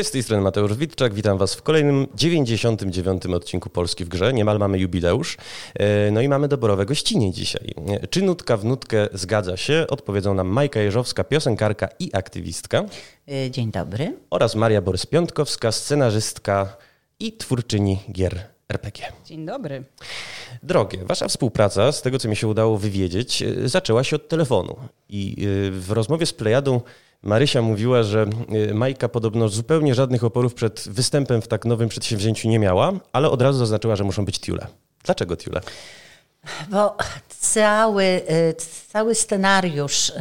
Cześć, 0.00 0.08
z 0.08 0.12
tej 0.12 0.22
strony 0.22 0.42
Mateusz 0.42 0.74
Witczak. 0.74 1.14
Witam 1.14 1.38
Was 1.38 1.54
w 1.54 1.62
kolejnym 1.62 2.06
99. 2.14 3.26
odcinku 3.26 3.70
Polski 3.70 4.04
w 4.04 4.08
Grze. 4.08 4.32
Niemal 4.32 4.58
mamy 4.58 4.78
jubileusz. 4.78 5.36
E, 5.74 6.10
no 6.10 6.20
i 6.20 6.28
mamy 6.28 6.48
doborowe 6.48 6.86
gościnie 6.86 7.32
dzisiaj. 7.32 7.74
E, 7.88 8.06
czy 8.06 8.22
nutka 8.22 8.56
w 8.56 8.64
nutkę 8.64 9.08
zgadza 9.12 9.56
się? 9.56 9.86
Odpowiedzą 9.88 10.34
nam 10.34 10.48
Majka 10.48 10.80
Jeżowska, 10.80 11.24
piosenkarka 11.24 11.88
i 11.98 12.10
aktywistka. 12.12 12.84
E, 13.28 13.50
dzień 13.50 13.70
dobry. 13.70 14.16
Oraz 14.30 14.56
Maria 14.56 14.82
Borys-Piątkowska, 14.82 15.72
scenarzystka 15.72 16.76
i 17.18 17.32
twórczyni 17.32 17.98
gier 18.12 18.44
RPG. 18.70 19.12
Dzień 19.24 19.46
dobry. 19.46 19.84
Drogie, 20.62 21.04
wasza 21.04 21.28
współpraca, 21.28 21.92
z 21.92 22.02
tego 22.02 22.18
co 22.18 22.28
mi 22.28 22.36
się 22.36 22.48
udało 22.48 22.78
wywiedzieć, 22.78 23.44
zaczęła 23.64 24.04
się 24.04 24.16
od 24.16 24.28
telefonu. 24.28 24.76
I 25.08 25.36
w 25.70 25.90
rozmowie 25.90 26.26
z 26.26 26.32
Plejadą 26.32 26.80
Marysia 27.22 27.62
mówiła, 27.62 28.02
że 28.02 28.26
y, 28.70 28.74
Majka 28.74 29.08
podobno 29.08 29.48
zupełnie 29.48 29.94
żadnych 29.94 30.24
oporów 30.24 30.54
przed 30.54 30.88
występem 30.88 31.42
w 31.42 31.48
tak 31.48 31.64
nowym 31.64 31.88
przedsięwzięciu 31.88 32.48
nie 32.48 32.58
miała, 32.58 32.92
ale 33.12 33.30
od 33.30 33.42
razu 33.42 33.58
zaznaczyła, 33.58 33.96
że 33.96 34.04
muszą 34.04 34.24
być 34.24 34.40
tiule. 34.40 34.66
Dlaczego 35.04 35.36
tiule? 35.36 35.60
Bo 36.68 36.96
cały, 37.28 38.20
cały 38.92 39.14
scenariusz 39.14 40.12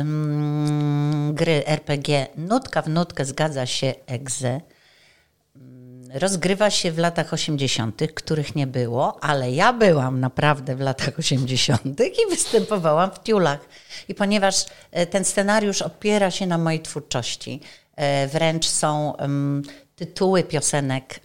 gry 1.32 1.66
RPG, 1.66 2.28
nutka 2.38 2.82
w 2.82 2.90
nutkę 2.90 3.26
zgadza 3.26 3.66
się 3.66 3.94
egze, 4.08 4.62
rozgrywa 6.14 6.70
się 6.70 6.92
w 6.92 6.98
latach 6.98 7.34
80., 7.34 8.02
których 8.14 8.56
nie 8.56 8.68
było, 8.68 9.24
ale 9.24 9.52
ja 9.52 9.74
byłam 9.74 10.20
naprawdę 10.20 10.76
w 10.76 10.80
latach 10.80 11.20
80. 11.20 11.86
i 12.00 12.30
występowałam 12.30 13.12
w 13.12 13.24
tiulach. 13.24 13.60
I 14.08 14.16
ponieważ 14.16 14.66
e, 14.92 15.06
ten 15.06 15.26
scenariusz 15.26 15.82
opiera 15.82 16.32
się 16.32 16.48
na 16.48 16.58
mojej 16.58 16.80
twórczości, 16.80 17.62
e, 17.96 18.28
wręcz 18.28 18.68
są 18.68 19.14
tytuły 19.96 20.44
piosenek 20.44 21.20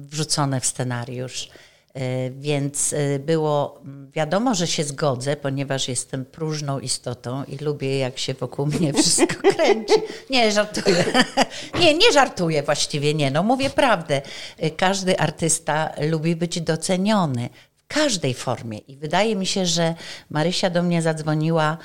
wrzucone 0.00 0.60
w 0.60 0.66
scenariusz. 0.66 1.48
E, 1.94 2.30
więc 2.30 2.92
e, 2.92 3.18
było 3.18 3.80
wiadomo, 4.12 4.54
że 4.54 4.66
się 4.66 4.84
zgodzę, 4.84 5.36
ponieważ 5.36 5.88
jestem 5.88 6.24
próżną 6.24 6.80
istotą 6.80 7.44
i 7.44 7.56
lubię, 7.58 7.98
jak 7.98 8.18
się 8.18 8.34
wokół 8.34 8.66
mnie 8.66 8.92
wszystko 9.02 9.34
kręci. 9.54 9.94
Nie, 10.30 10.52
żartuję. 10.52 11.04
Nie, 11.80 11.94
nie 11.94 12.12
żartuję 12.12 12.62
właściwie, 12.62 13.14
nie. 13.14 13.30
No 13.30 13.42
mówię 13.42 13.70
prawdę. 13.70 14.22
E, 14.58 14.70
każdy 14.70 15.18
artysta 15.18 15.92
lubi 16.10 16.36
być 16.36 16.60
doceniony 16.60 17.48
w 17.76 17.86
każdej 17.86 18.34
formie. 18.34 18.78
I 18.78 18.96
wydaje 18.96 19.36
mi 19.36 19.46
się, 19.46 19.66
że 19.66 19.94
Marysia 20.30 20.70
do 20.70 20.82
mnie 20.82 21.02
zadzwoniła 21.02 21.78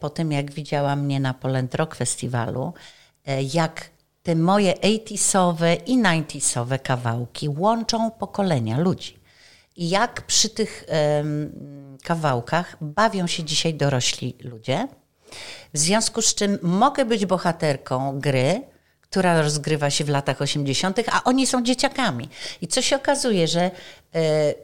po 0.00 0.10
tym, 0.10 0.32
jak 0.32 0.50
widziała 0.50 0.96
mnie 0.96 1.20
na 1.20 1.34
Polent 1.34 1.74
Rock 1.74 1.94
Festiwalu, 1.94 2.72
jak 3.54 3.90
te 4.22 4.34
moje 4.34 4.72
80sowe 4.72 5.76
i 5.86 5.98
90sowe 5.98 6.78
kawałki 6.78 7.48
łączą 7.48 8.10
pokolenia 8.10 8.78
ludzi. 8.78 9.15
Jak 9.76 10.26
przy 10.26 10.48
tych 10.48 10.84
um, 11.16 11.98
kawałkach 12.04 12.76
bawią 12.80 13.26
się 13.26 13.44
dzisiaj 13.44 13.74
dorośli 13.74 14.36
ludzie. 14.40 14.88
W 15.74 15.78
związku 15.78 16.22
z 16.22 16.34
czym 16.34 16.58
mogę 16.62 17.04
być 17.04 17.26
bohaterką 17.26 18.20
gry, 18.20 18.62
która 19.00 19.42
rozgrywa 19.42 19.90
się 19.90 20.04
w 20.04 20.08
latach 20.08 20.42
80., 20.42 21.00
a 21.12 21.24
oni 21.24 21.46
są 21.46 21.62
dzieciakami. 21.62 22.28
I 22.60 22.68
co 22.68 22.82
się 22.82 22.96
okazuje, 22.96 23.48
że 23.48 23.70
e, 24.14 24.54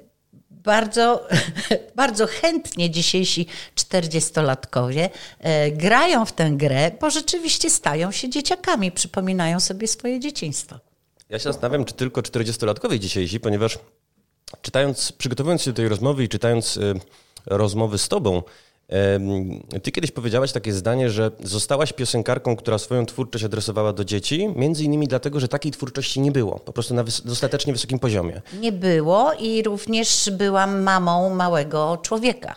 bardzo, 0.50 1.28
bardzo 1.96 2.26
chętnie 2.26 2.90
dzisiejsi 2.90 3.46
40-latkowie 3.76 5.08
e, 5.38 5.70
grają 5.70 6.24
w 6.24 6.32
tę 6.32 6.50
grę, 6.50 6.90
bo 7.00 7.10
rzeczywiście 7.10 7.70
stają 7.70 8.12
się 8.12 8.28
dzieciakami, 8.28 8.92
przypominają 8.92 9.60
sobie 9.60 9.88
swoje 9.88 10.20
dzieciństwo. 10.20 10.78
Ja 11.28 11.38
się 11.38 11.44
zastanawiam, 11.44 11.84
czy 11.84 11.94
tylko 11.94 12.20
40-latkowie 12.20 12.98
dzisiejsi, 12.98 13.40
ponieważ 13.40 13.78
czytając, 14.62 15.12
przygotowując 15.12 15.62
się 15.62 15.70
do 15.70 15.76
tej 15.76 15.88
rozmowy 15.88 16.24
i 16.24 16.28
czytając 16.28 16.76
y, 16.76 16.94
rozmowy 17.46 17.98
z 17.98 18.08
tobą, 18.08 18.42
ty 19.82 19.92
kiedyś 19.92 20.10
powiedziałaś 20.10 20.52
takie 20.52 20.72
zdanie, 20.72 21.10
że 21.10 21.30
zostałaś 21.40 21.92
piosenkarką, 21.92 22.56
która 22.56 22.78
swoją 22.78 23.06
twórczość 23.06 23.44
adresowała 23.44 23.92
do 23.92 24.04
dzieci, 24.04 24.48
między 24.56 24.84
innymi 24.84 25.08
dlatego, 25.08 25.40
że 25.40 25.48
takiej 25.48 25.72
twórczości 25.72 26.20
nie 26.20 26.32
było, 26.32 26.58
po 26.58 26.72
prostu 26.72 26.94
na 26.94 27.04
dostatecznie 27.04 27.72
wysokim 27.72 27.98
poziomie. 27.98 28.42
Nie 28.60 28.72
było 28.72 29.32
i 29.32 29.62
również 29.62 30.30
byłam 30.32 30.82
mamą 30.82 31.34
małego 31.34 31.98
człowieka, 32.02 32.54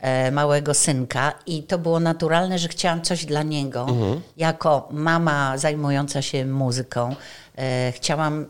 e, 0.00 0.30
małego 0.30 0.74
synka 0.74 1.32
i 1.46 1.62
to 1.62 1.78
było 1.78 2.00
naturalne, 2.00 2.58
że 2.58 2.68
chciałam 2.68 3.02
coś 3.02 3.24
dla 3.24 3.42
niego. 3.42 3.80
Mhm. 3.80 4.20
Jako 4.36 4.88
mama 4.90 5.58
zajmująca 5.58 6.22
się 6.22 6.46
muzyką, 6.46 7.14
e, 7.58 7.92
chciałam 7.92 8.46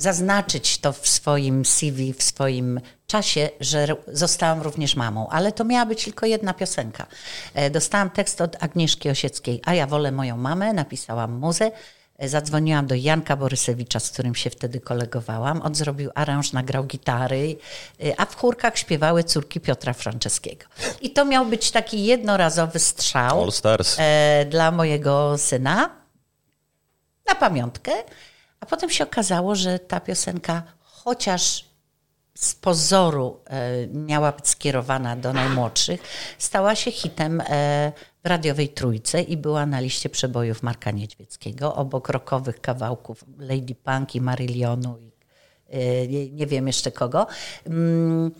zaznaczyć 0.00 0.78
to 0.78 0.92
w 0.92 1.08
swoim 1.08 1.64
CV, 1.64 2.12
w 2.12 2.22
swoim 2.22 2.80
czasie, 3.06 3.50
że 3.60 3.86
zostałam 4.12 4.62
również 4.62 4.96
mamą, 4.96 5.28
ale 5.28 5.52
to 5.52 5.64
miała 5.64 5.86
być 5.86 6.04
tylko 6.04 6.26
jedna 6.26 6.54
piosenka. 6.54 7.06
E, 7.54 7.70
dostałam 7.70 8.10
tekst 8.10 8.40
od 8.40 8.62
Agnieszki 8.62 9.10
Osieckiej, 9.10 9.60
a 9.64 9.74
ja 9.74 9.86
wolę 9.86 10.12
moją 10.12 10.36
mamę, 10.36 10.72
napisałam 10.72 11.32
muzę, 11.32 11.70
e, 12.18 12.28
Zadzwoniłam 12.28 12.86
do 12.86 12.94
Janka 12.94 13.36
Borysewicza, 13.36 14.00
z 14.00 14.10
którym 14.10 14.34
się 14.34 14.50
wtedy 14.50 14.80
kolegowałam. 14.80 15.62
On 15.62 15.74
zrobił 15.74 16.10
aranż, 16.14 16.52
nagrał 16.52 16.84
gitary, 16.84 17.56
e, 18.04 18.20
a 18.20 18.26
w 18.26 18.36
chórkach 18.36 18.78
śpiewały 18.78 19.24
córki 19.24 19.60
Piotra 19.60 19.92
Franceskiego. 19.92 20.66
I 21.00 21.10
to 21.10 21.24
miał 21.24 21.46
być 21.46 21.70
taki 21.70 22.04
jednorazowy 22.04 22.78
strzał 22.78 23.48
dla 24.50 24.70
mojego 24.70 25.38
syna 25.38 25.90
na 27.28 27.34
pamiątkę. 27.34 27.92
A 28.60 28.66
potem 28.66 28.90
się 28.90 29.04
okazało, 29.04 29.54
że 29.54 29.78
ta 29.78 30.00
piosenka, 30.00 30.62
chociaż 30.80 31.70
z 32.34 32.54
pozoru 32.54 33.40
e, 33.46 33.86
miała 33.86 34.32
być 34.32 34.48
skierowana 34.48 35.16
do 35.16 35.32
najmłodszych, 35.32 36.00
stała 36.38 36.74
się 36.74 36.90
hitem 36.92 37.40
e, 37.40 37.92
w 38.24 38.28
radiowej 38.28 38.68
trójce 38.68 39.22
i 39.22 39.36
była 39.36 39.66
na 39.66 39.80
liście 39.80 40.08
przebojów 40.08 40.62
Marka 40.62 40.90
Niedźwieckiego, 40.90 41.74
obok 41.74 42.08
rokowych 42.08 42.60
kawałków 42.60 43.24
Lady 43.38 43.74
Punk 43.74 44.14
i 44.14 44.20
Marillionu 44.20 44.98
i 44.98 45.12
e, 45.68 46.08
nie, 46.08 46.30
nie 46.30 46.46
wiem 46.46 46.66
jeszcze 46.66 46.92
kogo. 46.92 47.26
Mm, 47.66 48.30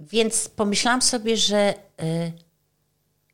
więc 0.00 0.48
pomyślałam 0.48 1.02
sobie, 1.02 1.36
że 1.36 1.74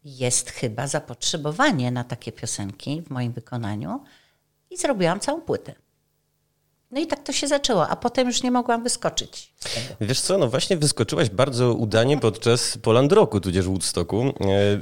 jest 0.04 0.50
chyba 0.50 0.86
zapotrzebowanie 0.86 1.90
na 1.90 2.04
takie 2.04 2.32
piosenki 2.32 3.02
w 3.02 3.10
moim 3.10 3.32
wykonaniu 3.32 4.04
i 4.70 4.76
zrobiłam 4.76 5.20
całą 5.20 5.40
płytę. 5.40 5.74
No 6.90 7.00
i 7.00 7.06
tak 7.06 7.22
to 7.24 7.32
się 7.32 7.48
zaczęło, 7.48 7.88
a 7.88 7.96
potem 7.96 8.26
już 8.26 8.42
nie 8.42 8.50
mogłam 8.50 8.82
wyskoczyć. 8.82 9.52
Wiesz 10.00 10.20
co, 10.20 10.38
no 10.38 10.48
właśnie 10.48 10.76
wyskoczyłaś 10.76 11.30
bardzo 11.30 11.74
udanie 11.74 12.18
podczas 12.18 12.78
Poland 12.82 13.12
Roku, 13.12 13.40
tudzież 13.40 13.66
Woodstocku. 13.66 14.20
E, 14.20 14.32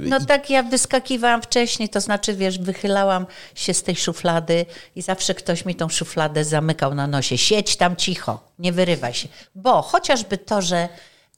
no 0.01 0.25
tak, 0.25 0.49
ja 0.49 0.63
wyskakiwałam 0.63 1.41
wcześniej, 1.41 1.89
to 1.89 2.01
znaczy, 2.01 2.33
wiesz, 2.33 2.59
wychylałam 2.59 3.25
się 3.55 3.73
z 3.73 3.83
tej 3.83 3.95
szuflady 3.95 4.65
i 4.95 5.01
zawsze 5.01 5.35
ktoś 5.35 5.65
mi 5.65 5.75
tą 5.75 5.89
szufladę 5.89 6.43
zamykał 6.43 6.95
na 6.95 7.07
nosie. 7.07 7.37
Siedź 7.37 7.75
tam 7.75 7.95
cicho, 7.95 8.51
nie 8.59 8.71
wyrywaj 8.71 9.13
się. 9.13 9.27
Bo 9.55 9.81
chociażby 9.81 10.37
to, 10.37 10.61
że 10.61 10.89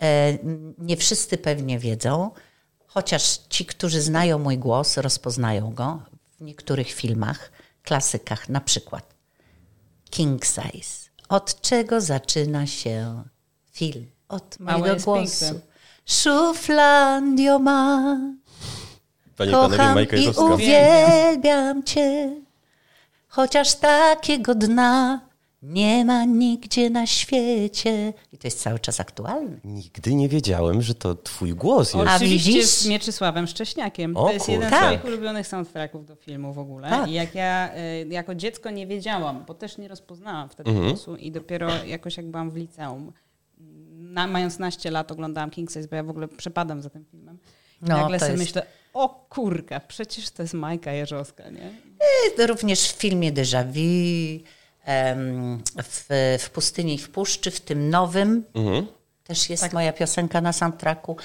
e, 0.01 0.38
nie 0.77 0.97
wszyscy 0.97 1.38
pewnie 1.38 1.79
wiedzą, 1.79 2.31
chociaż 2.88 3.39
ci, 3.50 3.66
którzy 3.66 4.01
znają 4.01 4.39
mój 4.39 4.57
głos, 4.57 4.97
rozpoznają 4.97 5.73
go 5.73 6.01
w 6.39 6.44
niektórych 6.44 6.91
filmach, 6.91 7.51
klasykach 7.83 8.50
na 8.50 8.62
przykład 8.62 9.17
king 10.09 10.45
size. 10.45 11.09
Od 11.30 11.62
czego 11.62 12.01
zaczyna 12.01 12.68
się 12.68 13.24
film? 13.71 14.06
Od 14.30 14.59
mojego 14.59 14.95
głosu. 15.04 15.62
Szuflandio 16.06 17.59
ma. 17.59 18.18
Panie 19.38 19.51
Kocham 19.51 19.98
i 20.00 20.30
uwielbiam 20.30 21.83
cię. 21.83 22.42
Chociaż 23.27 23.75
takiego 23.75 24.56
dna 24.56 25.26
nie 25.62 26.06
ma 26.06 26.25
nigdzie 26.25 26.89
na 26.89 27.06
świecie. 27.06 28.13
I 28.33 28.38
to 28.38 28.48
jest 28.48 28.62
cały 28.62 28.80
czas 28.80 29.00
aktualne. 29.00 29.57
Nigdy 29.63 30.15
nie 30.15 30.30
wiedziałem, 30.30 30.81
że 30.81 30.95
to 30.95 31.15
twój 31.15 31.54
głos 31.54 31.94
jest. 31.94 32.07
Oczywiście 32.07 32.51
widzisz? 32.51 32.65
z 32.65 32.88
Mieczysławem 32.88 33.48
Szcześniakiem. 33.48 34.18
O, 34.18 34.25
to 34.25 34.31
jest 34.31 34.50
jeden 34.50 34.69
tak. 34.69 34.83
z 34.83 34.86
moich 34.86 35.06
ulubionych 35.06 35.48
soundtracków 35.48 36.06
do 36.06 36.15
filmu 36.15 36.54
w 36.54 36.59
ogóle. 36.59 36.89
Tak. 36.89 37.09
I 37.09 37.13
jak 37.13 37.36
ja 37.36 37.71
y, 38.04 38.07
jako 38.09 38.36
dziecko 38.36 38.69
nie 38.69 38.88
wiedziałam, 38.88 39.44
bo 39.48 39.54
też 39.54 39.77
nie 39.77 39.88
rozpoznałam 39.88 40.50
wtedy 40.50 40.69
mhm. 40.69 40.89
głosu 40.89 41.15
i 41.15 41.31
dopiero 41.31 41.83
jakoś 41.86 42.18
jak 42.18 42.25
byłam 42.25 42.51
w 42.51 42.56
liceum, 42.56 43.12
na, 43.98 44.27
mając 44.27 44.59
naście 44.59 44.92
lat 44.92 45.12
oglądałam 45.12 45.50
King 45.50 45.71
Size, 45.71 45.88
bo 45.88 45.95
ja 45.95 46.04
w 46.04 46.09
ogóle 46.09 46.27
przepadam 46.27 46.81
za 46.81 46.89
tym 46.89 47.06
filmem. 47.06 47.38
I 47.81 47.86
no, 47.86 47.98
nagle 47.98 48.19
sobie 48.19 48.31
jest... 48.31 48.44
myślę, 48.44 48.65
o 48.94 49.09
kurka, 49.30 49.80
przecież 49.80 50.30
to 50.30 50.42
jest 50.42 50.54
Majka 50.54 50.92
Jeżowska, 50.92 51.50
nie? 51.50 51.71
Y, 52.39 52.48
również 52.48 52.92
w 52.92 52.98
filmie 52.98 53.33
Déjà 53.33 53.65
Vu, 53.65 54.44
w, 55.84 56.06
w 56.39 56.50
Pustyni 56.50 56.94
i 56.94 56.98
w 56.98 57.10
Puszczy, 57.10 57.51
w 57.51 57.62
tym 57.62 57.89
nowym. 57.89 58.44
Mhm. 58.54 58.88
Też 59.24 59.50
jest 59.50 59.63
tak. 59.63 59.74
moja 59.74 59.94
piosenka 59.94 60.42
na 60.42 60.54
soundtracku. 60.54 61.18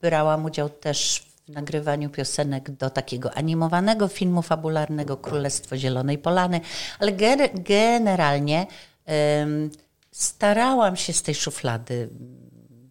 Brałam 0.00 0.44
udział 0.44 0.68
też 0.68 1.28
w 1.48 1.52
nagrywaniu 1.52 2.10
piosenek 2.10 2.70
do 2.70 2.90
takiego 2.90 3.34
animowanego 3.34 4.08
filmu 4.08 4.42
fabularnego 4.42 5.16
Królestwo 5.16 5.76
Zielonej 5.76 6.18
Polany, 6.18 6.60
ale 6.98 7.12
generalnie 7.54 8.66
um, 9.06 9.70
starałam 10.12 10.96
się 10.96 11.12
z 11.12 11.22
tej 11.22 11.34
szuflady 11.34 12.08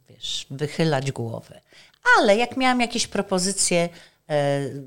wiesz, 0.09 0.47
wychylać 0.51 1.11
głowę. 1.11 1.61
Ale 2.17 2.37
jak 2.37 2.57
miałam 2.57 2.81
jakieś 2.81 3.07
propozycje 3.07 3.89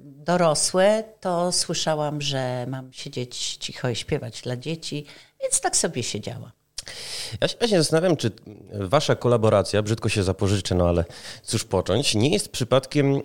dorosłe, 0.02 1.04
to 1.20 1.52
słyszałam, 1.52 2.20
że 2.20 2.66
mam 2.68 2.92
siedzieć 2.92 3.56
cicho 3.56 3.88
i 3.88 3.96
śpiewać 3.96 4.42
dla 4.42 4.56
dzieci, 4.56 5.06
więc 5.42 5.60
tak 5.60 5.76
sobie 5.76 6.02
siedziałam. 6.02 6.50
Ja 7.40 7.48
się 7.48 7.56
właśnie 7.58 7.78
zastanawiam, 7.78 8.16
czy 8.16 8.30
wasza 8.72 9.14
kolaboracja, 9.14 9.82
brzydko 9.82 10.08
się 10.08 10.22
zapożyczę, 10.22 10.74
no 10.74 10.88
ale 10.88 11.04
cóż 11.42 11.64
począć, 11.64 12.14
nie 12.14 12.28
jest 12.28 12.48
przypadkiem 12.48 13.16
y, 13.16 13.22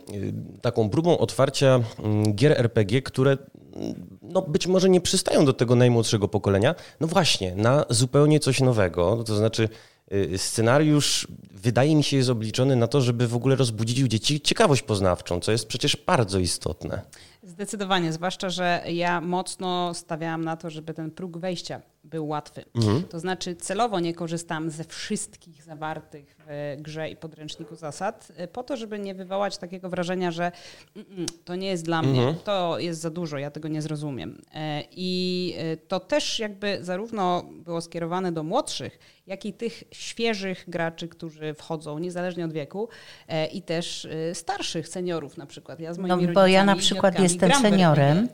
taką 0.61 0.89
próbą 0.89 1.17
otwarcia 1.17 1.79
mm, 1.99 2.35
gier 2.35 2.59
RPG, 2.59 3.01
które 3.01 3.31
mm, 3.31 4.17
no, 4.21 4.41
być 4.41 4.67
może 4.67 4.89
nie 4.89 5.01
przystają 5.01 5.45
do 5.45 5.53
tego 5.53 5.75
najmłodszego 5.75 6.27
pokolenia, 6.27 6.75
no 6.99 7.07
właśnie, 7.07 7.55
na 7.55 7.85
zupełnie 7.89 8.39
coś 8.39 8.61
nowego, 8.61 9.23
to 9.23 9.35
znaczy 9.35 9.69
y, 10.13 10.37
scenariusz 10.37 11.27
wydaje 11.65 11.95
mi 11.95 12.03
się 12.03 12.17
jest 12.17 12.29
obliczony 12.29 12.75
na 12.75 12.87
to, 12.87 13.01
żeby 13.01 13.27
w 13.27 13.35
ogóle 13.35 13.55
rozbudzić 13.55 14.01
u 14.01 14.07
dzieci 14.07 14.41
ciekawość 14.41 14.81
poznawczą, 14.81 15.39
co 15.39 15.51
jest 15.51 15.67
przecież 15.67 15.97
bardzo 16.05 16.39
istotne. 16.39 17.01
Zdecydowanie, 17.43 18.13
zwłaszcza, 18.13 18.49
że 18.49 18.83
ja 18.87 19.21
mocno 19.21 19.93
stawiałam 19.93 20.43
na 20.45 20.57
to, 20.57 20.69
żeby 20.69 20.93
ten 20.93 21.11
próg 21.11 21.37
wejścia 21.37 21.81
był 22.05 22.27
łatwy. 22.27 22.65
Mhm. 22.75 23.03
To 23.03 23.19
znaczy 23.19 23.55
celowo 23.55 23.99
nie 23.99 24.13
korzystam 24.13 24.69
ze 24.69 24.83
wszystkich 24.83 25.63
zawartych 25.63 26.35
w 26.47 26.75
grze 26.81 27.09
i 27.09 27.15
podręczniku 27.15 27.75
zasad, 27.75 28.31
y, 28.39 28.47
po 28.47 28.63
to, 28.63 28.77
żeby 28.77 28.99
nie 28.99 29.15
wywołać 29.15 29.57
takiego 29.57 29.89
wrażenia, 29.89 30.31
że 30.31 30.51
mm, 30.95 31.07
mm, 31.11 31.25
to 31.45 31.55
nie 31.55 31.67
jest 31.67 31.85
dla 31.85 32.01
mnie, 32.01 32.19
mhm. 32.19 32.35
to 32.43 32.79
jest 32.79 33.01
za 33.01 33.09
dużo, 33.09 33.37
ja 33.37 33.51
tego 33.51 33.67
nie 33.67 33.81
zrozumiem. 33.81 34.41
E, 34.53 34.83
I 34.91 35.53
y, 35.73 35.77
to 35.87 35.99
też 35.99 36.39
jakby 36.39 36.77
zarówno 36.81 37.43
było 37.51 37.81
skierowane 37.81 38.31
do 38.31 38.43
młodszych, 38.43 38.99
jak 39.27 39.45
i 39.45 39.53
tych 39.53 39.83
świeżych 39.91 40.65
graczy, 40.67 41.07
którzy 41.07 41.53
wchodzą, 41.53 41.99
niezależnie 41.99 42.45
od 42.45 42.53
wieku, 42.53 42.89
e, 43.27 43.45
i 43.45 43.61
też 43.61 44.05
y, 44.05 44.31
starszych 44.33 44.87
seniorów 44.87 45.37
na 45.37 45.45
przykład. 45.45 45.79
Ja 45.79 45.93
z 45.93 45.97
moimi 45.97 46.27
no, 46.27 46.33
bo 46.33 46.47
ja 46.47 46.65
na 46.65 46.75
przykład 46.75 47.19
jestem 47.19 47.51
seniorem 47.51 48.29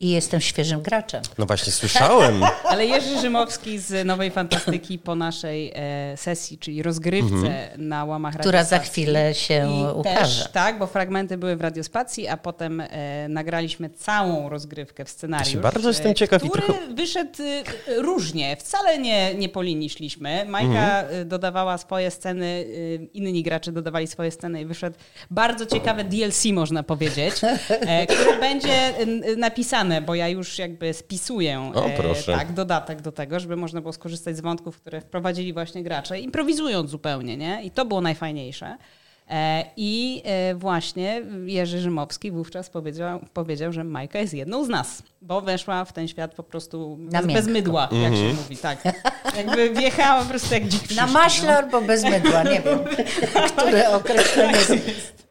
i 0.00 0.10
jestem 0.10 0.40
świeżym 0.40 0.82
graczem. 0.82 1.22
No 1.38 1.46
właśnie, 1.46 1.72
słyszałem. 1.72 2.42
Ale 2.70 2.86
Jerzy 2.86 3.20
Rzymowski 3.20 3.78
z 3.78 4.06
Nowej 4.06 4.30
Fantastyki 4.30 4.98
po 4.98 5.14
naszej 5.14 5.72
e, 5.74 6.16
sesji, 6.16 6.58
czyli 6.58 6.82
rozgrywce 6.82 7.34
mhm. 7.34 7.88
na 7.88 8.04
łamach 8.04 8.34
Która 8.36 8.64
za 8.64 8.78
chwilę 8.78 9.34
się 9.34 9.68
I 9.70 9.98
ukaże. 9.98 10.42
Też, 10.42 10.52
tak, 10.52 10.78
bo 10.78 10.86
fragmenty 10.86 11.38
były 11.38 11.56
w 11.56 11.60
Radiospacji, 11.60 12.28
a 12.28 12.36
potem 12.36 12.80
e, 12.80 13.28
nagraliśmy 13.28 13.90
całą 13.90 14.48
rozgrywkę 14.48 15.04
w 15.04 15.10
scenariusz. 15.10 15.54
Ja 15.54 15.60
bardzo 15.60 15.88
jestem 15.88 16.14
ciekaw. 16.14 16.42
Który 16.42 16.62
trochę... 16.62 16.94
wyszedł 16.94 17.42
e, 17.42 18.02
różnie. 18.02 18.56
Wcale 18.56 18.98
nie, 18.98 19.34
nie 19.34 19.48
po 19.48 19.62
linii 19.62 19.90
szliśmy. 19.90 20.44
Majka 20.48 21.00
mhm. 21.00 21.20
E, 21.20 21.24
dodawała 21.24 21.78
swoje 21.78 22.10
sceny, 22.10 22.66
e, 23.00 23.04
inni 23.04 23.42
gracze 23.42 23.72
dodawali 23.72 24.06
swoje 24.06 24.30
sceny 24.30 24.60
i 24.60 24.66
wyszedł 24.66 24.96
bardzo 25.30 25.66
ciekawe 25.66 26.04
DLC, 26.04 26.44
można 26.44 26.82
powiedzieć, 26.82 27.34
e, 27.68 28.06
który 28.06 28.38
będzie 28.40 28.70
bo 30.06 30.14
ja 30.14 30.28
już 30.28 30.58
jakby 30.58 30.94
spisuję 30.94 31.60
o, 31.74 31.86
e, 31.86 32.14
tak, 32.26 32.52
dodatek 32.52 33.02
do 33.02 33.12
tego, 33.12 33.40
żeby 33.40 33.56
można 33.56 33.80
było 33.80 33.92
skorzystać 33.92 34.36
z 34.36 34.40
wątków, 34.40 34.76
które 34.76 35.00
wprowadzili 35.00 35.52
właśnie 35.52 35.82
gracze, 35.82 36.20
improwizując 36.20 36.90
zupełnie, 36.90 37.36
nie? 37.36 37.62
I 37.64 37.70
to 37.70 37.84
było 37.84 38.00
najfajniejsze. 38.00 38.76
E, 39.30 39.64
I 39.76 40.22
e, 40.24 40.54
właśnie 40.54 41.22
Jerzy 41.44 41.80
Rzymowski 41.80 42.30
wówczas 42.30 42.70
powiedział, 42.70 43.20
powiedział, 43.32 43.72
że 43.72 43.84
Majka 43.84 44.18
jest 44.18 44.34
jedną 44.34 44.64
z 44.64 44.68
nas, 44.68 45.02
bo 45.22 45.40
weszła 45.40 45.84
w 45.84 45.92
ten 45.92 46.08
świat 46.08 46.34
po 46.34 46.42
prostu 46.42 46.96
bez, 47.00 47.26
bez 47.26 47.46
mydła, 47.46 47.82
jak 47.82 48.14
się 48.14 48.18
mhm. 48.18 48.36
mówi, 48.36 48.56
tak. 48.56 48.84
Jakby 49.36 49.70
wjechała 49.70 50.22
po 50.22 50.28
prostu 50.28 50.54
jak 50.54 50.68
dzik 50.68 50.96
Na 50.96 51.06
maśle 51.06 51.58
albo 51.58 51.80
bez 51.80 52.04
mydła, 52.04 52.42
nie 52.42 52.60
wiem, 52.60 52.78
które 53.56 53.90
określenie 53.90 54.58
jest. 54.58 55.26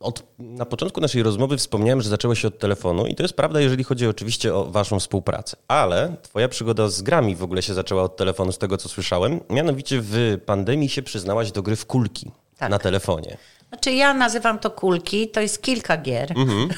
Od, 0.00 0.22
na 0.38 0.66
początku 0.66 1.00
naszej 1.00 1.22
rozmowy 1.22 1.56
wspomniałem, 1.56 2.02
że 2.02 2.08
zaczęło 2.08 2.34
się 2.34 2.48
od 2.48 2.58
telefonu 2.58 3.06
i 3.06 3.14
to 3.14 3.22
jest 3.22 3.34
prawda, 3.34 3.60
jeżeli 3.60 3.84
chodzi 3.84 4.06
oczywiście 4.06 4.54
o 4.54 4.64
waszą 4.64 5.00
współpracę. 5.00 5.56
Ale 5.68 6.16
twoja 6.22 6.48
przygoda 6.48 6.88
z 6.88 7.02
grami 7.02 7.36
w 7.36 7.42
ogóle 7.42 7.62
się 7.62 7.74
zaczęła 7.74 8.02
od 8.02 8.16
telefonu, 8.16 8.52
z 8.52 8.58
tego 8.58 8.76
co 8.76 8.88
słyszałem. 8.88 9.40
Mianowicie 9.50 10.00
w 10.00 10.38
pandemii 10.46 10.88
się 10.88 11.02
przyznałaś 11.02 11.52
do 11.52 11.62
gry 11.62 11.76
w 11.76 11.86
kulki 11.86 12.30
tak. 12.58 12.70
na 12.70 12.78
telefonie. 12.78 13.36
Znaczy 13.68 13.92
ja 13.92 14.14
nazywam 14.14 14.58
to 14.58 14.70
kulki, 14.70 15.28
to 15.28 15.40
jest 15.40 15.62
kilka 15.62 15.96
gier, 15.96 16.32
mhm. 16.36 16.68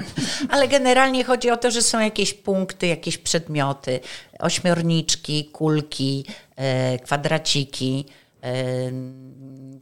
ale 0.52 0.68
generalnie 0.68 1.24
chodzi 1.24 1.50
o 1.50 1.56
to, 1.56 1.70
że 1.70 1.82
są 1.82 2.00
jakieś 2.00 2.34
punkty, 2.34 2.86
jakieś 2.86 3.18
przedmioty, 3.18 4.00
ośmiorniczki, 4.38 5.44
kulki, 5.44 6.24
e, 6.56 6.98
kwadraciki, 6.98 8.04
e, 8.42 8.52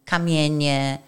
kamienie, 0.04 0.98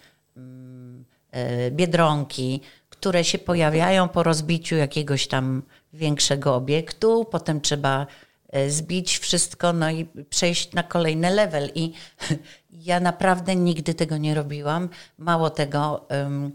biedronki, 1.71 2.61
które 2.89 3.23
się 3.23 3.37
pojawiają 3.37 4.09
po 4.09 4.23
rozbiciu 4.23 4.75
jakiegoś 4.75 5.27
tam 5.27 5.63
większego 5.93 6.55
obiektu, 6.55 7.25
potem 7.25 7.61
trzeba 7.61 8.07
e, 8.49 8.69
zbić 8.69 9.17
wszystko, 9.17 9.73
no 9.73 9.91
i 9.91 10.07
przejść 10.29 10.73
na 10.73 10.83
kolejny 10.83 11.31
level. 11.31 11.71
I 11.75 11.93
ja 12.89 12.99
naprawdę 12.99 13.55
nigdy 13.55 13.93
tego 13.93 14.17
nie 14.17 14.35
robiłam. 14.35 14.89
Mało 15.17 15.49
tego, 15.49 16.05
e, 16.11 16.51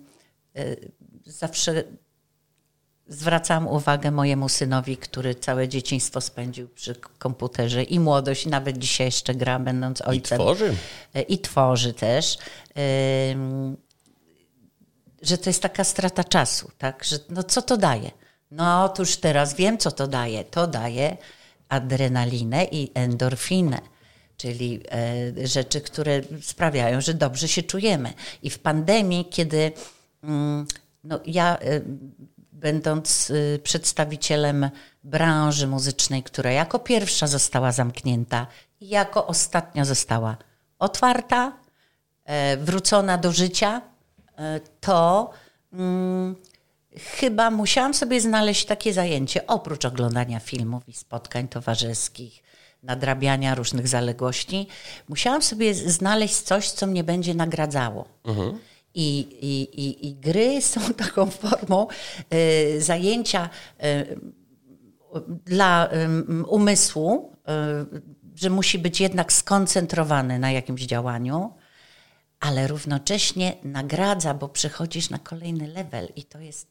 zawsze 1.24 1.84
zwracam 3.08 3.68
uwagę 3.68 4.10
mojemu 4.10 4.48
synowi, 4.48 4.96
który 4.96 5.34
całe 5.34 5.68
dzieciństwo 5.68 6.20
spędził 6.20 6.68
przy 6.68 6.94
komputerze 6.94 7.82
i 7.82 8.00
młodość, 8.00 8.46
nawet 8.46 8.78
dzisiaj 8.78 9.06
jeszcze 9.06 9.34
gra, 9.34 9.58
będąc 9.58 10.00
ojcem. 10.00 10.38
I 10.38 10.40
tworzy. 10.40 10.74
I 11.28 11.38
tworzy 11.38 11.92
też 11.92 12.38
że 15.22 15.38
to 15.38 15.50
jest 15.50 15.62
taka 15.62 15.84
strata 15.84 16.24
czasu, 16.24 16.70
tak? 16.78 17.04
Że 17.04 17.18
no 17.28 17.42
co 17.42 17.62
to 17.62 17.76
daje? 17.76 18.10
No 18.50 18.84
otóż 18.84 19.16
teraz 19.16 19.54
wiem, 19.54 19.78
co 19.78 19.90
to 19.90 20.06
daje. 20.06 20.44
To 20.44 20.66
daje 20.66 21.16
adrenalinę 21.68 22.64
i 22.64 22.90
endorfinę, 22.94 23.80
czyli 24.36 24.80
e, 24.92 25.46
rzeczy, 25.48 25.80
które 25.80 26.20
sprawiają, 26.42 27.00
że 27.00 27.14
dobrze 27.14 27.48
się 27.48 27.62
czujemy. 27.62 28.12
I 28.42 28.50
w 28.50 28.58
pandemii, 28.58 29.24
kiedy 29.24 29.72
mm, 30.22 30.66
no, 31.04 31.20
ja, 31.26 31.58
e, 31.58 31.80
będąc 32.52 33.30
e, 33.30 33.58
przedstawicielem 33.58 34.70
branży 35.04 35.66
muzycznej, 35.66 36.22
która 36.22 36.50
jako 36.50 36.78
pierwsza 36.78 37.26
została 37.26 37.72
zamknięta 37.72 38.46
i 38.80 38.88
jako 38.88 39.26
ostatnia 39.26 39.84
została 39.84 40.36
otwarta, 40.78 41.52
e, 42.24 42.56
wrócona 42.56 43.18
do 43.18 43.32
życia, 43.32 43.82
to 44.80 45.30
hmm, 45.70 46.36
chyba 46.98 47.50
musiałam 47.50 47.94
sobie 47.94 48.20
znaleźć 48.20 48.64
takie 48.64 48.92
zajęcie, 48.92 49.46
oprócz 49.46 49.84
oglądania 49.84 50.40
filmów 50.40 50.88
i 50.88 50.92
spotkań 50.92 51.48
towarzyskich, 51.48 52.42
nadrabiania 52.82 53.54
różnych 53.54 53.88
zaległości, 53.88 54.66
musiałam 55.08 55.42
sobie 55.42 55.74
znaleźć 55.74 56.34
coś, 56.34 56.70
co 56.70 56.86
mnie 56.86 57.04
będzie 57.04 57.34
nagradzało. 57.34 58.08
Mhm. 58.24 58.58
I, 58.94 59.18
i, 59.40 59.80
i, 59.80 60.08
I, 60.08 60.14
gry 60.14 60.62
są 60.62 60.94
taką 60.94 61.30
formą 61.30 61.86
y, 62.34 62.80
zajęcia 62.80 63.50
y, 63.84 64.20
dla 65.46 65.88
y, 65.92 66.44
umysłu, 66.44 67.32
że 68.34 68.50
musi 68.50 68.78
być 68.78 69.00
jednak 69.00 69.32
skoncentrowany 69.32 70.38
na 70.38 70.50
jakimś 70.50 70.82
działaniu 70.82 71.52
ale 72.40 72.66
równocześnie 72.66 73.56
nagradza, 73.62 74.34
bo 74.34 74.48
przechodzisz 74.48 75.10
na 75.10 75.18
kolejny 75.18 75.68
level 75.68 76.08
i 76.16 76.24
to 76.24 76.38
jest, 76.38 76.66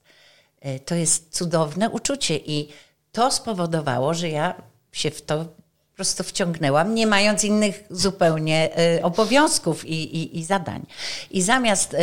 e, 0.62 0.79
to 0.79 0.95
jest 0.95 1.36
cudowne 1.36 1.89
uczucie. 1.89 2.38
I 2.38 2.69
to 3.12 3.31
spowodowało, 3.31 4.13
że 4.13 4.29
ja 4.29 4.62
się 4.91 5.12
w 5.12 5.21
to 5.21 5.45
po 5.45 5.95
prostu 5.97 6.24
wciągnęłam, 6.24 6.95
nie 6.95 7.07
mając 7.07 7.43
innych 7.43 7.83
zupełnie 7.89 8.77
e, 8.77 9.03
obowiązków 9.03 9.86
i, 9.86 10.17
i, 10.17 10.39
i 10.39 10.43
zadań. 10.43 10.86
I 11.31 11.41
zamiast 11.41 11.93
e, 11.93 11.97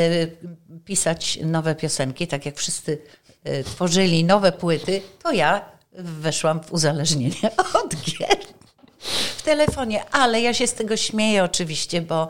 pisać 0.85 1.39
nowe 1.43 1.75
piosenki, 1.75 2.27
tak 2.27 2.47
jak 2.47 2.57
wszyscy 2.57 2.99
tworzyli 3.65 4.25
nowe 4.25 4.53
płyty, 4.53 5.03
to 5.23 5.33
ja 5.33 5.65
weszłam 5.93 6.61
w 6.63 6.73
uzależnienie 6.73 7.51
od 7.85 7.95
gier 7.95 8.39
w 9.37 9.43
telefonie, 9.43 10.05
ale 10.11 10.41
ja 10.41 10.55
się 10.55 10.67
z 10.67 10.75
tego 10.75 10.97
śmieję 10.97 11.45
oczywiście, 11.45 12.03
bo 12.03 12.29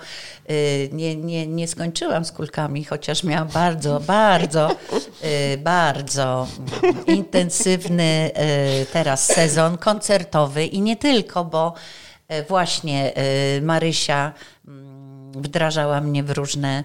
y, 0.50 0.88
nie, 0.92 1.16
nie, 1.16 1.46
nie 1.46 1.68
skończyłam 1.68 2.24
z 2.24 2.32
kulkami, 2.32 2.84
chociaż 2.84 3.24
miałam 3.24 3.48
bardzo, 3.48 4.00
bardzo, 4.06 4.76
y, 5.24 5.58
bardzo 5.58 6.46
intensywny 7.06 8.30
y, 8.82 8.86
teraz 8.92 9.26
sezon 9.26 9.78
koncertowy 9.78 10.66
i 10.66 10.80
nie 10.80 10.96
tylko, 10.96 11.44
bo 11.44 11.74
właśnie 12.48 13.12
Marysia 13.62 14.32
mm, 14.68 15.32
wdrażała 15.32 16.00
mnie 16.00 16.22
w 16.22 16.30
różne 16.30 16.84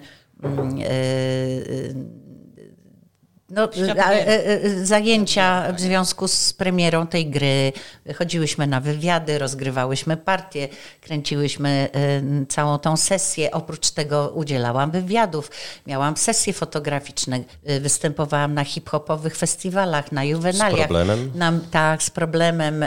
no, 3.50 3.64
e, 3.64 4.46
e, 4.46 4.86
zajęcia 4.86 5.72
w 5.72 5.80
związku 5.80 6.28
z 6.28 6.52
premierą 6.52 7.06
tej 7.06 7.30
gry. 7.30 7.72
Chodziłyśmy 8.18 8.66
na 8.66 8.80
wywiady, 8.80 9.38
rozgrywałyśmy 9.38 10.16
partie, 10.16 10.68
kręciłyśmy 11.00 11.88
e, 11.92 12.46
całą 12.46 12.78
tą 12.78 12.96
sesję. 12.96 13.50
Oprócz 13.50 13.90
tego 13.90 14.28
udzielałam 14.28 14.90
wywiadów, 14.90 15.50
miałam 15.86 16.16
sesje 16.16 16.52
fotograficzne, 16.52 17.40
występowałam 17.80 18.54
na 18.54 18.64
hip-hopowych 18.64 19.36
festiwalach, 19.36 20.12
na 20.12 20.24
juwenaliach. 20.24 20.78
Z 20.78 20.88
problemem? 20.88 21.32
Na, 21.34 21.52
tak, 21.70 22.02
z 22.02 22.10
problemem 22.10 22.84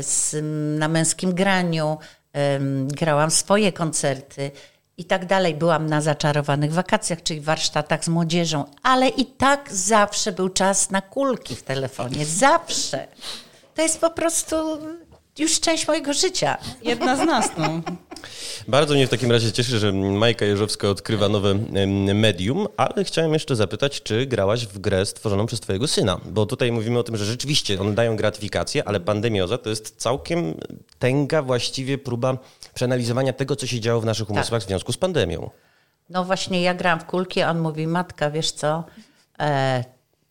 z, 0.00 0.36
na 0.78 0.88
męskim 0.88 1.34
graniu. 1.34 1.98
Grałam 2.86 3.30
swoje 3.30 3.72
koncerty 3.72 4.50
i 4.98 5.04
tak 5.04 5.26
dalej. 5.26 5.54
Byłam 5.54 5.86
na 5.86 6.00
zaczarowanych 6.00 6.72
wakacjach, 6.72 7.22
czyli 7.22 7.40
warsztatach 7.40 8.04
z 8.04 8.08
młodzieżą, 8.08 8.64
ale 8.82 9.08
i 9.08 9.26
tak 9.26 9.72
zawsze 9.72 10.32
był 10.32 10.48
czas 10.48 10.90
na 10.90 11.00
kulki 11.00 11.56
w 11.56 11.62
telefonie. 11.62 12.26
Zawsze. 12.26 13.08
To 13.74 13.82
jest 13.82 14.00
po 14.00 14.10
prostu 14.10 14.56
już 15.38 15.60
część 15.60 15.88
mojego 15.88 16.12
życia. 16.12 16.58
Jedna 16.82 17.16
z 17.16 17.26
nas, 17.26 17.50
no. 17.58 17.80
Bardzo 18.68 18.94
mnie 18.94 19.06
w 19.06 19.10
takim 19.10 19.32
razie 19.32 19.52
cieszy, 19.52 19.78
że 19.78 19.92
Majka 19.92 20.44
Jeżowska 20.44 20.88
odkrywa 20.88 21.28
nowe 21.28 21.54
medium, 22.14 22.66
ale 22.76 23.04
chciałem 23.04 23.32
jeszcze 23.32 23.56
zapytać, 23.56 24.02
czy 24.02 24.26
grałaś 24.26 24.66
w 24.66 24.78
grę 24.78 25.06
stworzoną 25.06 25.46
przez 25.46 25.60
twojego 25.60 25.88
syna? 25.88 26.20
Bo 26.24 26.46
tutaj 26.46 26.72
mówimy 26.72 26.98
o 26.98 27.02
tym, 27.02 27.16
że 27.16 27.24
rzeczywiście 27.24 27.80
one 27.80 27.94
dają 27.94 28.16
gratyfikację, 28.16 28.88
ale 28.88 29.00
pandemioza 29.00 29.58
to 29.58 29.70
jest 29.70 29.96
całkiem 29.96 30.54
tęga 30.98 31.42
właściwie 31.42 31.98
próba 31.98 32.38
przeanalizowania 32.74 33.32
tego, 33.32 33.56
co 33.56 33.66
się 33.66 33.80
działo 33.80 34.00
w 34.00 34.04
naszych 34.04 34.30
umysłach 34.30 34.62
tak. 34.62 34.66
w 34.66 34.68
związku 34.68 34.92
z 34.92 34.96
pandemią. 34.96 35.50
No 36.10 36.24
właśnie, 36.24 36.62
ja 36.62 36.74
gram 36.74 37.00
w 37.00 37.04
kulki, 37.04 37.42
on 37.42 37.58
mówi, 37.60 37.86
matka, 37.86 38.30
wiesz 38.30 38.52
co, 38.52 38.84
e, 39.40 39.84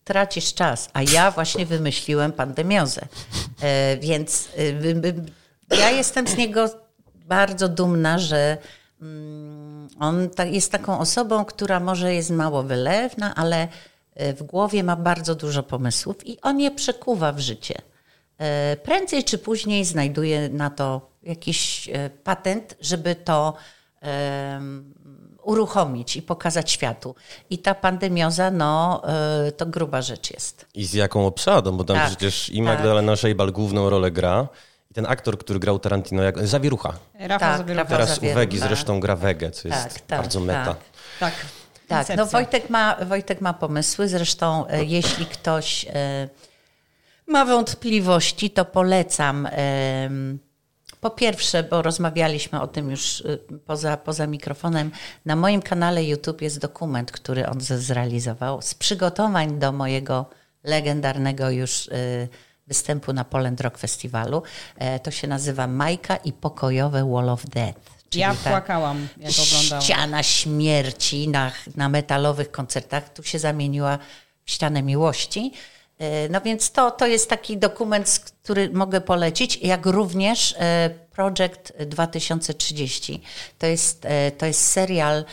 tracisz 0.04 0.54
czas, 0.54 0.90
a 0.94 1.02
ja 1.04 1.32
właśnie 1.32 1.66
wymyśliłem 1.66 2.32
pandemiozę. 2.32 3.08
E, 3.62 3.98
więc 3.98 4.50
e, 5.72 5.78
ja 5.78 5.92
jestem 5.92 6.28
z 6.28 6.38
niego 6.38 6.85
bardzo 7.26 7.70
dumna, 7.70 8.20
że 8.20 8.58
mm, 9.02 9.88
on 10.00 10.30
jest 10.52 10.72
taką 10.72 11.00
osobą, 11.00 11.46
która 11.46 11.80
może 11.80 12.14
jest 12.14 12.30
mało 12.30 12.64
wylewna, 12.64 13.36
ale 13.36 13.68
e, 14.16 14.34
w 14.34 14.44
głowie 14.44 14.84
ma 14.84 14.96
bardzo 14.96 15.36
dużo 15.36 15.64
pomysłów 15.64 16.28
i 16.28 16.42
on 16.42 16.60
je 16.60 16.72
przekuwa 16.72 17.32
w 17.32 17.40
życie. 17.40 17.76
E, 18.38 18.78
prędzej 18.78 19.24
czy 19.24 19.38
później 19.38 19.86
znajduje 19.86 20.50
na 20.50 20.70
to 20.70 21.10
jakiś 21.24 21.90
e, 21.90 22.10
patent, 22.10 22.78
żeby 22.82 23.16
to 23.16 23.54
uruchomić 25.44 26.16
i 26.16 26.22
pokazać 26.22 26.72
światu. 26.72 27.16
I 27.50 27.58
ta 27.58 27.76
pandemioza, 27.76 28.52
no, 28.52 29.02
to 29.58 29.66
gruba 29.66 30.02
rzecz 30.02 30.32
jest. 30.34 30.66
I 30.74 30.86
z 30.86 30.94
jaką 30.94 31.26
obsadą, 31.26 31.78
bo 31.78 31.84
tam 31.84 31.98
tak, 31.98 32.08
przecież 32.08 32.50
i 32.50 32.62
Magdalena 32.62 33.12
tak. 33.12 33.20
Szejbal 33.20 33.52
główną 33.52 33.90
rolę 33.90 34.12
gra, 34.12 34.48
ten 34.96 35.06
aktor, 35.06 35.38
który 35.38 35.60
grał 35.60 35.80
Tarantino, 35.80 36.24
jak 36.24 36.48
Zawierucha. 36.48 36.94
Rafał 37.20 37.50
tak, 37.50 37.58
Zawierucha. 37.58 37.86
Teraz 37.86 38.18
u 38.18 38.34
Wegi 38.34 38.60
zresztą 38.60 39.00
gra 39.00 39.16
Wegę, 39.16 39.52
co 39.52 39.68
jest 39.68 39.84
tak, 39.84 39.94
tak, 39.94 40.20
bardzo 40.20 40.40
meta. 40.40 40.76
Tak, 41.20 41.34
tak. 41.88 42.08
tak. 42.08 42.18
no 42.18 42.26
Wojtek 42.26 42.70
ma, 42.70 42.96
Wojtek 43.06 43.42
ma 43.42 43.54
pomysły, 43.54 44.08
zresztą 44.08 44.68
e, 44.68 44.84
jeśli 44.84 45.26
ktoś 45.26 45.86
e, 45.90 46.30
ma 47.28 47.46
wątpliwości, 47.46 48.50
to 48.50 48.66
polecam 48.66 49.48
e, 49.52 50.10
po 51.02 51.10
pierwsze, 51.10 51.64
bo 51.64 51.82
rozmawialiśmy 51.82 52.62
o 52.62 52.68
tym 52.68 52.92
już 52.92 53.22
e, 53.22 53.38
poza, 53.66 53.98
poza 53.98 54.28
mikrofonem, 54.28 54.92
na 55.26 55.36
moim 55.36 55.62
kanale 55.62 56.04
YouTube 56.04 56.42
jest 56.42 56.60
dokument, 56.60 57.12
który 57.12 57.48
on 57.48 57.62
zrealizował 57.62 58.62
z 58.62 58.76
przygotowań 58.76 59.60
do 59.60 59.72
mojego 59.72 60.26
legendarnego 60.64 61.50
już 61.50 61.88
e, 61.88 61.92
występu 62.68 63.14
na 63.14 63.24
Poland 63.24 63.62
Rock 63.62 63.78
Festiwalu. 63.78 64.44
E, 64.78 65.00
to 65.00 65.12
się 65.12 65.28
nazywa 65.28 65.68
Majka 65.68 66.16
i 66.16 66.34
pokojowe 66.34 67.12
Wall 67.12 67.30
of 67.30 67.46
Death. 67.46 67.80
Ja 68.16 68.34
płakałam, 68.34 69.08
jak 69.18 69.32
oglądałam. 69.48 69.84
Ściana 69.84 70.24
śmierci 70.24 71.28
na, 71.28 71.52
na 71.76 71.90
metalowych 71.90 72.52
koncertach. 72.52 73.14
Tu 73.14 73.24
się 73.24 73.40
zamieniła 73.40 74.00
w 74.46 74.52
ścianę 74.52 74.84
miłości. 74.84 75.52
E, 76.00 76.30
no 76.30 76.42
więc 76.42 76.72
to, 76.72 76.92
to 76.92 77.08
jest 77.08 77.30
taki 77.30 77.58
dokument, 77.58 78.22
który 78.44 78.70
mogę 78.70 79.02
polecić, 79.02 79.58
jak 79.58 79.86
również 79.86 80.56
e, 80.60 80.90
Project 81.12 81.74
2030. 81.80 83.22
To 83.60 83.68
jest, 83.68 84.08
to 84.38 84.46
jest 84.46 84.62
serial 84.62 85.26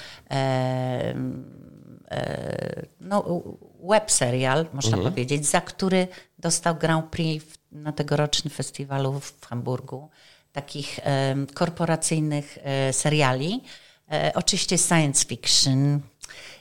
no, 3.00 3.42
web 3.82 4.10
serial, 4.10 4.66
można 4.72 4.96
mhm. 4.96 5.12
powiedzieć, 5.12 5.46
za 5.46 5.60
który 5.60 6.08
dostał 6.42 6.76
Grand 6.76 7.06
Prix 7.10 7.46
na 7.72 7.92
tegorocznym 7.92 8.50
festiwalu 8.54 9.20
w 9.20 9.46
Hamburgu, 9.46 10.10
takich 10.52 11.00
korporacyjnych 11.54 12.58
e, 12.62 12.92
seriali. 12.92 13.62
E, 14.12 14.32
oczywiście 14.34 14.78
science 14.78 15.24
fiction. 15.24 16.00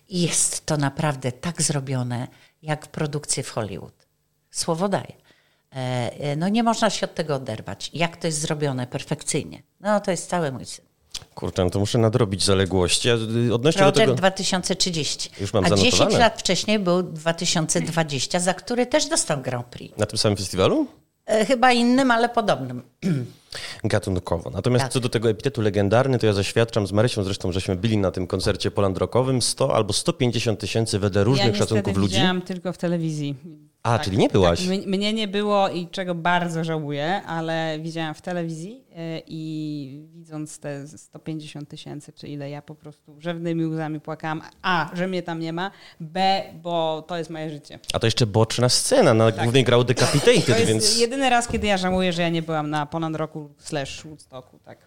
I 0.09 0.21
jest 0.21 0.65
to 0.65 0.77
naprawdę 0.77 1.31
tak 1.31 1.61
zrobione, 1.61 2.27
jak 2.61 2.87
produkcje 2.87 3.43
w 3.43 3.49
Hollywood. 3.49 4.07
Słowo 4.51 4.89
daję. 4.89 5.13
E, 5.71 6.35
no 6.35 6.49
nie 6.49 6.63
można 6.63 6.89
się 6.89 7.05
od 7.05 7.15
tego 7.15 7.35
oderwać. 7.35 7.91
Jak 7.93 8.17
to 8.17 8.27
jest 8.27 8.39
zrobione 8.39 8.87
perfekcyjnie. 8.87 9.63
No 9.79 9.99
to 9.99 10.11
jest 10.11 10.29
cały 10.29 10.51
mój 10.51 10.65
syn. 10.65 10.90
Kurczę, 11.35 11.63
no 11.63 11.69
to 11.69 11.79
muszę 11.79 11.97
nadrobić 11.97 12.43
zaległości. 12.43 13.07
Ja 13.07 13.15
y, 13.47 13.53
odnośnie 13.53 13.79
Project 13.79 13.97
do 13.97 14.01
tego... 14.01 14.15
2030. 14.15 15.29
Już 15.41 15.53
mam 15.53 15.65
A 15.65 15.69
zanotowane. 15.69 15.91
10 15.91 16.13
lat 16.13 16.39
wcześniej 16.39 16.79
był 16.79 17.03
2020, 17.03 18.39
za 18.39 18.53
który 18.53 18.85
też 18.85 19.05
dostał 19.05 19.41
Grand 19.41 19.65
Prix. 19.65 19.97
Na 19.97 20.05
tym 20.05 20.17
samym 20.17 20.37
festiwalu? 20.37 20.87
E, 21.25 21.45
chyba 21.45 21.71
innym, 21.71 22.11
ale 22.11 22.29
podobnym. 22.29 22.81
Gatunkowo. 23.83 24.49
Natomiast 24.49 24.85
tak. 24.85 24.91
co 24.91 24.99
do 24.99 25.09
tego 25.09 25.29
epitetu 25.29 25.61
legendarny, 25.61 26.19
to 26.19 26.25
ja 26.25 26.33
zaświadczam 26.33 26.87
z 26.87 26.91
Marysią 26.91 27.23
zresztą, 27.23 27.51
żeśmy 27.51 27.75
byli 27.75 27.97
na 27.97 28.11
tym 28.11 28.27
koncercie 28.27 28.71
polandrokowym 28.71 29.41
100 29.41 29.75
albo 29.75 29.93
150 29.93 30.59
tysięcy 30.59 30.99
wedle 30.99 31.23
różnych 31.23 31.53
ja 31.53 31.55
szacunków 31.55 31.97
ludzi. 31.97 32.15
Ja 32.15 32.21
widziałam 32.21 32.41
tylko 32.41 32.73
w 32.73 32.77
telewizji. 32.77 33.35
A, 33.83 33.97
tak, 33.97 34.05
czyli 34.05 34.17
nie 34.17 34.29
byłaś? 34.29 34.67
Tak, 34.67 34.85
mnie 34.85 35.13
nie 35.13 35.27
było 35.27 35.69
i 35.69 35.87
czego 35.87 36.15
bardzo 36.15 36.63
żałuję, 36.63 37.21
ale 37.23 37.79
widziałam 37.79 38.13
w 38.13 38.21
telewizji 38.21 38.83
e, 38.95 39.21
i 39.27 40.05
widząc 40.13 40.59
te 40.59 40.87
150 40.87 41.69
tysięcy, 41.69 42.13
czy 42.13 42.27
ile 42.27 42.49
ja 42.49 42.61
po 42.61 42.75
prostu 42.75 43.15
rzewnymi 43.19 43.65
łzami 43.65 43.99
płakałam. 43.99 44.41
A, 44.61 44.89
że 44.93 45.07
mnie 45.07 45.23
tam 45.23 45.39
nie 45.39 45.53
ma. 45.53 45.71
B, 45.99 46.43
bo 46.63 47.05
to 47.07 47.17
jest 47.17 47.29
moje 47.29 47.49
życie. 47.49 47.79
A 47.93 47.99
to 47.99 48.07
jeszcze 48.07 48.25
boczna 48.25 48.69
scena, 48.69 49.13
na 49.13 49.31
tak. 49.31 49.43
głównej 49.43 49.63
grał 49.63 49.83
Decapitated, 49.83 50.45
to 50.45 50.51
jest 50.51 50.65
więc... 50.65 50.99
jedyny 50.99 51.29
raz, 51.29 51.47
kiedy 51.47 51.67
ja 51.67 51.77
żałuję, 51.77 52.13
że 52.13 52.21
ja 52.21 52.29
nie 52.29 52.41
byłam 52.41 52.69
na 52.69 52.85
Ponad 52.85 53.15
Roku 53.15 53.49
slash 53.57 54.03
Woodstocku, 54.03 54.59
tak. 54.65 54.77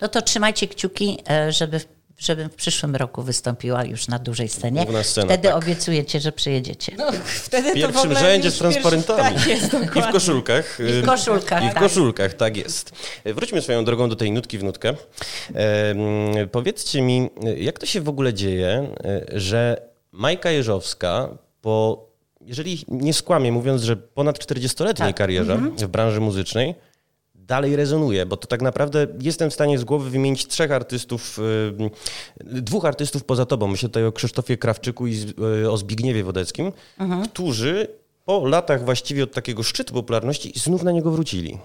No 0.00 0.08
to 0.08 0.22
trzymajcie 0.22 0.68
kciuki, 0.68 1.18
e, 1.30 1.52
żeby 1.52 1.80
żebym 2.18 2.50
w 2.50 2.54
przyszłym 2.54 2.96
roku 2.96 3.22
wystąpiła 3.22 3.84
już 3.84 4.08
na 4.08 4.18
dużej 4.18 4.48
scenie. 4.48 4.86
Scena, 5.02 5.26
wtedy 5.26 5.48
tak. 5.48 5.56
obiecujecie, 5.56 6.20
że 6.20 6.32
przyjedziecie. 6.32 6.92
No, 6.98 7.06
wtedy 7.24 7.70
w 7.70 7.74
pierwszym 7.74 8.14
rzędzie 8.14 8.50
z 8.50 8.58
transparentami. 8.58 9.36
Tak 9.36 9.46
jest, 9.46 9.74
I 9.96 10.02
w 10.02 10.12
koszulkach. 10.12 10.78
I 10.80 11.02
w 11.02 11.06
koszulkach. 11.06 11.64
I 11.64 11.70
w 11.70 11.74
tak. 11.74 11.82
koszulkach, 11.82 12.34
tak 12.34 12.56
jest. 12.56 12.92
Wróćmy 13.24 13.62
swoją 13.62 13.84
drogą 13.84 14.08
do 14.08 14.16
tej 14.16 14.32
nutki 14.32 14.58
w 14.58 14.64
nutkę. 14.64 14.94
E, 15.54 16.46
powiedzcie 16.52 17.02
mi, 17.02 17.30
jak 17.56 17.78
to 17.78 17.86
się 17.86 18.00
w 18.00 18.08
ogóle 18.08 18.34
dzieje, 18.34 18.94
e, 19.04 19.40
że 19.40 19.88
Majka 20.12 20.50
Jeżowska 20.50 21.28
po, 21.60 22.06
jeżeli 22.40 22.84
nie 22.88 23.14
skłamię 23.14 23.52
mówiąc, 23.52 23.82
że 23.82 23.96
ponad 23.96 24.38
40-letniej 24.38 25.08
tak. 25.08 25.16
karierze 25.16 25.52
mhm. 25.52 25.76
w 25.76 25.86
branży 25.86 26.20
muzycznej, 26.20 26.74
dalej 27.48 27.76
rezonuje, 27.76 28.26
bo 28.26 28.36
to 28.36 28.46
tak 28.46 28.62
naprawdę 28.62 29.06
jestem 29.20 29.50
w 29.50 29.54
stanie 29.54 29.78
z 29.78 29.84
głowy 29.84 30.10
wymienić 30.10 30.46
trzech 30.46 30.72
artystów, 30.72 31.38
y, 31.38 32.62
dwóch 32.62 32.84
artystów 32.84 33.24
poza 33.24 33.46
tobą. 33.46 33.66
Myślę 33.66 33.88
tutaj 33.88 34.04
o 34.04 34.12
Krzysztofie 34.12 34.56
Krawczyku 34.56 35.06
i 35.06 35.16
y, 35.62 35.70
o 35.70 35.76
Zbigniewie 35.76 36.24
Wodeckim, 36.24 36.72
mhm. 36.98 37.28
którzy 37.28 37.88
po 38.24 38.46
latach 38.46 38.84
właściwie 38.84 39.24
od 39.24 39.32
takiego 39.32 39.62
szczytu 39.62 39.94
popularności 39.94 40.52
znów 40.56 40.82
na 40.82 40.92
niego 40.92 41.10
wrócili. 41.10 41.58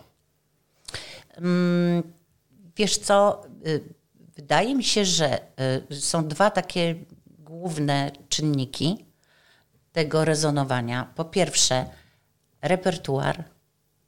Mm, 1.37 2.03
wiesz 2.77 2.97
co, 2.97 3.41
y, 3.67 3.93
wydaje 4.35 4.75
mi 4.75 4.83
się, 4.83 5.05
że 5.05 5.39
są 5.91 6.27
dwa 6.27 6.51
takie 6.51 6.95
główne 7.39 8.11
czynniki 8.29 9.05
tego 9.91 10.25
rezonowania. 10.25 11.13
Po 11.15 11.25
pierwsze, 11.25 11.85
repertuar, 12.61 13.43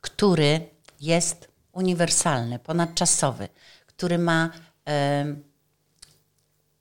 który 0.01 0.59
jest 1.01 1.54
uniwersalny, 1.75 2.59
ponadczasowy, 2.59 3.49
który 3.85 4.17
ma 4.17 4.49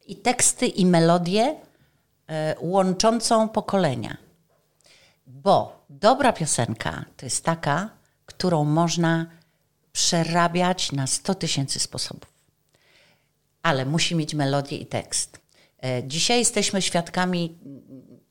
i 0.06 0.16
teksty, 0.16 0.66
i 0.66 0.86
melodię 0.86 1.56
e, 2.26 2.56
łączącą 2.60 3.48
pokolenia. 3.48 4.16
Bo 5.26 5.84
dobra 5.90 6.32
piosenka 6.32 7.04
to 7.16 7.26
jest 7.26 7.44
taka, 7.44 7.90
którą 8.26 8.64
można 8.64 9.26
przerabiać 9.92 10.92
na 10.92 11.06
100 11.06 11.34
tysięcy 11.34 11.80
sposobów. 11.80 12.32
Ale 13.62 13.86
musi 13.86 14.14
mieć 14.14 14.34
melodię 14.34 14.76
i 14.78 14.86
tekst. 14.86 15.40
E, 15.82 16.08
dzisiaj 16.08 16.38
jesteśmy 16.38 16.82
świadkami 16.82 17.58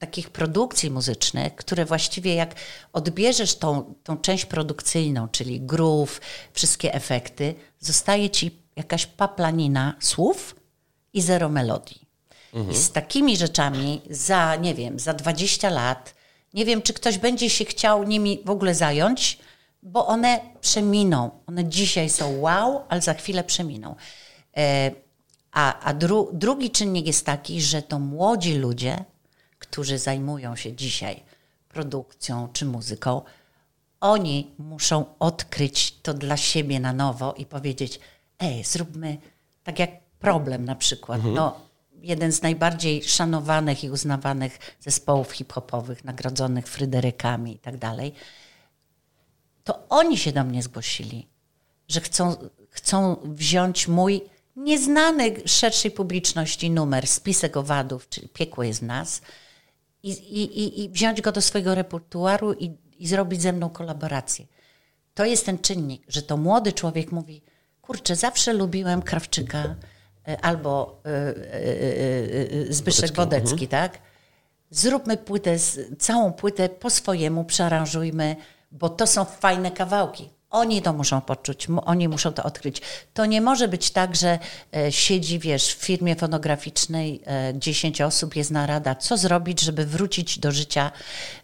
takich 0.05 0.29
produkcji 0.29 0.91
muzycznych, 0.91 1.55
które 1.55 1.85
właściwie 1.85 2.35
jak 2.35 2.55
odbierzesz 2.93 3.55
tą, 3.55 3.93
tą 4.03 4.17
część 4.17 4.45
produkcyjną, 4.45 5.27
czyli 5.27 5.61
groove, 5.61 6.21
wszystkie 6.53 6.93
efekty, 6.93 7.55
zostaje 7.79 8.29
ci 8.29 8.59
jakaś 8.75 9.05
paplanina 9.05 9.95
słów 9.99 10.55
i 11.13 11.21
zero 11.21 11.49
melodii. 11.49 12.01
Mhm. 12.53 12.71
I 12.71 12.77
z 12.77 12.91
takimi 12.91 13.37
rzeczami 13.37 14.01
za, 14.09 14.55
nie 14.55 14.73
wiem, 14.75 14.99
za 14.99 15.13
20 15.13 15.69
lat, 15.69 16.15
nie 16.53 16.65
wiem, 16.65 16.81
czy 16.81 16.93
ktoś 16.93 17.17
będzie 17.17 17.49
się 17.49 17.65
chciał 17.65 18.03
nimi 18.03 18.41
w 18.45 18.49
ogóle 18.49 18.75
zająć, 18.75 19.39
bo 19.83 20.07
one 20.07 20.39
przeminą. 20.61 21.31
One 21.47 21.65
dzisiaj 21.65 22.09
są 22.09 22.39
wow, 22.39 22.81
ale 22.89 23.01
za 23.01 23.13
chwilę 23.13 23.43
przeminą. 23.43 23.95
E, 24.57 24.91
a, 25.51 25.79
a 25.79 25.93
dru, 25.93 26.29
drugi 26.33 26.71
czynnik 26.71 27.07
jest 27.07 27.25
taki, 27.25 27.61
że 27.61 27.81
to 27.81 27.99
młodzi 27.99 28.55
ludzie, 28.55 29.05
którzy 29.73 29.97
zajmują 29.97 30.55
się 30.55 30.73
dzisiaj 30.73 31.23
produkcją 31.69 32.47
czy 32.53 32.65
muzyką, 32.65 33.21
oni 33.99 34.51
muszą 34.57 35.05
odkryć 35.19 35.91
to 36.01 36.13
dla 36.13 36.37
siebie 36.37 36.79
na 36.79 36.93
nowo 36.93 37.33
i 37.33 37.45
powiedzieć: 37.45 37.99
Ej, 38.39 38.63
zróbmy 38.63 39.17
tak 39.63 39.79
jak 39.79 39.89
problem 40.19 40.65
na 40.65 40.75
przykład. 40.75 41.17
Mhm. 41.17 41.35
No, 41.35 41.59
jeden 42.01 42.31
z 42.31 42.41
najbardziej 42.41 43.03
szanowanych 43.03 43.83
i 43.83 43.89
uznawanych 43.89 44.59
zespołów 44.79 45.31
hip-hopowych, 45.31 46.03
nagrodzonych 46.03 46.67
Fryderykami 46.67 47.55
i 47.55 47.59
tak 47.59 47.77
dalej, 47.77 48.13
to 49.63 49.83
oni 49.89 50.17
się 50.17 50.31
do 50.31 50.43
mnie 50.43 50.63
zgłosili, 50.63 51.27
że 51.87 52.01
chcą, 52.01 52.35
chcą 52.69 53.17
wziąć 53.23 53.87
mój 53.87 54.21
nieznany 54.55 55.35
szerszej 55.45 55.91
publiczności 55.91 56.69
numer, 56.69 57.07
spisek 57.07 57.57
owadów, 57.57 58.09
czyli 58.09 58.29
Piekło 58.29 58.63
jest 58.63 58.79
w 58.79 58.83
nas, 58.83 59.21
i, 60.03 60.11
i, 60.11 60.83
i 60.83 60.89
wziąć 60.89 61.21
go 61.21 61.31
do 61.31 61.41
swojego 61.41 61.75
repertuaru 61.75 62.53
i, 62.53 62.77
i 62.99 63.07
zrobić 63.07 63.41
ze 63.41 63.53
mną 63.53 63.69
kolaborację. 63.69 64.45
To 65.13 65.25
jest 65.25 65.45
ten 65.45 65.59
czynnik, 65.59 66.03
że 66.07 66.21
to 66.21 66.37
młody 66.37 66.73
człowiek 66.73 67.11
mówi, 67.11 67.41
kurczę, 67.81 68.15
zawsze 68.15 68.53
lubiłem 68.53 69.01
Krawczyka 69.01 69.75
e, 70.27 70.41
albo 70.41 71.01
y, 71.05 71.09
y, 71.09 72.67
y, 72.69 72.73
Zbyszek 72.73 73.15
Wodecki, 73.15 73.49
Wodecki 73.49 73.65
mhm. 73.65 73.69
tak? 73.69 74.01
Zróbmy 74.69 75.17
płytę, 75.17 75.55
całą 75.99 76.33
płytę 76.33 76.69
po 76.69 76.89
swojemu, 76.89 77.45
przearanżujmy, 77.45 78.35
bo 78.71 78.89
to 78.89 79.07
są 79.07 79.25
fajne 79.25 79.71
kawałki. 79.71 80.29
Oni 80.53 80.81
to 80.81 80.93
muszą 80.93 81.21
poczuć, 81.21 81.67
oni 81.85 82.07
muszą 82.07 82.33
to 82.33 82.43
odkryć. 82.43 82.81
To 83.13 83.25
nie 83.25 83.41
może 83.41 83.67
być 83.67 83.91
tak, 83.91 84.15
że 84.15 84.39
e, 84.75 84.91
siedzi, 84.91 85.39
wiesz, 85.39 85.75
w 85.75 85.85
firmie 85.85 86.15
fonograficznej 86.15 87.21
e, 87.25 87.53
10 87.55 88.01
osób, 88.01 88.35
jest 88.35 88.51
narada, 88.51 88.95
co 88.95 89.17
zrobić, 89.17 89.61
żeby 89.61 89.85
wrócić 89.85 90.39
do 90.39 90.51
życia, 90.51 90.91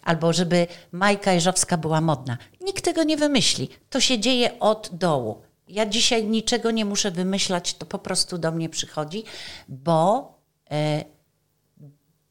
albo 0.03 0.33
żeby 0.33 0.67
Majka 0.91 1.33
Jeżowska 1.33 1.77
była 1.77 2.01
modna. 2.01 2.37
Nikt 2.61 2.85
tego 2.85 3.03
nie 3.03 3.17
wymyśli. 3.17 3.69
To 3.89 3.99
się 3.99 4.19
dzieje 4.19 4.59
od 4.59 4.89
dołu. 4.93 5.41
Ja 5.67 5.85
dzisiaj 5.85 6.25
niczego 6.25 6.71
nie 6.71 6.85
muszę 6.85 7.11
wymyślać, 7.11 7.73
to 7.73 7.85
po 7.85 7.99
prostu 7.99 8.37
do 8.37 8.51
mnie 8.51 8.69
przychodzi, 8.69 9.23
bo, 9.67 10.33
e, 10.71 11.03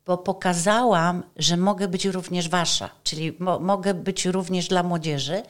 bo 0.07 0.19
pokazałam, 0.19 1.23
że 1.37 1.57
mogę 1.57 1.89
być 1.89 2.05
również 2.05 2.49
wasza, 2.49 2.91
czyli 3.03 3.37
mo 3.39 3.59
mogę 3.59 3.95
być 3.95 4.27
również 4.27 4.69
dla 4.69 4.83
młodzieży 4.83 5.43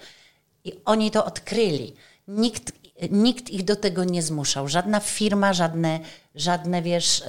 i 0.68 0.72
oni 0.85 1.11
to 1.11 1.24
odkryli. 1.24 1.94
Nikt, 2.28 2.72
nikt 3.11 3.50
ich 3.50 3.64
do 3.64 3.76
tego 3.76 4.04
nie 4.04 4.22
zmuszał. 4.22 4.68
Żadna 4.68 5.00
firma, 5.00 5.52
żadne, 5.52 6.00
żadne 6.35 6.83
wiesz, 6.83 7.20
y, 7.20 7.24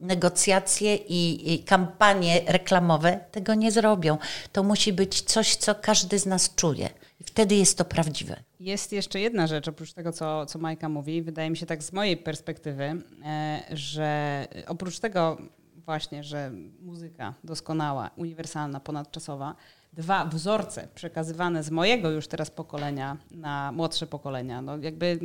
negocjacje 0.00 0.96
i, 0.96 1.54
i 1.54 1.64
kampanie 1.64 2.40
reklamowe 2.46 3.20
tego 3.30 3.54
nie 3.54 3.72
zrobią. 3.72 4.18
To 4.52 4.62
musi 4.62 4.92
być 4.92 5.22
coś, 5.22 5.56
co 5.56 5.74
każdy 5.74 6.18
z 6.18 6.26
nas 6.26 6.54
czuje. 6.54 6.90
I 7.20 7.24
wtedy 7.24 7.54
jest 7.54 7.78
to 7.78 7.84
prawdziwe. 7.84 8.36
Jest 8.60 8.92
jeszcze 8.92 9.20
jedna 9.20 9.46
rzecz, 9.46 9.68
oprócz 9.68 9.92
tego, 9.92 10.12
co, 10.12 10.46
co 10.46 10.58
Majka 10.58 10.88
mówi, 10.88 11.22
wydaje 11.22 11.50
mi 11.50 11.56
się 11.56 11.66
tak 11.66 11.82
z 11.82 11.92
mojej 11.92 12.16
perspektywy, 12.16 13.02
e, 13.24 13.62
że 13.70 14.46
oprócz 14.66 14.98
tego 14.98 15.38
właśnie, 15.76 16.24
że 16.24 16.52
muzyka 16.82 17.34
doskonała, 17.44 18.10
uniwersalna, 18.16 18.80
ponadczasowa, 18.80 19.54
dwa 19.92 20.24
wzorce 20.24 20.88
przekazywane 20.94 21.62
z 21.62 21.70
mojego 21.70 22.10
już 22.10 22.28
teraz 22.28 22.50
pokolenia 22.50 23.16
na 23.30 23.72
młodsze 23.72 24.06
pokolenia. 24.06 24.62
No 24.62 24.78
jakby 24.78 25.18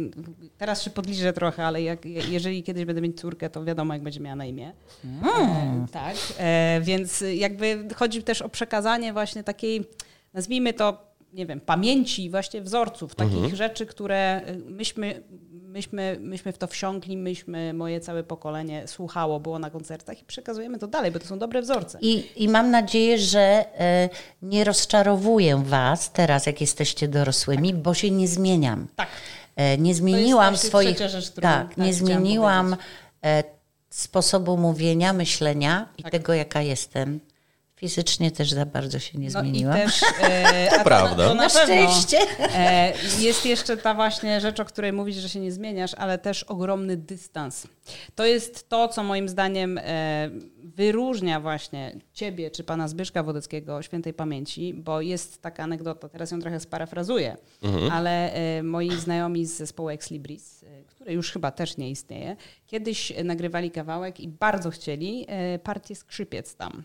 teraz 0.57 0.83
się 0.83 0.89
podliżę 0.89 1.33
trochę, 1.33 1.65
ale 1.65 1.83
jak, 1.83 2.05
jeżeli 2.05 2.63
kiedyś 2.63 2.85
będę 2.85 3.01
mieć 3.01 3.19
córkę, 3.19 3.49
to 3.49 3.65
wiadomo, 3.65 3.93
jak 3.93 4.03
będzie 4.03 4.19
miała 4.19 4.35
na 4.35 4.45
imię. 4.45 4.73
Mm. 5.05 5.23
E, 5.83 5.85
tak, 5.91 6.15
e, 6.37 6.81
więc 6.83 7.23
jakby 7.35 7.87
chodzi 7.95 8.23
też 8.23 8.41
o 8.41 8.49
przekazanie 8.49 9.13
właśnie 9.13 9.43
takiej, 9.43 9.85
nazwijmy 10.33 10.73
to, 10.73 11.04
nie 11.35 11.45
wiem, 11.45 11.59
pamięci 11.59 12.29
właśnie 12.29 12.61
wzorców, 12.61 13.15
takich 13.15 13.35
mhm. 13.35 13.55
rzeczy, 13.55 13.85
które 13.85 14.41
myśmy 14.65 15.23
myśmy, 15.75 16.17
myśmy 16.19 16.51
w 16.51 16.57
to 16.57 16.67
wsiąkli, 16.67 17.17
myśmy, 17.17 17.73
moje 17.73 17.99
całe 17.99 18.23
pokolenie 18.23 18.87
słuchało, 18.87 19.39
było 19.39 19.59
na 19.59 19.69
koncertach 19.69 20.21
i 20.21 20.25
przekazujemy 20.25 20.79
to 20.79 20.87
dalej, 20.87 21.11
bo 21.11 21.19
to 21.19 21.27
są 21.27 21.39
dobre 21.39 21.61
wzorce. 21.61 21.97
I, 22.01 22.43
i 22.43 22.49
mam 22.49 22.71
nadzieję, 22.71 23.17
że 23.17 23.65
e, 23.79 24.09
nie 24.41 24.63
rozczarowuję 24.63 25.63
Was 25.65 26.11
teraz, 26.11 26.45
jak 26.45 26.61
jesteście 26.61 27.07
dorosłymi, 27.07 27.73
bo 27.73 27.93
się 27.93 28.11
nie 28.11 28.27
zmieniam. 28.27 28.87
Tak. 28.95 29.07
E, 29.55 29.77
nie 29.77 29.95
zmieniłam 29.95 30.57
swoich. 30.57 30.97
Rzecz, 30.97 31.31
którą, 31.31 31.41
tak, 31.41 31.67
tak, 31.67 31.77
nie 31.77 31.93
zmieniłam 31.93 32.75
e, 33.25 33.43
sposobu 33.89 34.57
mówienia, 34.57 35.13
myślenia 35.13 35.89
i 35.97 36.03
tak. 36.03 36.11
tego, 36.11 36.33
jaka 36.33 36.61
jestem. 36.61 37.19
Fizycznie 37.75 38.31
też 38.31 38.51
za 38.51 38.65
bardzo 38.65 38.99
się 38.99 39.19
nie 39.19 39.29
no 39.29 39.41
zmieniłam. 39.41 39.77
I 39.77 39.81
też, 39.81 40.03
e, 40.21 40.67
to 40.77 40.83
prawda. 40.83 41.23
To, 41.23 41.29
to 41.29 41.35
na, 41.35 41.43
na 41.43 41.49
szczęście. 41.49 42.17
E, 42.39 42.93
jest 43.19 43.45
jeszcze 43.45 43.77
ta 43.77 43.93
właśnie 43.93 44.41
rzecz, 44.41 44.59
o 44.59 44.65
której 44.65 44.93
mówisz, 44.93 45.15
że 45.15 45.29
się 45.29 45.39
nie 45.39 45.51
zmieniasz, 45.51 45.93
ale 45.93 46.17
też 46.17 46.43
ogromny 46.43 46.97
dystans. 46.97 47.67
To 48.15 48.25
jest 48.25 48.69
to, 48.69 48.87
co 48.87 49.03
moim 49.03 49.29
zdaniem 49.29 49.77
e, 49.77 50.29
wyróżnia 50.63 51.39
właśnie 51.39 51.95
ciebie 52.13 52.51
czy 52.51 52.63
pana 52.63 52.87
Zbyszka 52.87 53.23
Wodeckiego 53.23 53.81
świętej 53.81 54.13
pamięci, 54.13 54.73
bo 54.73 55.01
jest 55.01 55.41
taka 55.41 55.63
anegdota, 55.63 56.09
teraz 56.09 56.31
ją 56.31 56.39
trochę 56.39 56.59
sparafrazuję, 56.59 57.37
mhm. 57.63 57.91
ale 57.91 58.33
e, 58.33 58.63
moi 58.63 58.91
znajomi 58.91 59.45
z 59.45 59.57
zespołu 59.57 59.89
Ex 59.89 60.11
Libris, 60.11 60.65
e, 61.05 61.09
który 61.09 61.13
już 61.13 61.31
chyba 61.31 61.51
też 61.51 61.77
nie 61.77 61.89
istnieje, 61.89 62.35
kiedyś 62.67 63.13
nagrywali 63.23 63.71
kawałek 63.71 64.19
i 64.19 64.27
bardzo 64.27 64.69
chcieli 64.69 65.25
e, 65.27 65.59
partię 65.59 65.95
skrzypiec 65.95 66.55
tam. 66.55 66.83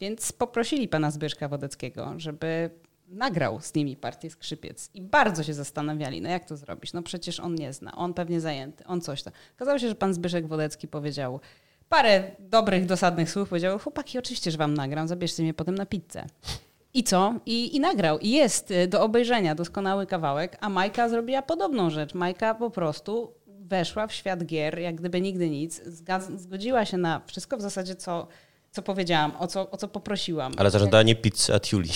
Więc 0.00 0.32
poprosili 0.32 0.88
pana 0.88 1.10
Zbyszka 1.10 1.48
Wodeckiego, 1.48 2.14
żeby 2.16 2.70
nagrał 3.08 3.60
z 3.60 3.74
nimi 3.74 3.96
partię 3.96 4.30
skrzypiec 4.30 4.90
i 4.94 5.02
bardzo 5.02 5.42
się 5.42 5.54
zastanawiali, 5.54 6.22
no 6.22 6.28
jak 6.28 6.44
to 6.44 6.56
zrobić? 6.56 6.92
No 6.92 7.02
przecież 7.02 7.40
on 7.40 7.54
nie 7.54 7.72
zna, 7.72 7.96
on 7.96 8.14
pewnie 8.14 8.40
zajęty, 8.40 8.84
on 8.84 9.00
coś 9.00 9.22
tam. 9.22 9.32
Okazało 9.56 9.78
się, 9.78 9.88
że 9.88 9.94
pan 9.94 10.14
Zbyszek 10.14 10.46
Wodecki 10.46 10.88
powiedział 10.88 11.40
parę 11.88 12.30
dobrych, 12.38 12.86
dosadnych 12.86 13.30
słów, 13.30 13.48
powiedział, 13.48 13.78
chłopaki, 13.78 14.18
oczywiście, 14.18 14.50
że 14.50 14.58
wam 14.58 14.74
nagram, 14.74 15.08
zabierzcie 15.08 15.42
mnie 15.42 15.54
potem 15.54 15.74
na 15.74 15.86
pizzę. 15.86 16.26
I 16.96 17.04
co? 17.04 17.34
I, 17.46 17.76
I 17.76 17.80
nagrał. 17.80 18.18
I 18.18 18.30
jest 18.30 18.70
y, 18.70 18.86
do 18.86 19.02
obejrzenia 19.02 19.54
doskonały 19.54 20.06
kawałek, 20.06 20.56
a 20.60 20.68
Majka 20.68 21.08
zrobiła 21.08 21.42
podobną 21.42 21.90
rzecz. 21.90 22.14
Majka 22.14 22.54
po 22.54 22.70
prostu 22.70 23.32
weszła 23.68 24.06
w 24.06 24.12
świat 24.12 24.44
gier, 24.44 24.78
jak 24.78 24.94
gdyby 24.94 25.20
nigdy 25.20 25.50
nic, 25.50 25.82
zgodziła 26.36 26.84
się 26.84 26.96
na 26.96 27.20
wszystko 27.26 27.56
w 27.56 27.60
zasadzie, 27.60 27.94
co 27.94 28.28
co 28.76 28.82
powiedziałam, 28.82 29.32
o 29.38 29.46
co, 29.46 29.70
o 29.70 29.76
co 29.76 29.88
poprosiłam. 29.88 30.52
Ale 30.56 30.70
zażądała 30.70 31.02
nie 31.02 31.14
pizzy, 31.14 31.54
a 31.54 31.60
tiuli. 31.60 31.90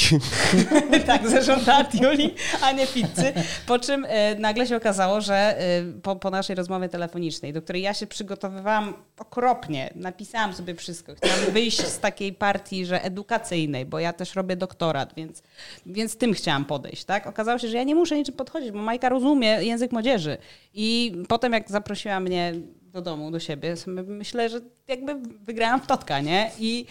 tak, 1.06 1.28
zażądała 1.28 1.84
tiuli, 1.84 2.34
a 2.62 2.72
nie 2.72 2.86
pizzy. 2.86 3.32
Po 3.66 3.78
czym 3.78 4.06
e, 4.08 4.34
nagle 4.34 4.66
się 4.66 4.76
okazało, 4.76 5.20
że 5.20 5.34
e, 5.34 5.82
po, 6.02 6.16
po, 6.16 6.30
naszej 6.30 6.56
rozmowie 6.56 6.88
telefonicznej, 6.88 7.52
do 7.52 7.62
której 7.62 7.82
ja 7.82 7.94
się 7.94 8.06
przygotowywałam 8.06 8.94
okropnie, 9.18 9.90
napisałam 9.94 10.54
sobie 10.54 10.74
wszystko. 10.74 11.14
Chciałam 11.14 11.52
wyjść 11.52 11.86
z 11.86 11.98
takiej 11.98 12.32
partii, 12.32 12.86
że 12.86 13.02
edukacyjnej, 13.02 13.86
bo 13.86 13.98
ja 13.98 14.12
też 14.12 14.34
robię 14.34 14.56
doktorat, 14.56 15.14
więc, 15.16 15.42
więc 15.86 16.16
tym 16.16 16.34
chciałam 16.34 16.64
podejść. 16.64 17.04
Tak? 17.04 17.26
Okazało 17.26 17.58
się, 17.58 17.68
że 17.68 17.76
ja 17.76 17.84
nie 17.84 17.94
muszę 17.94 18.16
niczym 18.16 18.34
podchodzić, 18.34 18.70
bo 18.70 18.78
Majka 18.78 19.08
rozumie 19.08 19.48
język 19.48 19.92
młodzieży. 19.92 20.38
I 20.74 21.12
potem 21.28 21.52
jak 21.52 21.70
zaprosiła 21.70 22.20
mnie 22.20 22.54
do 22.92 23.02
domu, 23.02 23.30
do 23.30 23.40
siebie, 23.40 23.74
myślę, 24.06 24.48
że 24.48 24.60
jakby 24.88 25.14
wygrałam 25.44 25.80
w 25.80 25.86
totka, 25.86 26.20
nie? 26.20 26.50
I, 26.58 26.86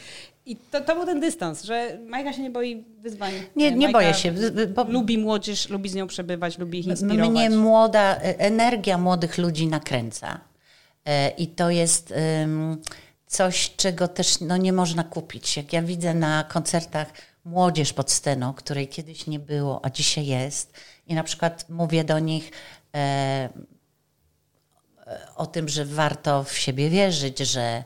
i 0.45 0.55
to, 0.55 0.81
to 0.81 0.95
był 0.95 1.05
ten 1.05 1.19
dystans, 1.19 1.63
że 1.63 1.99
Majka 2.05 2.33
się 2.33 2.41
nie 2.41 2.49
boi 2.49 2.83
wyzwań. 3.01 3.31
Nie, 3.55 3.71
nie 3.71 3.89
boję 3.89 4.13
się. 4.13 4.33
Bo... 4.75 4.83
Lubi 4.83 5.17
młodzież, 5.17 5.69
lubi 5.69 5.89
z 5.89 5.95
nią 5.95 6.07
przebywać, 6.07 6.57
lubi 6.57 6.79
ich 6.79 6.87
inspirować. 6.87 7.29
Mnie 7.29 7.49
młoda, 7.49 8.15
e, 8.15 8.39
energia 8.39 8.97
młodych 8.97 9.37
ludzi 9.37 9.67
nakręca. 9.67 10.39
E, 11.05 11.29
I 11.29 11.47
to 11.47 11.69
jest 11.69 12.13
coś, 13.27 13.73
czego 13.75 14.07
też 14.07 14.41
no, 14.41 14.57
nie 14.57 14.73
można 14.73 15.03
kupić. 15.03 15.57
Jak 15.57 15.73
ja 15.73 15.81
widzę 15.81 16.13
na 16.13 16.43
koncertach 16.43 17.13
młodzież 17.45 17.93
pod 17.93 18.11
sceną, 18.11 18.53
której 18.53 18.87
kiedyś 18.87 19.27
nie 19.27 19.39
było, 19.39 19.85
a 19.85 19.89
dzisiaj 19.89 20.25
jest, 20.25 20.73
i 21.07 21.15
na 21.15 21.23
przykład 21.23 21.65
mówię 21.69 22.03
do 22.03 22.19
nich, 22.19 22.51
e, 22.95 23.49
o 25.35 25.45
tym, 25.45 25.69
że 25.69 25.85
warto 25.85 26.43
w 26.43 26.57
siebie 26.57 26.89
wierzyć, 26.89 27.39
że 27.39 27.83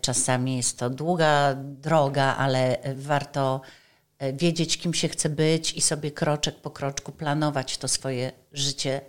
Czasami 0.00 0.56
jest 0.56 0.78
to 0.78 0.90
długa 0.90 1.54
droga, 1.56 2.36
ale 2.36 2.78
warto 2.96 3.60
wiedzieć, 4.32 4.78
kim 4.78 4.94
się 4.94 5.08
chce 5.08 5.28
być 5.28 5.72
i 5.72 5.80
sobie 5.80 6.10
kroczek 6.10 6.54
po 6.54 6.70
kroczku 6.70 7.12
planować 7.12 7.78
to 7.78 7.88
swoje 7.88 8.32
życie 8.52 9.00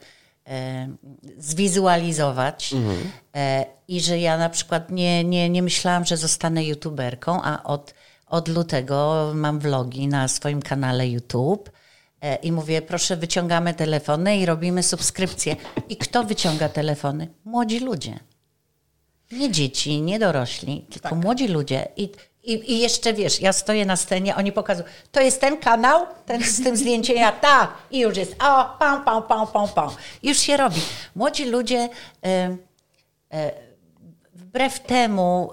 zwizualizować 1.38 2.73
mhm. 2.73 3.12
i 3.88 4.01
że 4.01 4.19
ja 4.19 4.38
na 4.38 4.49
przykład 4.49 4.91
nie, 4.91 5.23
nie, 5.23 5.49
nie 5.49 5.63
myślałam, 5.63 6.05
że 6.05 6.17
zostanę 6.17 6.65
youtuberką, 6.65 7.43
a 7.43 7.63
od, 7.63 7.93
od 8.27 8.47
lutego 8.47 9.31
mam 9.36 9.60
vlogi 9.60 10.08
na 10.08 10.27
swoim 10.27 10.62
kanale 10.62 11.08
YouTube 11.08 11.69
e, 11.69 11.71
i 12.43 12.51
mówię, 12.51 12.82
proszę 12.82 13.17
wyciągamy 13.17 13.73
telefony 13.73 14.38
i 14.38 14.45
robimy 14.45 14.84
subskrypcję. 14.84 15.56
I 15.89 15.97
kto 15.97 16.23
wyciąga 16.23 16.69
telefony? 16.69 17.28
Młodzi 17.45 17.80
ludzie. 17.80 18.19
Nie 19.32 19.51
dzieci, 19.51 20.01
nie 20.01 20.19
dorośli, 20.19 20.86
tylko 20.91 21.10
tak. 21.10 21.23
młodzi 21.23 21.47
ludzie. 21.47 21.88
I, 21.97 22.12
i, 22.43 22.71
I, 22.73 22.80
jeszcze 22.80 23.13
wiesz, 23.13 23.41
ja 23.41 23.54
stoję 23.54 23.86
na 23.86 23.95
scenie, 23.95 24.36
oni 24.36 24.51
pokazują, 24.51 24.88
to 25.12 25.21
jest 25.21 25.41
ten 25.41 25.58
kanał, 25.58 26.06
ten 26.25 26.43
z 26.43 26.63
tym 26.63 26.75
zdjęciem, 26.78 27.17
ja 27.17 27.32
tak, 27.32 27.73
i 27.91 27.99
już 27.99 28.17
jest, 28.17 28.36
o, 28.43 28.75
pam, 28.80 29.06
pam, 29.06 29.23
pam, 29.23 29.47
pam, 29.47 29.69
pam. 29.69 29.89
Już 30.23 30.38
się 30.38 30.58
robi. 30.58 30.82
Młodzi 31.15 31.45
ludzie, 31.45 31.89
y, 32.25 32.30
y, 32.30 33.51
wbrew 34.34 34.80
temu, 34.80 35.51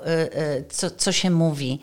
co, 0.69 0.91
co 0.91 1.13
się 1.13 1.31
mówi, 1.31 1.81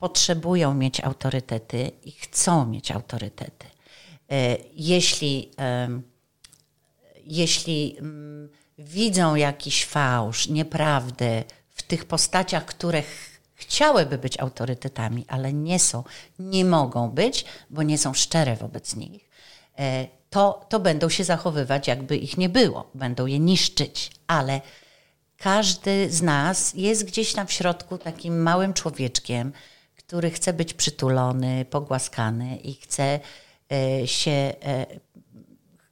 potrzebują 0.00 0.74
mieć 0.74 1.00
autorytety 1.00 1.90
i 2.04 2.12
chcą 2.12 2.66
mieć 2.66 2.90
autorytety. 2.90 3.66
Jeśli, 4.72 5.50
jeśli 7.24 7.96
mm, 7.98 8.48
widzą 8.78 9.34
jakiś 9.34 9.84
fałsz, 9.86 10.48
nieprawdę 10.48 11.44
w 11.70 11.82
tych 11.82 12.04
postaciach, 12.04 12.64
które 12.64 13.02
chciałyby 13.54 14.18
być 14.18 14.40
autorytetami, 14.40 15.24
ale 15.28 15.52
nie 15.52 15.78
są, 15.78 16.04
nie 16.38 16.64
mogą 16.64 17.10
być, 17.10 17.44
bo 17.70 17.82
nie 17.82 17.98
są 17.98 18.14
szczere 18.14 18.56
wobec 18.56 18.96
nich, 18.96 19.30
e, 19.78 20.06
to, 20.30 20.66
to 20.68 20.80
będą 20.80 21.08
się 21.08 21.24
zachowywać, 21.24 21.88
jakby 21.88 22.16
ich 22.16 22.38
nie 22.38 22.48
było, 22.48 22.90
będą 22.94 23.26
je 23.26 23.38
niszczyć, 23.38 24.10
ale 24.26 24.60
każdy 25.36 26.10
z 26.10 26.22
nas 26.22 26.74
jest 26.74 27.04
gdzieś 27.04 27.32
tam 27.32 27.46
w 27.46 27.52
środku 27.52 27.98
takim 27.98 28.42
małym 28.42 28.72
człowieczkiem, 28.74 29.52
który 30.10 30.30
chce 30.30 30.52
być 30.52 30.74
przytulony, 30.74 31.64
pogłaskany 31.64 32.56
i 32.56 32.74
chce 32.74 33.20
e, 33.72 34.06
się, 34.06 34.30
e, 34.30 34.86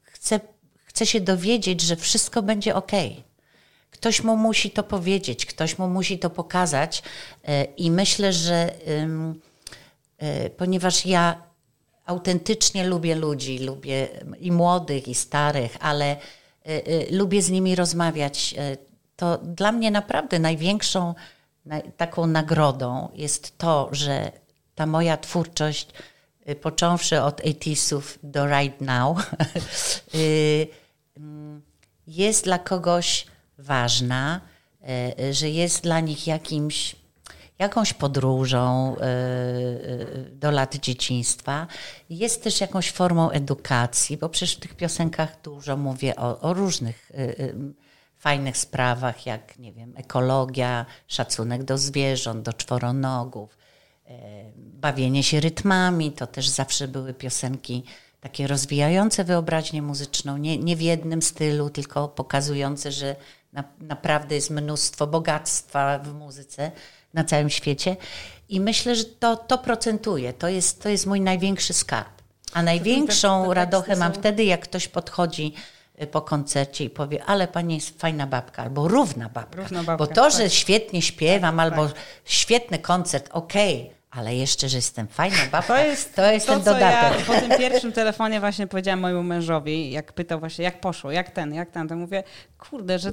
chce, 0.03 0.39
chce 0.83 1.05
się 1.05 1.21
dowiedzieć, 1.21 1.81
że 1.81 1.95
wszystko 1.95 2.41
będzie 2.41 2.75
ok 2.75 2.91
Ktoś 3.91 4.23
mu 4.23 4.37
musi 4.37 4.71
to 4.71 4.83
powiedzieć, 4.83 5.45
ktoś 5.45 5.77
mu 5.77 5.89
musi 5.89 6.19
to 6.19 6.29
pokazać 6.29 7.03
e, 7.47 7.63
i 7.63 7.91
myślę, 7.91 8.33
że 8.33 8.71
ponieważ 10.57 11.05
ja 11.05 11.43
autentycznie 12.05 12.87
lubię 12.87 13.15
ludzi, 13.15 13.59
lubię 13.59 14.07
i 14.39 14.51
młodych, 14.51 15.07
i 15.07 15.15
starych, 15.15 15.77
ale 15.79 16.17
lubię 17.11 17.41
z 17.41 17.49
nimi 17.49 17.75
rozmawiać, 17.75 18.55
to 19.15 19.37
dla 19.37 19.71
mnie 19.71 19.91
naprawdę 19.91 20.39
największą 20.39 21.13
taką 21.97 22.27
nagrodą 22.27 23.09
jest 23.13 23.57
to, 23.57 23.89
że 23.91 24.31
ta 24.75 24.85
moja 24.85 25.17
twórczość, 25.17 25.87
począwszy 26.61 27.21
od 27.21 27.41
80 27.41 28.19
do 28.23 28.45
right 28.47 28.81
now, 28.81 29.17
jest 32.07 32.43
dla 32.43 32.59
kogoś 32.59 33.25
ważna, 33.57 34.41
e, 35.19 35.33
że 35.33 35.49
jest 35.49 35.83
dla 35.83 35.99
nich 35.99 36.27
jakimś, 36.27 36.95
jakąś 37.59 37.93
podróżą 37.93 38.95
do 40.31 40.51
lat 40.51 40.75
dzieciństwa. 40.75 41.67
Jest 42.09 42.43
też 42.43 42.61
jakąś 42.61 42.91
formą 42.91 43.29
edukacji, 43.29 44.17
bo 44.17 44.29
przecież 44.29 44.55
w 44.55 44.59
tych 44.59 44.75
piosenkach 44.75 45.41
dużo 45.41 45.77
mówię 45.77 46.15
o, 46.15 46.39
o 46.39 46.53
różnych 46.53 47.11
fajnych 48.19 48.57
sprawach, 48.57 49.25
jak 49.25 49.59
nie 49.59 49.73
wiem, 49.73 49.93
ekologia, 49.97 50.85
szacunek 51.07 51.63
do 51.63 51.77
zwierząt, 51.77 52.41
do 52.41 52.53
czworonogów, 52.53 53.57
bawienie 54.55 55.23
się 55.23 55.39
rytmami, 55.39 56.11
to 56.11 56.27
też 56.27 56.49
zawsze 56.49 56.87
były 56.87 57.13
piosenki 57.13 57.83
takie 58.21 58.47
rozwijające 58.47 59.23
wyobraźnię 59.23 59.81
muzyczną, 59.81 60.37
nie, 60.37 60.57
nie 60.57 60.75
w 60.75 60.81
jednym 60.81 61.21
stylu, 61.21 61.69
tylko 61.69 62.07
pokazujące, 62.07 62.91
że 62.91 63.15
na, 63.53 63.63
naprawdę 63.79 64.35
jest 64.35 64.49
mnóstwo 64.49 65.07
bogactwa 65.07 65.99
w 65.99 66.13
muzyce 66.13 66.71
na 67.13 67.23
całym 67.23 67.49
świecie. 67.49 67.97
I 68.49 68.59
myślę, 68.59 68.95
że 68.95 69.05
to, 69.05 69.37
to 69.37 69.57
procentuje. 69.57 70.33
To 70.33 70.47
jest, 70.47 70.83
to 70.83 70.89
jest 70.89 71.05
mój 71.05 71.21
największy 71.21 71.73
skarb. 71.73 72.21
A 72.53 72.63
największą 72.63 73.53
radochę 73.53 73.95
mam 73.95 74.13
wtedy, 74.13 74.43
jak 74.43 74.61
ktoś 74.61 74.87
podchodzi 74.87 75.53
po 76.07 76.21
koncercie 76.21 76.83
i 76.83 76.89
powie, 76.89 77.23
ale 77.23 77.47
pani 77.47 77.75
jest 77.75 77.99
fajna 77.99 78.27
babka, 78.27 78.63
albo 78.63 78.87
równa 78.87 79.29
babka. 79.29 79.61
Równa 79.61 79.83
babka 79.83 79.97
Bo 79.97 80.07
to, 80.07 80.29
że 80.29 80.43
tak. 80.43 80.51
świetnie 80.51 81.01
śpiewam, 81.01 81.57
tak, 81.57 81.65
albo 81.65 81.87
tak. 81.87 81.97
świetny 82.25 82.79
koncert, 82.79 83.29
okej, 83.31 83.81
okay, 83.81 83.95
ale 84.11 84.35
jeszcze, 84.35 84.69
że 84.69 84.77
jestem 84.77 85.07
fajna 85.07 85.37
babka, 85.51 85.75
to 85.75 85.77
jest, 85.77 86.15
to 86.15 86.31
jest 86.31 86.47
to, 86.47 86.53
ten 86.53 86.63
dodatek. 86.63 87.19
Ja 87.19 87.25
po 87.25 87.41
tym 87.41 87.57
pierwszym 87.57 87.91
telefonie 87.91 88.39
właśnie 88.39 88.67
powiedziałam 88.67 88.99
mojemu 88.99 89.23
mężowi, 89.23 89.91
jak 89.91 90.13
pytał 90.13 90.39
właśnie, 90.39 90.63
jak 90.65 90.81
poszło, 90.81 91.11
jak 91.11 91.31
ten, 91.31 91.53
jak 91.53 91.71
ten, 91.71 91.87
to 91.87 91.95
mówię, 91.95 92.23
kurde, 92.57 92.99
że 92.99 93.11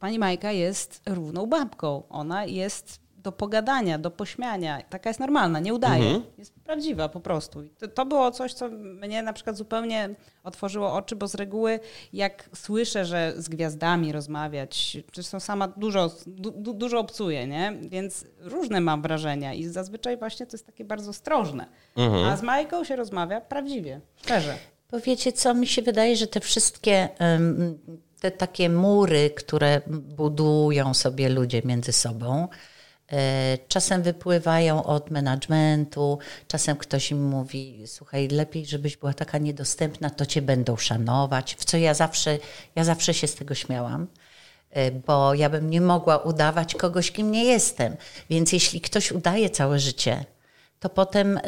pani 0.00 0.18
Majka 0.18 0.52
jest 0.52 1.02
równą 1.06 1.46
babką. 1.46 2.02
Ona 2.08 2.44
jest 2.44 3.03
do 3.24 3.32
pogadania, 3.32 3.98
do 3.98 4.10
pośmiania. 4.10 4.82
Taka 4.90 5.10
jest 5.10 5.20
normalna, 5.20 5.60
nie 5.60 5.74
udaje. 5.74 6.04
Mhm. 6.04 6.22
Jest 6.38 6.54
prawdziwa 6.64 7.08
po 7.08 7.20
prostu. 7.20 7.62
To, 7.78 7.88
to, 7.88 8.06
było 8.06 8.30
coś, 8.30 8.52
co 8.52 8.68
mnie 8.68 9.22
na 9.22 9.32
przykład 9.32 9.56
zupełnie 9.56 10.14
otworzyło 10.42 10.92
oczy, 10.92 11.16
bo 11.16 11.28
z 11.28 11.34
reguły 11.34 11.80
jak 12.12 12.50
słyszę, 12.54 13.04
że 13.04 13.32
z 13.36 13.48
gwiazdami 13.48 14.12
rozmawiać, 14.12 14.96
zresztą 15.14 15.40
sama 15.40 15.68
dużo, 15.68 16.10
du, 16.26 16.72
dużo 16.74 16.98
obcuję, 16.98 17.46
nie? 17.46 17.72
Więc 17.82 18.24
różne 18.40 18.80
mam 18.80 19.02
wrażenia 19.02 19.54
i 19.54 19.64
zazwyczaj 19.64 20.16
właśnie 20.16 20.46
to 20.46 20.54
jest 20.54 20.66
takie 20.66 20.84
bardzo 20.84 21.10
ostrożne. 21.10 21.66
Mhm. 21.96 22.24
A 22.24 22.36
z 22.36 22.42
Majką 22.42 22.84
się 22.84 22.96
rozmawia 22.96 23.40
prawdziwie, 23.40 24.00
szczerze. 24.16 24.54
Powiecie 24.88 25.32
co, 25.32 25.54
mi 25.54 25.66
się 25.66 25.82
wydaje, 25.82 26.16
że 26.16 26.26
te 26.26 26.40
wszystkie 26.40 27.08
um, 27.20 27.78
te 28.20 28.30
takie 28.30 28.68
mury, 28.68 29.30
które 29.30 29.80
budują 30.16 30.94
sobie 30.94 31.28
ludzie 31.28 31.62
między 31.64 31.92
sobą, 31.92 32.48
czasem 33.68 34.02
wypływają 34.02 34.84
od 34.84 35.10
managementu, 35.10 36.18
czasem 36.48 36.76
ktoś 36.76 37.10
im 37.10 37.24
mówi, 37.28 37.82
słuchaj, 37.86 38.28
lepiej, 38.28 38.66
żebyś 38.66 38.96
była 38.96 39.14
taka 39.14 39.38
niedostępna, 39.38 40.10
to 40.10 40.26
cię 40.26 40.42
będą 40.42 40.76
szanować, 40.76 41.54
w 41.54 41.64
co 41.64 41.76
ja 41.76 41.94
zawsze, 41.94 42.38
ja 42.76 42.84
zawsze 42.84 43.14
się 43.14 43.26
z 43.26 43.34
tego 43.34 43.54
śmiałam 43.54 44.06
e, 44.70 44.90
bo 44.90 45.34
ja 45.34 45.50
bym 45.50 45.70
nie 45.70 45.80
mogła 45.80 46.18
udawać 46.18 46.74
kogoś, 46.74 47.10
kim 47.10 47.30
nie 47.30 47.44
jestem. 47.44 47.96
Więc 48.30 48.52
jeśli 48.52 48.80
ktoś 48.80 49.12
udaje 49.12 49.50
całe 49.50 49.78
życie, 49.78 50.24
to 50.84 50.88
potem, 50.88 51.38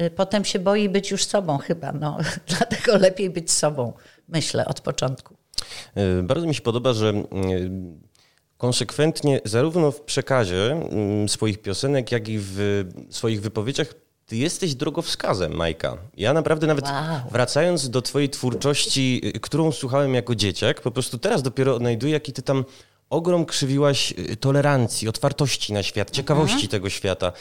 y, 0.00 0.10
potem 0.10 0.44
się 0.44 0.58
boi 0.58 0.88
być 0.88 1.10
już 1.10 1.24
sobą 1.24 1.58
chyba. 1.58 1.92
No, 1.92 2.18
dlatego 2.56 2.98
lepiej 2.98 3.30
być 3.30 3.52
sobą, 3.52 3.92
myślę, 4.28 4.64
od 4.64 4.80
początku. 4.80 5.36
E, 5.94 6.22
bardzo 6.22 6.46
mi 6.46 6.54
się 6.54 6.62
podoba, 6.62 6.92
że 6.92 7.08
e, 7.08 7.24
konsekwentnie 8.60 9.40
zarówno 9.44 9.90
w 9.90 10.00
przekazie 10.00 10.72
mm, 10.72 11.28
swoich 11.28 11.62
piosenek, 11.62 12.12
jak 12.12 12.28
i 12.28 12.38
w 12.38 12.84
swoich 13.10 13.40
wypowiedziach 13.40 13.94
ty 14.26 14.36
jesteś 14.36 14.74
drogowskazem, 14.74 15.52
Majka. 15.52 15.96
Ja 16.16 16.32
naprawdę 16.32 16.66
nawet 16.66 16.84
wow. 16.84 17.20
wracając 17.30 17.90
do 17.90 18.02
twojej 18.02 18.28
twórczości, 18.28 19.20
e, 19.24 19.38
którą 19.40 19.72
słuchałem 19.72 20.14
jako 20.14 20.34
dzieciak, 20.34 20.80
po 20.80 20.90
prostu 20.90 21.18
teraz 21.18 21.42
dopiero 21.42 21.74
odnajduję, 21.74 22.12
jaki 22.12 22.32
ty 22.32 22.42
tam 22.42 22.64
ogrom 23.10 23.46
krzywiłaś 23.46 24.14
tolerancji, 24.40 25.08
otwartości 25.08 25.72
na 25.72 25.82
świat, 25.82 26.10
ciekawości 26.10 26.54
mhm. 26.54 26.68
tego 26.68 26.90
świata. 26.90 27.32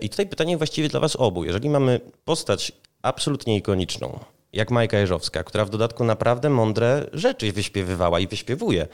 I 0.00 0.08
tutaj 0.08 0.26
pytanie 0.26 0.56
właściwie 0.56 0.88
dla 0.88 1.00
was 1.00 1.16
obu. 1.16 1.44
Jeżeli 1.44 1.70
mamy 1.70 2.00
postać 2.24 2.72
absolutnie 3.02 3.56
ikoniczną, 3.56 4.18
jak 4.52 4.70
Majka 4.70 4.98
Jeżowska, 4.98 5.44
która 5.44 5.64
w 5.64 5.70
dodatku 5.70 6.04
naprawdę 6.04 6.50
mądre 6.50 7.06
rzeczy 7.12 7.52
wyśpiewywała 7.52 8.20
i 8.20 8.26
wyśpiewuje. 8.26 8.86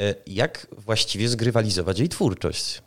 E, 0.00 0.14
jak 0.26 0.66
właściwie 0.78 1.28
zgrywalizować 1.28 1.98
jej 1.98 2.08
twórczość? 2.08 2.82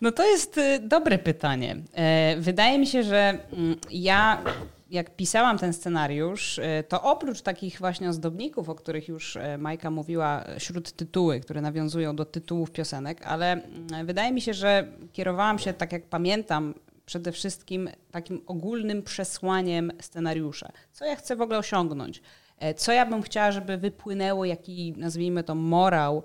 No 0.00 0.12
to 0.12 0.26
jest 0.26 0.58
y, 0.58 0.78
dobre 0.78 1.18
pytanie. 1.18 1.76
E, 1.92 2.36
wydaje 2.38 2.78
mi 2.78 2.86
się, 2.86 3.02
że 3.02 3.38
mm, 3.52 3.76
ja 3.90 4.42
jak 4.90 5.16
pisałam 5.16 5.58
ten 5.58 5.72
scenariusz, 5.72 6.58
y, 6.58 6.84
to 6.88 7.02
oprócz 7.02 7.40
takich 7.40 7.78
właśnie 7.78 8.08
ozdobników, 8.08 8.68
o 8.68 8.74
których 8.74 9.08
już 9.08 9.36
e, 9.36 9.58
Majka 9.58 9.90
mówiła, 9.90 10.44
śród 10.58 10.92
tytuły, 10.92 11.40
które 11.40 11.60
nawiązują 11.60 12.16
do 12.16 12.24
tytułów 12.24 12.70
piosenek, 12.70 13.26
ale 13.26 13.52
mm, 13.52 14.06
wydaje 14.06 14.32
mi 14.32 14.40
się, 14.40 14.54
że 14.54 14.88
kierowałam 15.12 15.58
się, 15.58 15.72
tak 15.72 15.92
jak 15.92 16.06
pamiętam, 16.06 16.74
przede 17.06 17.32
wszystkim 17.32 17.90
takim 18.10 18.42
ogólnym 18.46 19.02
przesłaniem 19.02 19.92
scenariusza. 20.00 20.72
Co 20.92 21.04
ja 21.04 21.16
chcę 21.16 21.36
w 21.36 21.40
ogóle 21.40 21.58
osiągnąć? 21.58 22.22
E, 22.58 22.74
co 22.74 22.92
ja 22.92 23.06
bym 23.06 23.22
chciała, 23.22 23.52
żeby 23.52 23.78
wypłynęło, 23.78 24.44
jaki 24.44 24.94
nazwijmy 24.96 25.44
to 25.44 25.54
morał 25.54 26.22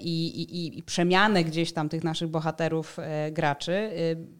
i, 0.00 0.26
i, 0.26 0.78
i 0.78 0.82
przemianę 0.82 1.44
gdzieś 1.44 1.72
tam 1.72 1.88
tych 1.88 2.04
naszych 2.04 2.28
bohaterów 2.28 2.96
graczy, 3.32 3.90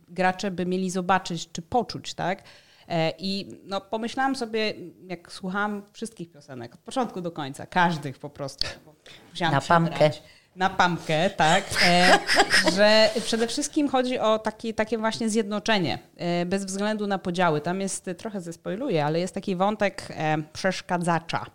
gracze 0.09 0.51
by 0.51 0.67
mieli 0.67 0.91
zobaczyć 0.91 1.53
czy 1.53 1.63
poczuć, 1.63 2.15
tak? 2.15 2.43
I 3.19 3.61
no, 3.65 3.81
pomyślałam 3.81 4.37
sobie, 4.37 4.75
jak 5.07 5.33
słuchałam 5.33 5.83
wszystkich 5.93 6.31
piosenek, 6.31 6.75
od 6.75 6.81
początku 6.81 7.21
do 7.21 7.31
końca, 7.31 7.67
każdych 7.67 8.19
po 8.19 8.31
prostu. 8.31 8.67
Na 9.41 9.61
pamkę 9.61 10.11
na 10.57 10.71
pamkę, 10.71 11.31
tak, 11.31 11.65
e, 11.87 12.19
że 12.77 13.11
przede 13.25 13.47
wszystkim 13.47 13.89
chodzi 13.89 14.19
o 14.19 14.39
taki, 14.39 14.75
takie 14.75 14.99
właśnie 14.99 15.29
zjednoczenie, 15.31 15.99
e, 16.17 16.47
bez 16.47 16.65
względu 16.65 17.07
na 17.07 17.19
podziały. 17.19 17.61
Tam 17.61 17.81
jest, 17.81 18.11
trochę 18.19 18.41
zespoiluję, 18.41 19.05
ale 19.05 19.21
jest 19.21 19.35
taki 19.35 19.57
wątek 19.57 20.09
e, 20.11 20.37
przeszkadzacza, 20.53 21.47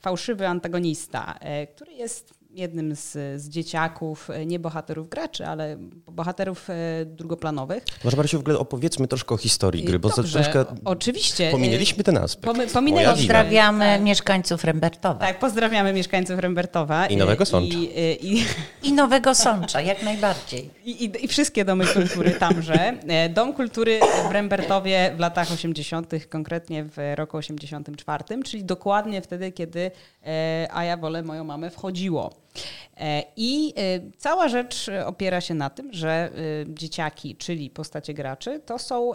fałszywy 0.00 0.46
antagonista, 0.48 1.38
który 1.74 1.92
jest 1.92 2.34
jednym 2.54 2.96
z, 2.96 3.12
z 3.42 3.48
dzieciaków, 3.48 4.30
e, 4.30 4.46
nie 4.46 4.58
bohaterów 4.58 5.08
graczy, 5.08 5.46
ale 5.46 5.76
bohaterów 6.06 6.70
e, 6.70 6.74
drugoplanowych. 7.04 7.84
Może 8.04 8.16
Marysiu, 8.16 8.36
w 8.38 8.40
ogóle 8.40 8.58
opowiedzmy 8.58 9.08
troszkę 9.08 9.34
o 9.34 9.38
historii 9.38 9.84
gry, 9.84 9.98
bo 9.98 10.08
Dobrze, 10.08 10.42
troszkę 10.42 10.64
oczywiście. 10.84 11.50
Pominęliśmy 11.50 12.04
ten 12.04 12.18
aspekt. 12.18 12.44
Pomy, 12.44 12.66
Pozdrawiamy 12.66 13.84
tak. 13.84 14.02
mieszkańców 14.02 14.64
Rembertowa. 14.64 15.20
Tak, 15.20 15.38
pozdrawiamy 15.38 15.92
mieszkańców 15.92 16.38
Rembertowa. 16.38 17.06
I 17.06 17.16
Nowego 17.16 17.46
Sącza. 17.46 17.78
I, 17.78 17.90
e, 17.96 18.14
i, 18.14 18.44
I 18.82 18.92
Nowego 18.92 19.34
Sącza, 19.34 19.80
jak 19.80 20.02
najbardziej. 20.02 20.70
I, 20.84 21.04
i, 21.04 21.24
I, 21.24 21.28
wszystkie 21.28 21.64
domy 21.64 21.86
kultury 21.86 22.30
tamże. 22.30 22.94
Dom 23.30 23.52
kultury 23.52 24.00
w 24.28 24.32
Rembertowie 24.32 25.12
w 25.16 25.20
latach 25.20 25.52
80., 25.52 26.12
konkretnie 26.28 26.84
w 26.84 26.96
roku 27.14 27.36
84, 27.36 28.24
czyli 28.44 28.64
dokładnie 28.64 29.22
wtedy, 29.22 29.52
kiedy 29.52 29.90
A 30.70 30.84
ja 30.84 30.96
wolę 30.96 31.22
moją 31.22 31.44
mamę 31.44 31.70
wchodziło. 31.70 32.43
E, 32.96 33.22
I 33.36 33.74
e, 33.76 34.00
cała 34.18 34.48
rzecz 34.48 34.90
opiera 35.06 35.40
się 35.40 35.54
na 35.54 35.70
tym, 35.70 35.92
że 35.92 36.10
e, 36.10 36.30
dzieciaki, 36.68 37.36
czyli 37.36 37.70
postacie 37.70 38.14
graczy, 38.14 38.60
to 38.66 38.78
są 38.78 39.12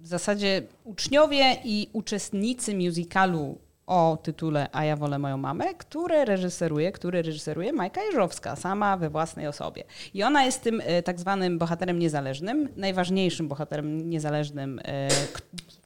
w 0.00 0.06
zasadzie 0.06 0.62
uczniowie 0.84 1.56
i 1.64 1.88
uczestnicy 1.92 2.74
musicalu 2.74 3.58
o 3.86 4.18
tytule 4.22 4.68
A 4.72 4.84
ja 4.84 4.96
wolę 4.96 5.18
moją 5.18 5.36
mamę, 5.36 5.74
które 5.74 6.24
reżyseruje, 6.24 6.92
który 6.92 7.22
reżyseruje 7.22 7.72
Majka 7.72 8.02
Jeżowska, 8.02 8.56
sama 8.56 8.96
we 8.96 9.10
własnej 9.10 9.46
osobie. 9.46 9.84
I 10.14 10.22
ona 10.22 10.44
jest 10.44 10.62
tym 10.62 10.82
tak 11.04 11.20
zwanym 11.20 11.58
bohaterem 11.58 11.98
niezależnym, 11.98 12.68
najważniejszym 12.76 13.48
bohaterem 13.48 14.10
niezależnym, 14.10 14.80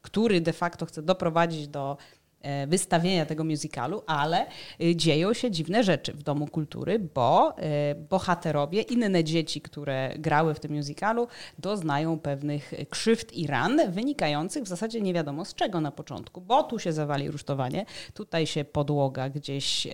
który 0.03 0.41
de 0.41 0.53
facto 0.53 0.87
chce 0.87 1.03
doprowadzić 1.03 1.69
do 1.69 1.97
E, 1.97 2.24
wystawienia 2.67 3.27
tego 3.27 3.45
musicalu, 3.45 4.03
ale 4.07 4.47
e, 4.81 4.97
dzieją 4.97 5.35
się 5.35 5.51
dziwne 5.51 5.85
rzeczy 5.85 6.13
w 6.13 6.23
Domu 6.23 6.47
Kultury, 6.47 6.99
bo 6.99 7.57
e, 7.59 7.95
bohaterowie, 7.95 8.83
inne 8.83 9.25
dzieci, 9.25 9.61
które 9.61 10.15
grały 10.19 10.55
w 10.55 10.61
tym 10.61 10.73
musicalu, 10.73 11.29
doznają 11.59 12.19
pewnych 12.19 12.75
krzywd 12.91 13.33
i 13.33 13.47
ran 13.47 13.81
wynikających 13.89 14.65
w 14.65 14.69
zasadzie 14.69 15.01
nie 15.01 15.15
wiadomo 15.15 15.45
z 15.45 15.55
czego 15.55 15.81
na 15.81 15.91
początku, 15.91 16.41
bo 16.41 16.63
tu 16.63 16.79
się 16.79 16.93
zawali 16.93 17.31
rusztowanie, 17.31 17.87
tutaj 18.15 18.47
się 18.47 18.65
podłoga 18.65 19.29
gdzieś 19.29 19.89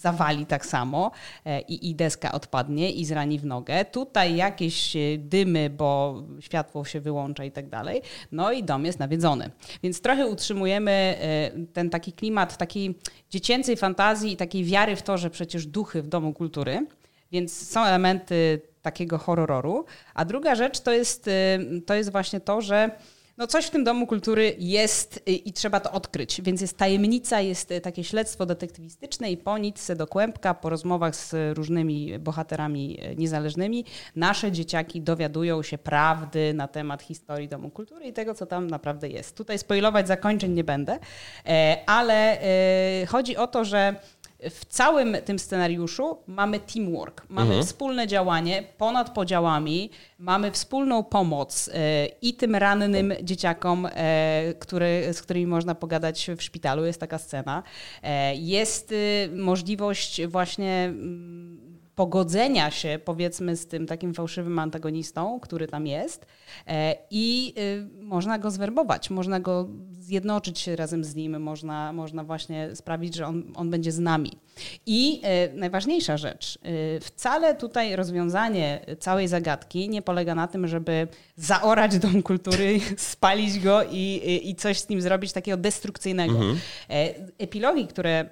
zawali 0.00 0.46
tak 0.46 0.66
samo 0.66 1.10
e, 1.44 1.60
i, 1.60 1.90
i 1.90 1.94
deska 1.94 2.32
odpadnie 2.32 2.90
i 2.90 3.04
zrani 3.04 3.38
w 3.38 3.44
nogę. 3.44 3.84
Tutaj 3.84 4.36
jakieś 4.36 4.96
e, 4.96 4.98
dymy, 5.18 5.70
bo 5.70 6.22
światło 6.40 6.84
się 6.84 7.00
wyłącza 7.00 7.44
i 7.44 7.50
tak 7.50 7.68
dalej. 7.68 8.02
No 8.32 8.52
i 8.52 8.64
dom 8.64 8.84
jest 8.84 8.98
nawiedzony. 8.98 9.50
Więc 9.82 10.00
trochę 10.00 10.26
utrzymujemy 10.26 10.90
e, 10.90 11.50
ten 11.72 11.90
taki 11.90 12.12
klimat 12.12 12.56
takiej 12.56 12.98
dziecięcej 13.30 13.76
fantazji 13.76 14.32
i 14.32 14.36
takiej 14.36 14.64
wiary 14.64 14.96
w 14.96 15.02
to, 15.02 15.18
że 15.18 15.30
przecież 15.30 15.66
duchy 15.66 16.02
w 16.02 16.08
domu 16.08 16.32
kultury. 16.32 16.86
Więc 17.32 17.68
są 17.68 17.84
elementy 17.84 18.60
takiego 18.82 19.18
horroru. 19.18 19.84
A 20.14 20.24
druga 20.24 20.54
rzecz 20.54 20.80
to 20.80 20.92
jest, 20.92 21.30
to 21.86 21.94
jest 21.94 22.12
właśnie 22.12 22.40
to, 22.40 22.60
że 22.60 22.90
no 23.38 23.46
coś 23.46 23.66
w 23.66 23.70
tym 23.70 23.84
Domu 23.84 24.06
Kultury 24.06 24.54
jest 24.58 25.22
i 25.26 25.52
trzeba 25.52 25.80
to 25.80 25.92
odkryć, 25.92 26.40
więc 26.42 26.60
jest 26.60 26.76
tajemnica, 26.76 27.40
jest 27.40 27.72
e, 27.72 27.80
takie 27.80 28.04
śledztwo 28.04 28.46
detektywistyczne 28.46 29.30
i 29.30 29.36
po 29.36 29.58
nitce 29.58 29.96
do 29.96 30.06
kłębka, 30.06 30.54
po 30.54 30.68
rozmowach 30.68 31.16
z 31.16 31.56
różnymi 31.56 32.18
bohaterami 32.18 32.98
e, 33.02 33.14
niezależnymi, 33.14 33.84
nasze 34.16 34.52
dzieciaki 34.52 35.00
dowiadują 35.00 35.62
się 35.62 35.78
prawdy 35.78 36.54
na 36.54 36.68
temat 36.68 37.02
historii 37.02 37.48
Domu 37.48 37.70
Kultury 37.70 38.06
i 38.06 38.12
tego, 38.12 38.34
co 38.34 38.46
tam 38.46 38.66
naprawdę 38.66 39.08
jest. 39.08 39.36
Tutaj 39.36 39.58
spoilować 39.58 40.08
zakończeń 40.08 40.52
nie 40.52 40.64
będę, 40.64 40.98
e, 41.46 41.82
ale 41.86 42.38
chodzi 43.08 43.36
o 43.36 43.46
to, 43.46 43.64
że 43.64 43.94
w 44.50 44.64
całym 44.64 45.16
tym 45.24 45.38
scenariuszu 45.38 46.18
mamy 46.26 46.60
teamwork, 46.60 47.26
mamy 47.28 47.48
mhm. 47.48 47.66
wspólne 47.66 48.06
działanie 48.06 48.64
ponad 48.78 49.14
podziałami, 49.14 49.90
mamy 50.18 50.50
wspólną 50.50 51.04
pomoc 51.04 51.70
e, 51.74 52.06
i 52.06 52.34
tym 52.34 52.54
rannym 52.54 53.14
dzieciakom, 53.22 53.88
e, 53.92 54.54
który, 54.58 55.08
z 55.12 55.22
którymi 55.22 55.46
można 55.46 55.74
pogadać 55.74 56.30
w 56.36 56.42
szpitalu, 56.42 56.84
jest 56.84 57.00
taka 57.00 57.18
scena. 57.18 57.62
E, 58.02 58.34
jest 58.34 58.92
y, 58.92 59.30
możliwość 59.36 60.26
właśnie 60.26 60.84
mm, 60.84 61.67
pogodzenia 61.98 62.70
się, 62.70 62.98
powiedzmy, 63.04 63.56
z 63.56 63.66
tym 63.66 63.86
takim 63.86 64.14
fałszywym 64.14 64.58
antagonistą, 64.58 65.40
który 65.40 65.68
tam 65.68 65.86
jest, 65.86 66.26
e, 66.66 66.96
i 67.10 67.54
y, 67.58 68.04
można 68.04 68.38
go 68.38 68.50
zwerbować, 68.50 69.10
można 69.10 69.40
go 69.40 69.68
zjednoczyć 70.00 70.58
się 70.58 70.76
razem 70.76 71.04
z 71.04 71.14
nim, 71.14 71.40
można, 71.40 71.92
można 71.92 72.24
właśnie 72.24 72.76
sprawić, 72.76 73.14
że 73.14 73.26
on, 73.26 73.42
on 73.54 73.70
będzie 73.70 73.92
z 73.92 73.98
nami. 73.98 74.32
I 74.86 75.20
e, 75.22 75.52
najważniejsza 75.54 76.16
rzecz, 76.16 76.58
e, 76.62 77.00
wcale 77.00 77.54
tutaj 77.54 77.96
rozwiązanie 77.96 78.80
całej 78.98 79.28
zagadki 79.28 79.88
nie 79.88 80.02
polega 80.02 80.34
na 80.34 80.48
tym, 80.48 80.68
żeby 80.68 81.08
zaorać 81.36 81.98
dom 81.98 82.22
kultury, 82.22 82.80
spalić 83.12 83.58
go 83.58 83.82
i, 83.90 84.40
i 84.44 84.54
coś 84.54 84.80
z 84.80 84.88
nim 84.88 85.00
zrobić 85.00 85.32
takiego 85.32 85.56
destrukcyjnego. 85.56 86.34
Mhm. 86.34 86.58
Epilogi, 87.38 87.86
które 87.86 88.30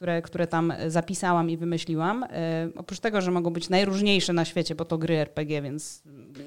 które, 0.00 0.22
które 0.22 0.46
tam 0.46 0.72
zapisałam 0.88 1.50
i 1.50 1.56
wymyśliłam. 1.56 2.24
E, 2.24 2.68
oprócz 2.76 3.00
tego, 3.00 3.20
że 3.20 3.30
mogą 3.30 3.50
być 3.50 3.68
najróżniejsze 3.68 4.32
na 4.32 4.44
świecie, 4.44 4.74
bo 4.74 4.84
to 4.84 4.98
gry 4.98 5.16
RPG, 5.16 5.62
więc 5.62 6.02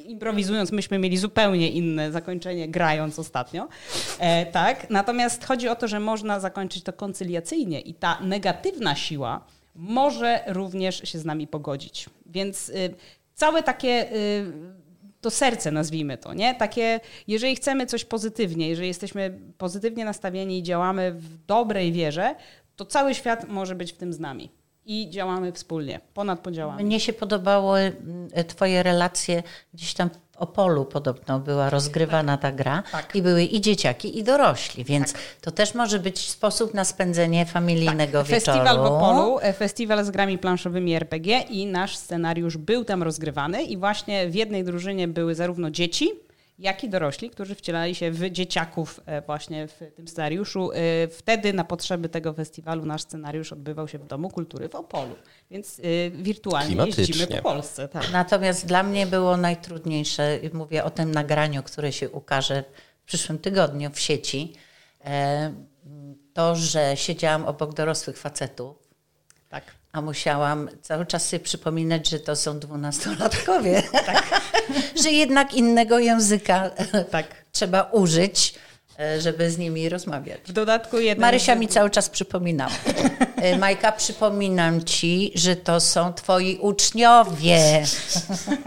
improwizując 0.06 0.72
myśmy 0.72 1.00
mieli 1.00 1.18
zupełnie 1.18 1.70
inne 1.70 2.12
zakończenie, 2.12 2.70
grając 2.70 3.20
ostatnio. 3.20 3.68
E, 4.20 4.46
tak, 4.46 4.90
natomiast 4.90 5.46
chodzi 5.46 5.68
o 5.68 5.76
to, 5.76 5.88
że 5.88 6.00
można 6.00 6.40
zakończyć 6.40 6.84
to 6.84 6.94
koncyliacyjnie 6.94 7.82
i 7.82 7.94
ta 7.94 8.20
negatywna 8.22 8.96
siła 8.96 9.46
może 9.76 10.44
również 10.48 11.02
się 11.10 11.20
z 11.20 11.26
nami 11.26 11.48
pogodzić. 11.48 12.10
Więc 12.26 12.70
y, 12.70 12.96
całe 13.36 13.64
takie 13.64 14.14
y, 14.14 14.52
to 15.22 15.32
serce, 15.32 15.72
nazwijmy 15.72 16.18
to, 16.18 16.34
nie? 16.34 16.56
Takie, 16.56 17.00
jeżeli 17.28 17.56
chcemy 17.56 17.86
coś 17.86 18.06
pozytywnie, 18.06 18.70
jeżeli 18.70 18.88
jesteśmy 18.88 19.40
pozytywnie 19.58 20.06
nastawieni 20.06 20.60
i 20.60 20.64
działamy 20.64 21.12
w 21.12 21.46
dobrej 21.46 21.92
wierze, 21.92 22.36
to 22.76 22.86
cały 22.86 23.16
świat 23.16 23.48
może 23.48 23.76
być 23.76 23.94
w 23.94 23.98
tym 23.98 24.14
z 24.14 24.20
nami. 24.20 24.50
I 24.86 25.10
działamy 25.10 25.52
wspólnie, 25.52 26.00
ponad 26.14 26.40
podziałami. 26.40 26.84
Mnie 26.84 27.00
się 27.00 27.14
podobały 27.14 27.80
mm, 27.80 28.30
Twoje 28.48 28.84
relacje 28.84 29.44
gdzieś 29.74 29.94
tam 29.94 30.10
w 30.10 30.38
Opolu 30.38 30.86
podobno 30.86 31.40
była 31.40 31.70
rozgrywana 31.70 32.38
ta 32.38 32.52
gra 32.52 32.84
tak. 32.92 33.16
i 33.16 33.22
były 33.22 33.44
i 33.44 33.62
dzieciaki, 33.62 34.20
i 34.20 34.24
dorośli, 34.24 34.84
więc 34.84 35.14
tak. 35.14 35.22
to 35.42 35.52
też 35.52 35.74
może 35.74 36.00
być 36.00 36.30
sposób 36.30 36.74
na 36.74 36.86
spędzenie 36.86 37.46
familijnego 37.46 38.20
tak. 38.20 38.28
wieczoru. 38.28 38.58
Festiwal 38.58 38.78
w 38.78 38.92
Opolu, 38.92 39.40
e, 39.42 39.54
festiwal 39.54 40.06
z 40.06 40.12
grami 40.12 40.38
planszowymi 40.38 40.96
RPG 40.96 41.40
i 41.40 41.66
nasz 41.66 41.98
scenariusz 41.98 42.58
był 42.58 42.86
tam 42.86 43.04
rozgrywany 43.04 43.64
i 43.64 43.78
właśnie 43.78 44.30
w 44.30 44.36
jednej 44.36 44.64
drużynie 44.64 45.08
były 45.08 45.36
zarówno 45.36 45.72
dzieci, 45.72 46.12
jak 46.60 46.84
i 46.84 46.90
dorośli, 46.90 47.30
którzy 47.30 47.56
wcielali 47.56 47.96
się 47.96 48.12
w 48.12 48.30
dzieciaków 48.30 49.00
e, 49.06 49.22
właśnie 49.22 49.68
w 49.68 49.80
tym 49.96 50.08
scenariuszu. 50.08 50.72
E, 50.72 51.08
wtedy 51.08 51.54
na 51.54 51.64
potrzeby 51.64 52.10
tego 52.10 52.34
festiwalu 52.34 52.86
nasz 52.86 53.02
scenariusz 53.02 53.54
odbywał 53.54 53.88
się 53.88 53.98
w 53.98 54.06
Domu 54.06 54.30
Kultury 54.30 54.70
w 54.70 54.76
Opolu, 54.76 55.16
więc 55.52 55.80
e, 55.80 56.10
wirtualnie 56.12 56.86
jeździmy 56.86 57.28
po 57.28 57.42
Polsce. 57.42 57.88
Tak. 57.88 58.12
Natomiast 58.12 58.66
dla 58.66 58.84
mnie 58.84 59.08
było 59.08 59.38
najtrudniejsze, 59.38 60.40
mówię 60.54 60.84
o 60.84 60.90
tym 60.90 61.12
nagraniu, 61.12 61.64
które 61.64 61.92
się 61.92 62.10
ukaże 62.10 62.64
w 63.04 63.06
przyszłym 63.06 63.40
tygodniu 63.40 63.92
w 63.92 64.00
sieci, 64.00 64.54
to, 66.34 66.56
że 66.56 66.98
siedziałam 66.98 67.46
obok 67.46 67.74
dorosłych 67.74 68.18
facetów. 68.18 68.78
Tak 69.50 69.64
a 69.94 70.02
musiałam 70.02 70.70
cały 70.82 71.06
czas 71.06 71.30
sobie 71.30 71.40
przypominać, 71.40 72.10
że 72.10 72.20
to 72.20 72.36
są 72.36 72.60
dwunastolatkowie. 72.60 73.84
Tak. 74.06 74.42
że 75.04 75.12
jednak 75.12 75.54
innego 75.54 76.00
języka 76.00 76.72
tak. 77.12 77.26
trzeba 77.52 77.84
użyć, 77.84 78.56
e, 79.00 79.22
żeby 79.22 79.52
z 79.52 79.58
nimi 79.58 79.90
rozmawiać. 79.90 80.40
W 80.46 80.52
dodatku 80.52 81.00
jeden... 81.00 81.22
Marysia 81.22 81.56
mi 81.56 81.68
cały 81.68 81.90
czas 81.90 82.10
przypominała. 82.10 82.72
E, 83.36 83.58
Majka, 83.58 83.92
przypominam 83.92 84.84
ci, 84.84 85.32
że 85.36 85.56
to 85.56 85.80
są 85.80 86.14
twoi 86.14 86.58
uczniowie. 86.62 87.84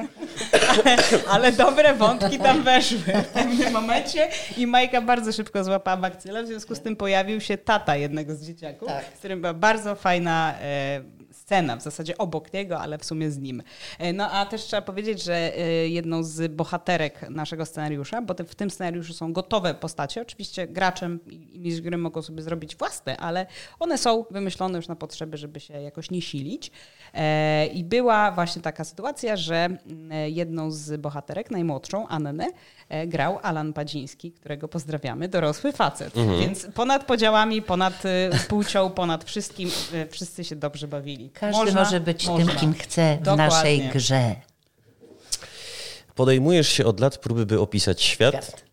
ale 1.31 1.53
dobre 1.53 1.95
wątki 1.95 2.39
tam 2.39 2.63
weszły 2.63 2.99
w 2.99 3.27
pewnym 3.27 3.73
momencie 3.73 4.29
i 4.57 4.67
Majka 4.67 5.01
bardzo 5.01 5.33
szybko 5.33 5.65
złapała 5.65 5.97
bakcylę, 5.97 6.43
w 6.43 6.47
związku 6.47 6.75
z 6.75 6.81
tym 6.81 6.97
pojawił 6.97 7.41
się 7.41 7.59
tata 7.59 7.97
jednego 7.97 8.35
z 8.35 8.43
dzieciaków, 8.43 8.89
tak. 8.89 9.05
z 9.15 9.19
którym 9.19 9.41
była 9.41 9.55
bardzo 9.55 9.95
fajna 9.95 10.55
e, 10.61 11.16
scena, 11.47 11.77
w 11.77 11.83
zasadzie 11.83 12.19
obok 12.19 12.53
niego, 12.53 12.81
ale 12.81 12.99
w 12.99 13.05
sumie 13.05 13.31
z 13.31 13.39
nim. 13.39 13.63
E, 13.99 14.13
no 14.13 14.31
a 14.31 14.47
też 14.47 14.63
trzeba 14.63 14.83
powiedzieć, 14.83 15.23
że 15.23 15.35
e, 15.35 15.89
jedną 15.89 16.23
z 16.23 16.53
bohaterek 16.53 17.31
naszego 17.31 17.67
scenariusza, 17.67 18.23
bo 18.23 18.35
w 18.35 18.55
tym 18.55 18.71
scenariuszu 18.71 19.15
są 19.15 19.33
gotowe 19.33 19.75
postacie, 19.75 20.23
oczywiście 20.23 20.69
graczem 20.69 21.21
i 21.27 21.59
mistrz 21.59 21.81
gry 21.81 21.97
mogą 21.97 22.23
sobie 22.23 22.43
zrobić 22.43 22.77
własne, 22.77 23.17
ale 23.17 23.47
one 23.79 23.99
są 23.99 24.25
wymyślone 24.31 24.79
już 24.79 24.89
na 24.89 24.97
potrzeby, 24.97 25.37
żeby 25.37 25.61
się 25.61 25.75
jakoś 25.75 26.11
nie 26.11 26.23
silić. 26.23 26.71
E, 27.15 27.67
I 27.67 27.85
była 27.85 28.33
właśnie 28.33 28.63
taka 28.63 28.85
sytuacja, 28.85 29.37
że 29.37 29.69
jedną 30.27 30.71
z 30.71 31.01
bohaterek, 31.01 31.51
najmłodszą, 31.51 32.09
Annę, 32.09 32.47
grał 33.07 33.39
Alan 33.43 33.73
Padziński, 33.73 34.33
którego 34.33 34.69
pozdrawiamy, 34.69 35.29
dorosły 35.29 35.73
facet. 35.73 36.17
Mhm. 36.17 36.41
Więc 36.41 36.67
ponad 36.75 37.05
podziałami, 37.05 37.63
ponad 37.63 38.03
płcią, 38.49 38.91
ponad 38.91 39.25
wszystkim, 39.25 39.71
wszyscy 40.11 40.45
się 40.45 40.57
dobrze 40.57 40.89
bawili. 40.89 41.31
Każdy 41.31 41.65
można, 41.65 41.85
może 41.85 42.01
być 42.01 42.27
można. 42.27 42.47
tym, 42.47 42.57
kim 42.61 42.75
chce 42.75 43.19
w 43.21 43.25
Dokładnie. 43.25 43.45
naszej 43.45 43.81
grze. 43.81 44.35
Podejmujesz 46.15 46.69
się 46.69 46.85
od 46.85 47.01
lat 47.01 47.19
próby, 47.19 47.47
by 47.47 47.61
opisać 47.61 48.03
świat. 48.03 48.35
świat. 48.35 48.65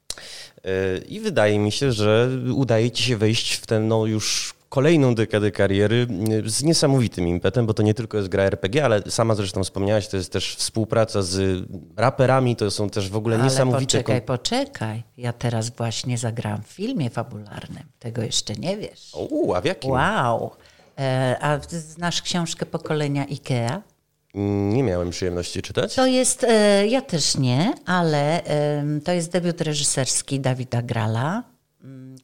E, 0.65 0.97
I 0.97 1.19
wydaje 1.19 1.59
mi 1.59 1.71
się, 1.71 1.91
że 1.91 2.29
udaje 2.53 2.91
ci 2.91 3.03
się 3.03 3.17
wejść 3.17 3.53
w 3.53 3.65
tę 3.65 3.79
no, 3.79 4.05
już 4.05 4.53
kolejną 4.73 5.15
dekadę 5.15 5.51
kariery 5.51 6.07
e, 6.45 6.49
z 6.49 6.63
niesamowitym 6.63 7.27
impetem, 7.27 7.65
bo 7.65 7.73
to 7.73 7.83
nie 7.83 7.93
tylko 7.93 8.17
jest 8.17 8.29
gra 8.29 8.43
RPG, 8.43 8.85
ale 8.85 9.01
sama 9.01 9.35
zresztą 9.35 9.63
wspomniałaś, 9.63 10.07
to 10.07 10.17
jest 10.17 10.31
też 10.31 10.55
współpraca 10.55 11.21
z 11.21 11.63
raperami, 11.97 12.55
to 12.55 12.71
są 12.71 12.89
też 12.89 13.09
w 13.09 13.15
ogóle 13.15 13.35
ale 13.35 13.43
niesamowite... 13.43 13.97
poczekaj, 13.97 14.21
poczekaj. 14.21 15.03
Ja 15.17 15.33
teraz 15.33 15.69
właśnie 15.69 16.17
zagrałam 16.17 16.61
w 16.63 16.67
filmie 16.67 17.09
fabularnym. 17.09 17.83
Tego 17.99 18.21
jeszcze 18.21 18.53
nie 18.53 18.77
wiesz. 18.77 19.11
O, 19.13 19.55
a 19.55 19.61
w 19.61 19.65
jakim? 19.65 19.91
Wow. 19.91 20.51
E, 20.99 21.37
a 21.41 21.59
znasz 21.69 22.21
książkę 22.21 22.65
Pokolenia 22.65 23.25
IKEA? 23.27 23.81
Nie 24.73 24.83
miałem 24.83 25.09
przyjemności 25.09 25.61
czytać. 25.61 25.95
To 25.95 26.05
jest, 26.05 26.43
e, 26.43 26.87
ja 26.87 27.01
też 27.01 27.37
nie, 27.37 27.73
ale 27.85 28.41
to 29.03 29.11
jest 29.11 29.31
debiut 29.31 29.61
reżyserski 29.61 30.39
Dawida 30.39 30.81
Grala, 30.81 31.31
mm, 31.31 31.52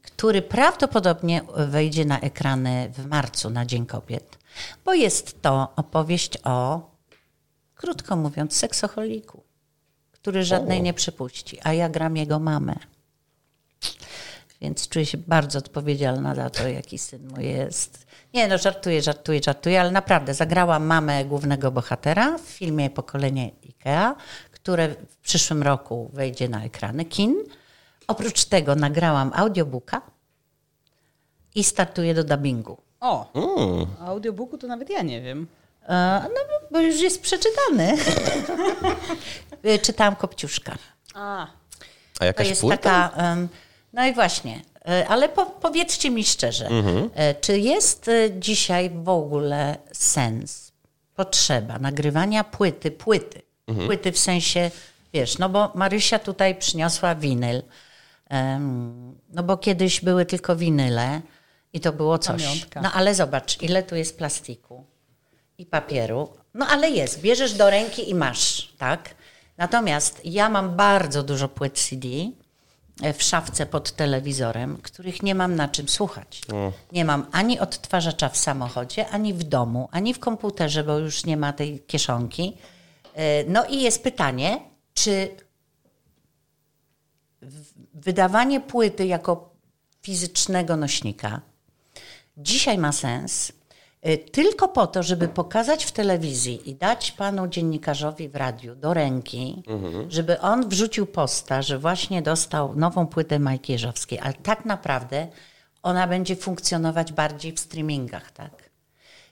który 0.01 0.41
prawdopodobnie 0.41 1.41
wejdzie 1.55 2.05
na 2.05 2.19
ekrany 2.19 2.91
w 2.93 3.05
marcu 3.05 3.49
na 3.49 3.65
Dzień 3.65 3.85
Kobiet, 3.85 4.37
bo 4.85 4.93
jest 4.93 5.41
to 5.41 5.73
opowieść 5.75 6.37
o, 6.43 6.89
krótko 7.75 8.15
mówiąc, 8.15 8.57
seksoholiku, 8.57 9.43
który 10.11 10.43
żadnej 10.43 10.81
nie 10.81 10.93
przypuści, 10.93 11.57
a 11.63 11.73
ja 11.73 11.89
gram 11.89 12.17
jego 12.17 12.39
mamę. 12.39 12.75
Więc 14.61 14.89
czuję 14.89 15.05
się 15.05 15.17
bardzo 15.17 15.59
odpowiedzialna 15.59 16.35
za 16.35 16.49
to, 16.49 16.67
jaki 16.67 16.97
syn 16.97 17.27
mój 17.27 17.45
jest. 17.45 18.07
Nie, 18.33 18.47
no 18.47 18.57
żartuję, 18.57 19.01
żartuję, 19.01 19.41
żartuję, 19.45 19.81
ale 19.81 19.91
naprawdę 19.91 20.33
zagrałam 20.33 20.85
mamę 20.85 21.25
głównego 21.25 21.71
bohatera 21.71 22.37
w 22.37 22.41
filmie 22.41 22.89
Pokolenie 22.89 23.51
IKEA, 23.63 24.15
które 24.51 24.95
w 25.09 25.17
przyszłym 25.17 25.63
roku 25.63 26.09
wejdzie 26.13 26.49
na 26.49 26.63
ekrany 26.63 27.05
kin. 27.05 27.35
Oprócz 28.09 28.45
tego 28.45 28.75
nagrałam 28.75 29.31
audiobooka 29.35 30.01
i 31.55 31.63
startuję 31.63 32.13
do 32.13 32.23
dubbingu. 32.23 32.77
O, 32.99 33.31
mm. 33.33 33.87
audiobooku 33.99 34.57
to 34.57 34.67
nawet 34.67 34.89
ja 34.89 35.01
nie 35.01 35.21
wiem. 35.21 35.47
E, 35.87 36.23
no, 36.23 36.69
bo 36.71 36.79
już 36.79 37.01
jest 37.01 37.21
przeczytany. 37.21 37.97
Czytałam 39.85 40.15
Kopciuszka. 40.15 40.77
A, 41.13 41.47
A 42.19 42.25
jakaś 42.25 42.47
to 42.47 42.49
jest 42.49 42.61
płyta? 42.61 42.77
taka... 42.77 43.29
Um, 43.29 43.49
no 43.93 44.05
i 44.05 44.13
właśnie, 44.13 44.61
E, 44.89 45.07
ale 45.07 45.29
po, 45.29 45.45
powiedzcie 45.45 46.09
mi 46.09 46.23
szczerze, 46.23 46.67
mhm. 46.67 47.09
E, 47.15 47.35
czy 47.35 47.59
jest 47.59 48.07
e, 48.07 48.39
dzisiaj 48.39 48.89
w 48.89 49.09
ogóle 49.09 49.77
sens, 49.91 50.71
potrzeba 51.15 51.79
nagrywania 51.79 52.43
płyty, 52.43 52.91
płyty, 52.91 53.41
mhm. 53.67 53.87
płyty 53.87 54.11
w 54.11 54.19
sensie, 54.19 54.71
wiesz, 55.13 55.37
no 55.37 55.49
bo 55.49 55.71
Marysia 55.75 56.19
tutaj 56.19 56.55
przyniosła 56.55 57.15
winyl, 57.15 57.63
no 59.29 59.43
bo 59.43 59.57
kiedyś 59.57 60.01
były 60.01 60.25
tylko 60.25 60.55
winyle 60.55 61.21
i 61.73 61.79
to 61.79 61.93
było 61.93 62.17
coś. 62.17 62.43
Pamiątka. 62.43 62.81
No 62.81 62.91
ale 62.91 63.15
zobacz, 63.15 63.61
ile 63.61 63.83
tu 63.83 63.95
jest 63.95 64.17
plastiku 64.17 64.85
i 65.57 65.65
papieru. 65.65 66.29
No 66.53 66.67
ale 66.67 66.89
jest, 66.89 67.21
bierzesz 67.21 67.53
do 67.53 67.69
ręki 67.69 68.09
i 68.09 68.15
masz, 68.15 68.73
tak? 68.77 69.15
Natomiast 69.57 70.21
ja 70.25 70.49
mam 70.49 70.75
bardzo 70.75 71.23
dużo 71.23 71.47
płyt 71.47 71.73
CD, 71.73 72.07
w 73.13 73.23
szafce 73.23 73.65
pod 73.65 73.91
telewizorem, 73.91 74.77
których 74.77 75.23
nie 75.23 75.35
mam 75.35 75.55
na 75.55 75.67
czym 75.67 75.89
słuchać. 75.89 76.41
Nie 76.91 77.05
mam 77.05 77.25
ani 77.31 77.59
odtwarzacza 77.59 78.29
w 78.29 78.37
samochodzie, 78.37 79.07
ani 79.07 79.33
w 79.33 79.43
domu, 79.43 79.89
ani 79.91 80.13
w 80.13 80.19
komputerze, 80.19 80.83
bo 80.83 80.97
już 80.97 81.25
nie 81.25 81.37
ma 81.37 81.53
tej 81.53 81.79
kieszonki. 81.79 82.57
E, 83.13 83.43
no 83.43 83.65
i 83.65 83.81
jest 83.81 84.03
pytanie, 84.03 84.59
czy 84.93 85.29
wydawanie 87.99 88.59
płyty 88.59 89.05
jako 89.05 89.49
fizycznego 90.01 90.77
nośnika 90.77 91.41
dzisiaj 92.37 92.77
ma 92.77 92.91
sens, 92.91 93.51
Y, 94.07 94.17
tylko 94.17 94.67
po 94.67 94.87
to, 94.87 95.03
żeby 95.03 95.27
pokazać 95.27 95.85
w 95.85 95.91
telewizji 95.91 96.69
i 96.69 96.75
dać 96.75 97.11
panu 97.11 97.47
dziennikarzowi 97.47 98.29
w 98.29 98.35
radiu 98.35 98.75
do 98.75 98.93
ręki, 98.93 99.63
mhm. 99.67 100.11
żeby 100.11 100.39
on 100.39 100.69
wrzucił 100.69 101.05
posta, 101.05 101.61
że 101.61 101.79
właśnie 101.79 102.21
dostał 102.21 102.75
nową 102.75 103.07
płytę 103.07 103.39
Majkierzowskiej, 103.39 104.19
ale 104.19 104.33
tak 104.33 104.65
naprawdę 104.65 105.27
ona 105.83 106.07
będzie 106.07 106.35
funkcjonować 106.35 107.13
bardziej 107.13 107.53
w 107.53 107.59
streamingach, 107.59 108.31
tak? 108.31 108.69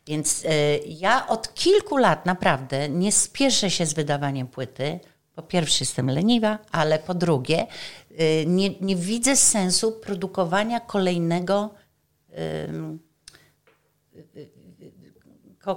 Więc 0.08 0.46
y, 0.46 0.48
ja 0.88 1.28
od 1.28 1.54
kilku 1.54 1.98
lat 1.98 2.26
naprawdę 2.26 2.90
nie 2.90 3.12
spieszę 3.12 3.70
się 3.70 3.86
z 3.86 3.94
wydawaniem 3.94 4.48
płyty. 4.48 5.00
Po 5.36 5.42
pierwsze 5.42 5.78
jestem 5.80 6.10
leniwa, 6.10 6.60
ale 6.72 7.00
po 7.00 7.14
drugie 7.14 7.68
nie, 8.46 8.70
nie 8.82 8.96
widzę 8.96 9.36
sensu 9.36 9.92
produkowania 9.92 10.80
kolejnego 10.80 11.70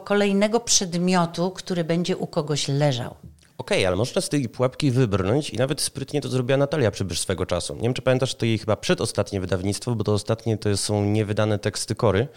kolejnego 0.05 0.61
przedmiotu, 0.61 1.51
który 1.51 1.85
będzie 1.85 2.17
u 2.17 2.27
kogoś 2.27 2.69
leżał. 2.69 3.11
Okej, 3.59 3.79
okay, 3.79 3.87
ale 3.87 3.97
można 3.97 4.21
z 4.21 4.29
tej 4.29 4.49
pułapki 4.49 4.91
wybrnąć 4.91 5.51
i 5.51 5.57
nawet 5.57 5.81
sprytnie 5.81 6.21
to 6.21 6.29
zrobiła 6.29 6.57
Natalia 6.57 6.91
Przybysz 6.91 7.21
swego 7.21 7.47
czasu. 7.47 7.75
Nie 7.75 7.83
wiem, 7.83 7.95
czy 7.95 8.03
pamiętasz, 8.03 8.35
to 8.35 8.47
jej 8.47 8.59
chyba 8.59 8.77
przedostatnie 8.77 9.41
wydawnictwo, 9.41 9.95
bo 9.95 10.05
to 10.05 10.13
ostatnie 10.13 10.59
to 10.59 10.77
są 10.77 11.05
niewydane 11.05 11.59
teksty 11.59 11.95
kory. 11.95 12.29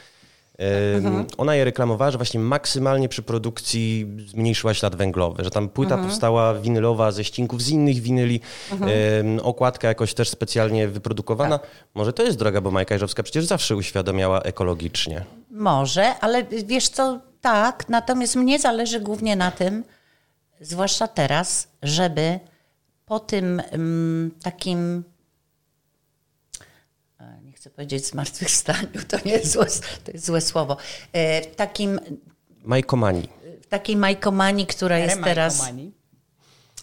Mhm. 0.59 1.25
Ona 1.37 1.55
je 1.55 1.65
reklamowała, 1.65 2.11
że 2.11 2.17
właśnie 2.17 2.39
maksymalnie 2.39 3.09
przy 3.09 3.23
produkcji 3.23 4.07
zmniejszyła 4.27 4.73
ślad 4.73 4.95
węglowy, 4.95 5.43
że 5.43 5.51
tam 5.51 5.69
płyta 5.69 5.93
mhm. 5.93 6.09
powstała 6.09 6.53
winylowa 6.53 7.11
ze 7.11 7.23
ścinków 7.23 7.61
z 7.61 7.69
innych 7.69 8.01
winyli, 8.01 8.39
mhm. 8.71 9.39
okładka 9.43 9.87
jakoś 9.87 10.13
też 10.13 10.29
specjalnie 10.29 10.87
wyprodukowana. 10.87 11.59
Tak. 11.59 11.69
Może 11.93 12.13
to 12.13 12.23
jest 12.23 12.37
droga, 12.37 12.61
bo 12.61 12.71
Majka 12.71 12.95
Jeżowska 12.95 13.23
przecież 13.23 13.45
zawsze 13.45 13.75
uświadamiała 13.75 14.41
ekologicznie. 14.41 15.25
Może, 15.51 16.19
ale 16.19 16.43
wiesz 16.43 16.89
co, 16.89 17.19
tak, 17.41 17.89
natomiast 17.89 18.35
mnie 18.35 18.59
zależy 18.59 18.99
głównie 18.99 19.35
na 19.35 19.51
tym, 19.51 19.83
zwłaszcza 20.61 21.07
teraz, 21.07 21.67
żeby 21.83 22.39
po 23.05 23.19
tym 23.19 23.61
um, 23.71 24.31
takim 24.43 25.03
chcę 27.63 27.69
powiedzieć 27.69 28.05
zmartwychwstaniu, 28.05 29.03
to 29.07 29.17
nie 29.25 29.31
jest 29.31 29.51
złe, 29.51 29.65
to 30.03 30.11
jest 30.11 30.25
złe 30.25 30.41
słowo, 30.41 30.77
e, 31.13 31.41
w 31.41 31.55
takim 31.55 31.99
majkomanii. 32.63 33.29
W 33.61 33.67
takiej 33.67 33.95
majkomanii, 33.95 34.65
która 34.65 34.97
jest 34.97 35.23
teraz 35.23 35.61
e, 35.61 35.71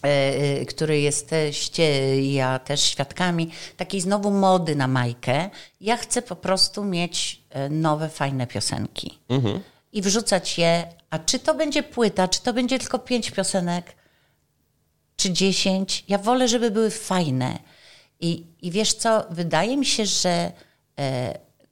e, 0.04 0.66
której 0.66 1.02
jesteście 1.02 2.22
ja 2.32 2.58
też 2.58 2.80
świadkami, 2.80 3.50
takiej 3.76 4.00
znowu 4.00 4.30
mody 4.30 4.76
na 4.76 4.88
majkę. 4.88 5.50
Ja 5.80 5.96
chcę 5.96 6.22
po 6.22 6.36
prostu 6.36 6.84
mieć 6.84 7.42
nowe, 7.70 8.08
fajne 8.08 8.46
piosenki. 8.46 9.18
Mhm 9.28 9.60
i 9.92 10.02
wrzucać 10.02 10.58
je. 10.58 10.86
A 11.10 11.18
czy 11.18 11.38
to 11.38 11.54
będzie 11.54 11.82
płyta, 11.82 12.28
czy 12.28 12.42
to 12.42 12.52
będzie 12.52 12.78
tylko 12.78 12.98
pięć 12.98 13.30
piosenek, 13.30 13.96
czy 15.16 15.30
dziesięć? 15.32 16.04
Ja 16.08 16.18
wolę, 16.18 16.48
żeby 16.48 16.70
były 16.70 16.90
fajne. 16.90 17.58
I, 18.20 18.46
i 18.62 18.70
wiesz 18.70 18.94
co, 18.94 19.24
wydaje 19.30 19.76
mi 19.76 19.86
się, 19.86 20.06
że 20.06 20.30
e, 20.30 20.52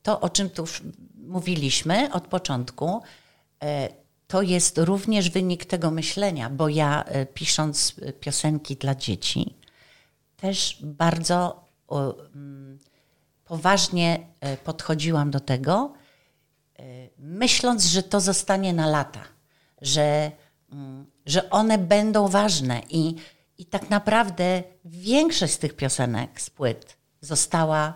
to, 0.03 0.21
o 0.21 0.29
czym 0.29 0.51
tu 0.51 0.65
mówiliśmy 1.15 2.13
od 2.13 2.29
początku, 2.29 3.03
e, 3.63 3.89
to 4.27 4.43
jest 4.43 4.79
również 4.79 5.31
wynik 5.31 5.65
tego 5.65 5.91
myślenia, 5.91 6.51
bo 6.51 6.69
ja 6.69 7.05
e, 7.05 7.27
pisząc 7.27 7.95
piosenki 8.21 8.77
dla 8.77 8.95
dzieci, 8.95 9.55
też 10.37 10.79
bardzo 10.83 11.65
mm, 11.91 12.79
poważnie 13.45 14.27
e, 14.41 14.57
podchodziłam 14.57 15.31
do 15.31 15.41
tego, 15.41 15.93
myśląc, 17.19 17.85
że 17.85 18.03
to 18.03 18.21
zostanie 18.21 18.73
na 18.73 18.87
lata, 18.87 19.25
że, 19.81 20.33
mm, 20.73 21.07
że 21.27 21.51
one 21.51 21.79
będą 21.79 22.29
ważne 22.29 22.83
i, 22.91 23.15
I 23.59 23.67
tak 23.67 23.91
naprawdę 23.91 24.63
większość 24.85 25.53
z 25.53 25.59
tych 25.59 25.77
piosenek 25.77 26.41
z 26.41 26.51
płyt 26.51 26.97
została 27.21 27.95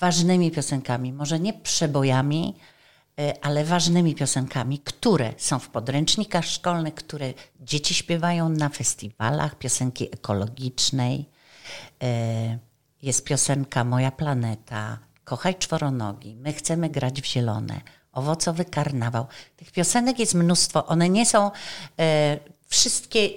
ważnymi 0.00 0.50
piosenkami, 0.50 1.12
może 1.12 1.40
nie 1.40 1.52
przebojami, 1.52 2.56
e, 3.20 3.34
ale 3.44 3.64
ważnymi 3.64 4.14
piosenkami, 4.14 4.78
które 4.78 5.32
są 5.36 5.58
w 5.58 5.68
podręcznikach 5.68 6.44
szkolnych, 6.44 6.94
które 6.94 7.34
dzieci 7.60 7.94
śpiewają 7.94 8.48
na 8.48 8.68
festiwalach 8.68 9.58
piosenki 9.58 10.14
ekologicznej. 10.14 11.28
E, 12.02 12.58
jest 13.02 13.24
piosenka 13.24 13.84
Moja 13.84 14.10
planeta, 14.10 14.98
Kochaj 15.24 15.54
czworonogi, 15.54 16.36
My 16.36 16.52
chcemy 16.52 16.88
grać 16.88 17.22
w 17.22 17.26
zielone, 17.26 17.80
Owocowy 18.12 18.64
karnawał. 18.64 19.26
Tych 19.56 19.72
piosenek 19.72 20.18
jest 20.18 20.34
mnóstwo. 20.34 20.86
One 20.86 21.08
nie 21.08 21.26
są 21.26 21.50
e, 21.98 22.38
wszystkie 22.66 23.28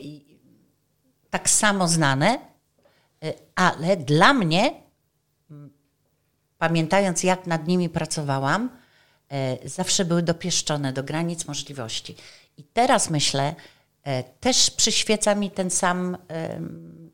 tak 1.30 1.49
samo 1.49 1.88
znane, 1.88 2.39
ale 3.55 3.97
dla 3.97 4.34
mnie 4.34 4.82
pamiętając 6.64 7.24
jak 7.24 7.47
nad 7.47 7.68
nimi 7.68 7.89
pracowałam, 7.89 8.70
e, 9.30 9.70
zawsze 9.70 10.05
były 10.05 10.22
dopieszczone 10.24 10.93
do 10.93 11.03
granic 11.03 11.47
możliwości. 11.47 12.16
I 12.57 12.64
teraz 12.64 13.09
myślę, 13.09 13.55
e, 14.03 14.24
też 14.24 14.72
przyświeca 14.72 15.36
mi 15.36 15.51
ten 15.51 15.70
sam 15.70 16.18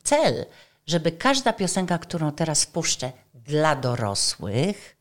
cel, 0.03 0.45
żeby 0.87 1.11
każda 1.11 1.53
piosenka, 1.53 1.97
którą 1.97 2.31
teraz 2.31 2.65
puszczę 2.65 3.11
dla 3.33 3.75
dorosłych, 3.75 4.97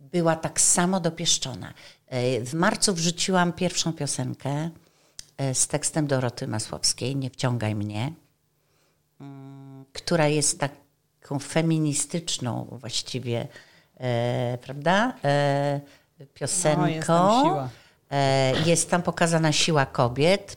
była 0.00 0.36
tak 0.36 0.60
samo 0.60 1.00
dopieszczona. 1.00 1.74
E, 2.06 2.40
w 2.40 2.54
marcu 2.54 2.94
wrzuciłam 2.94 3.52
pierwszą 3.52 3.92
piosenkę 3.92 4.70
z 5.54 5.66
tekstem 5.66 6.06
Doroty 6.06 6.48
Masłowskiej, 6.48 7.16
Nie 7.16 7.30
wciągaj 7.30 7.74
mnie, 7.74 8.12
mm, 9.20 9.84
która 9.92 10.28
jest 10.28 10.60
tak 10.60 10.85
taką 11.26 11.38
feministyczną 11.38 12.66
właściwie, 12.70 13.48
e, 14.00 14.58
prawda, 14.62 15.12
e, 15.24 15.80
piosenką. 16.34 16.82
No, 16.82 16.88
jest, 16.88 17.06
tam. 17.06 17.68
E, 18.10 18.52
jest 18.66 18.90
tam 18.90 19.02
pokazana 19.02 19.52
siła 19.52 19.86
kobiet, 19.86 20.56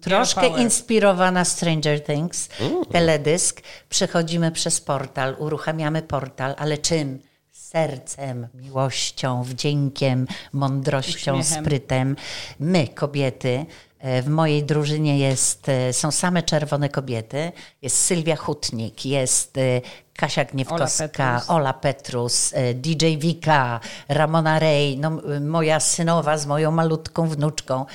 troszkę 0.00 0.48
inspirowana 0.48 1.44
Stranger 1.44 2.04
Things, 2.04 2.48
mm. 2.60 2.84
teledysk. 2.84 3.62
Przechodzimy 3.88 4.52
przez 4.52 4.80
portal, 4.80 5.36
uruchamiamy 5.38 6.02
portal, 6.02 6.54
ale 6.58 6.78
czym? 6.78 7.18
Sercem, 7.72 8.48
miłością, 8.54 9.42
wdziękiem, 9.42 10.26
mądrością, 10.52 11.38
Uśmiechem. 11.38 11.64
sprytem. 11.64 12.16
My, 12.60 12.88
kobiety, 12.88 13.66
w 14.22 14.28
mojej 14.28 14.64
drużynie 14.64 15.18
jest, 15.18 15.68
e, 15.68 15.92
są 15.92 16.10
same 16.10 16.42
czerwone 16.42 16.88
kobiety. 16.88 17.52
Jest 17.82 17.96
Sylwia 17.96 18.36
Hutnik, 18.36 19.06
jest 19.06 19.58
e, 19.58 19.80
Kasia 20.16 20.44
Gniewkowska, 20.44 21.24
Ola 21.24 21.38
Petrus, 21.38 21.50
Ola 21.50 21.72
Petrus 21.72 22.52
e, 22.54 22.74
DJ 22.74 23.16
Wika, 23.18 23.80
Ramona 24.08 24.58
Rej, 24.58 24.98
no, 24.98 25.10
moja 25.40 25.80
synowa 25.80 26.38
z 26.38 26.46
moją 26.46 26.70
malutką 26.70 27.28
wnuczką. 27.28 27.86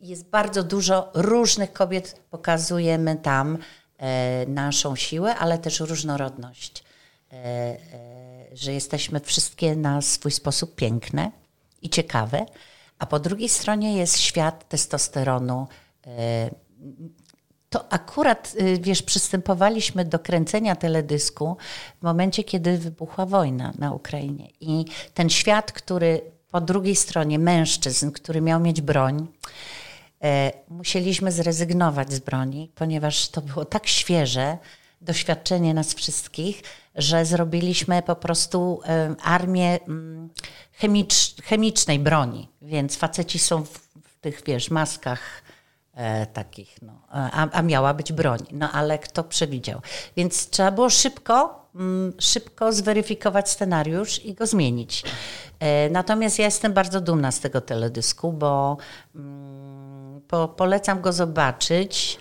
Jest 0.00 0.28
bardzo 0.30 0.62
dużo 0.62 1.10
różnych 1.14 1.72
kobiet, 1.72 2.20
pokazujemy 2.30 3.16
tam 3.16 3.58
naszą 4.46 4.96
siłę, 4.96 5.34
ale 5.34 5.58
też 5.58 5.80
różnorodność. 5.80 6.84
Że 8.52 8.72
jesteśmy 8.72 9.20
wszystkie 9.20 9.76
na 9.76 10.02
swój 10.02 10.32
sposób 10.32 10.74
piękne 10.74 11.30
i 11.82 11.90
ciekawe 11.90 12.46
a 12.98 13.06
po 13.06 13.18
drugiej 13.18 13.48
stronie 13.48 13.96
jest 13.96 14.18
świat 14.18 14.68
testosteronu. 14.68 15.66
E, 16.06 16.50
to 17.70 17.92
akurat, 17.92 18.54
y, 18.60 18.78
wiesz, 18.80 19.02
przystępowaliśmy 19.02 20.04
do 20.04 20.18
kręcenia 20.18 20.76
teledysku 20.76 21.56
w 22.00 22.02
momencie, 22.02 22.44
kiedy 22.44 22.78
wybuchła 22.78 23.26
wojna 23.26 23.72
na 23.78 23.92
Ukrainie. 23.92 24.48
I 24.60 24.84
ten 25.14 25.30
świat, 25.30 25.72
który 25.72 26.20
po 26.50 26.60
drugiej 26.60 26.96
stronie 26.96 27.38
mężczyzn, 27.38 28.10
który 28.10 28.40
miał 28.40 28.60
mieć 28.60 28.80
broń, 28.80 29.26
e, 30.22 30.52
musieliśmy 30.68 31.32
zrezygnować 31.32 32.12
z 32.12 32.18
broni, 32.18 32.70
ponieważ 32.74 33.28
to 33.28 33.40
było 33.40 33.64
tak 33.64 33.86
świeże 33.86 34.58
doświadczenie 35.00 35.74
nas 35.74 35.94
wszystkich, 35.94 36.62
że 36.94 37.24
zrobiliśmy 37.24 38.02
po 38.02 38.16
prostu 38.16 38.80
e, 38.84 39.14
armię 39.22 39.80
mm, 39.82 40.28
chemicz, 40.72 41.42
chemicznej 41.42 41.98
broni, 41.98 42.48
więc 42.62 42.96
faceci 42.96 43.38
są 43.38 43.64
w, 43.64 43.70
w 44.04 44.20
tych, 44.20 44.42
wiesz, 44.46 44.70
maskach 44.70 45.20
e, 45.94 46.26
takich, 46.26 46.82
no, 46.82 46.92
a, 47.08 47.50
a, 47.50 47.62
miała 47.62 47.94
być 47.94 48.12
broń, 48.12 48.38
no 48.52 48.72
ale 48.72 48.98
kto 48.98 49.24
przewidział. 49.24 49.80
Więc 50.16 50.50
trzeba 50.50 50.70
było 50.70 50.90
szybko, 50.90 51.66
mm, 51.74 52.12
szybko 52.18 52.72
zweryfikować 52.72 53.50
scenariusz 53.50 54.24
i 54.24 54.34
go 54.34 54.46
zmienić. 54.46 55.02
E, 55.60 55.90
natomiast 55.90 56.38
ja 56.38 56.44
jestem 56.44 56.72
bardzo 56.72 57.00
dumna 57.00 57.32
z 57.32 57.40
tego 57.40 57.60
teledysku, 57.60 58.32
bo 58.32 58.76
mm, 59.14 60.20
po, 60.28 60.48
polecam 60.48 61.00
go 61.00 61.12
zobaczyć 61.12 62.18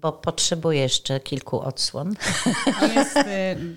bo 0.00 0.12
potrzebuję 0.12 0.80
jeszcze 0.80 1.20
kilku 1.20 1.60
odsłon. 1.60 2.14
On 2.82 2.92
jest 2.92 3.16
y, 3.16 3.22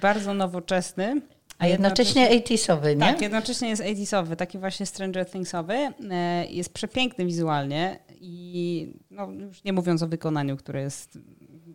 bardzo 0.01 0.33
nowoczesny. 0.33 1.21
A 1.59 1.67
jednocześnie 1.67 2.29
80 2.29 2.83
nie? 2.83 2.95
Tak, 2.95 3.21
jednocześnie 3.21 3.69
jest 3.69 3.81
80 3.81 4.37
taki 4.37 4.59
właśnie 4.59 4.85
Stranger 4.85 5.29
Thingsowy. 5.29 5.73
E, 6.11 6.45
jest 6.45 6.73
przepiękny 6.73 7.25
wizualnie 7.25 7.99
i 8.11 8.93
no, 9.11 9.31
już 9.31 9.63
nie 9.63 9.73
mówiąc 9.73 10.03
o 10.03 10.07
wykonaniu, 10.07 10.57
które 10.57 10.81
jest 10.81 11.17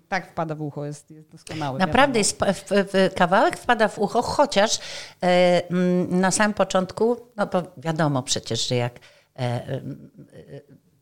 tak 0.09 0.31
wpada 0.31 0.55
w 0.55 0.63
ucho, 0.63 0.85
jest, 0.85 1.11
jest 1.11 1.31
doskonały. 1.31 1.79
Naprawdę 1.79 2.19
jest, 2.19 2.45
w, 2.45 2.65
w, 2.71 3.15
kawałek 3.15 3.57
wpada 3.57 3.89
w 3.89 3.99
ucho, 3.99 4.23
chociaż 4.23 4.79
e, 5.23 5.63
na 6.09 6.31
samym 6.31 6.55
początku, 6.55 7.17
no 7.37 7.47
bo 7.47 7.63
wiadomo 7.77 8.23
przecież, 8.23 8.69
że 8.69 8.75
jak 8.75 8.99
e, 9.37 9.41
e, 9.41 9.81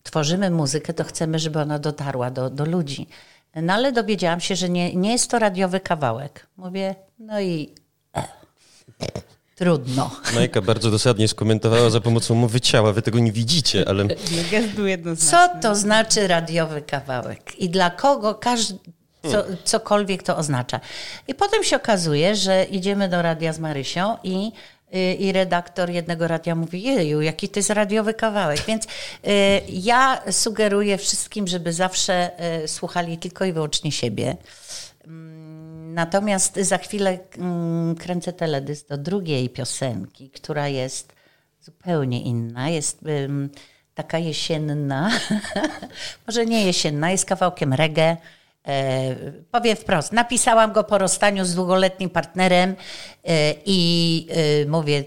tworzymy 0.02 0.50
muzykę, 0.50 0.94
to 0.94 1.04
chcemy, 1.04 1.38
żeby 1.38 1.60
ona 1.60 1.78
dotarła 1.78 2.30
do, 2.30 2.50
do 2.50 2.64
ludzi. 2.64 3.06
No 3.56 3.72
ale 3.72 3.92
dowiedziałam 3.92 4.40
się, 4.40 4.56
że 4.56 4.68
nie, 4.68 4.94
nie 4.94 5.12
jest 5.12 5.30
to 5.30 5.38
radiowy 5.38 5.80
kawałek. 5.80 6.46
Mówię, 6.56 6.94
no 7.18 7.40
i 7.40 7.74
Trudno. 9.54 10.10
Majka 10.34 10.62
bardzo 10.62 10.90
dosadnie 10.90 11.28
skomentowała 11.28 11.90
za 11.90 12.00
pomocą 12.00 12.34
mowy 12.34 12.60
ciała. 12.60 12.92
Wy 12.92 13.02
tego 13.02 13.18
nie 13.18 13.32
widzicie, 13.32 13.88
ale... 13.88 14.06
Jednoznaczny. 14.86 15.38
Co 15.38 15.60
to 15.62 15.74
znaczy 15.74 16.28
radiowy 16.28 16.82
kawałek? 16.82 17.58
I 17.58 17.68
dla 17.68 17.90
kogo 17.90 18.34
każdy, 18.34 18.78
co, 19.30 19.44
cokolwiek 19.64 20.22
to 20.22 20.36
oznacza. 20.36 20.80
I 21.28 21.34
potem 21.34 21.64
się 21.64 21.76
okazuje, 21.76 22.36
że 22.36 22.64
idziemy 22.64 23.08
do 23.08 23.22
radia 23.22 23.52
z 23.52 23.58
Marysią 23.58 24.16
i 24.22 24.52
i 25.18 25.32
redaktor 25.32 25.90
jednego 25.90 26.28
radia 26.28 26.54
mówi, 26.54 26.82
jeju, 26.82 27.20
jaki 27.20 27.48
to 27.48 27.58
jest 27.58 27.70
radiowy 27.70 28.14
kawałek. 28.14 28.60
Więc 28.66 28.84
y, 28.84 28.88
ja 29.68 30.22
sugeruję 30.30 30.98
wszystkim, 30.98 31.46
żeby 31.46 31.72
zawsze 31.72 32.30
y, 32.64 32.68
słuchali 32.68 33.18
tylko 33.18 33.44
i 33.44 33.52
wyłącznie 33.52 33.92
siebie. 33.92 34.36
Natomiast 35.94 36.56
za 36.56 36.78
chwilę 36.78 37.18
mm, 37.38 37.94
kręcę 37.94 38.32
teledysk 38.32 38.88
do 38.88 38.98
drugiej 38.98 39.50
piosenki, 39.50 40.30
która 40.30 40.68
jest 40.68 41.12
zupełnie 41.60 42.22
inna. 42.22 42.68
Jest 42.68 43.00
taka 43.94 44.18
jesienna, 44.18 45.10
może 46.26 46.46
nie 46.46 46.66
jesienna, 46.66 47.10
jest 47.10 47.24
kawałkiem 47.24 47.72
reggae. 47.72 48.16
E, 48.68 49.14
powiem 49.50 49.76
wprost, 49.76 50.12
napisałam 50.12 50.72
go 50.72 50.84
po 50.84 50.98
rozstaniu 50.98 51.44
z 51.44 51.54
długoletnim 51.54 52.10
partnerem 52.10 52.70
e, 53.24 53.54
i 53.66 54.28
e, 54.30 54.66
mówię, 54.66 55.04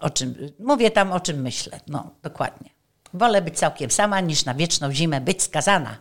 o 0.00 0.10
czym, 0.10 0.34
mówię 0.58 0.90
tam 0.90 1.12
o 1.12 1.20
czym 1.20 1.40
myślę. 1.40 1.80
No, 1.86 2.10
dokładnie. 2.22 2.70
Wolę 3.14 3.42
być 3.42 3.58
całkiem 3.58 3.90
sama, 3.90 4.20
niż 4.20 4.44
na 4.44 4.54
wieczną 4.54 4.92
zimę 4.92 5.20
być 5.20 5.42
skazana. 5.42 5.96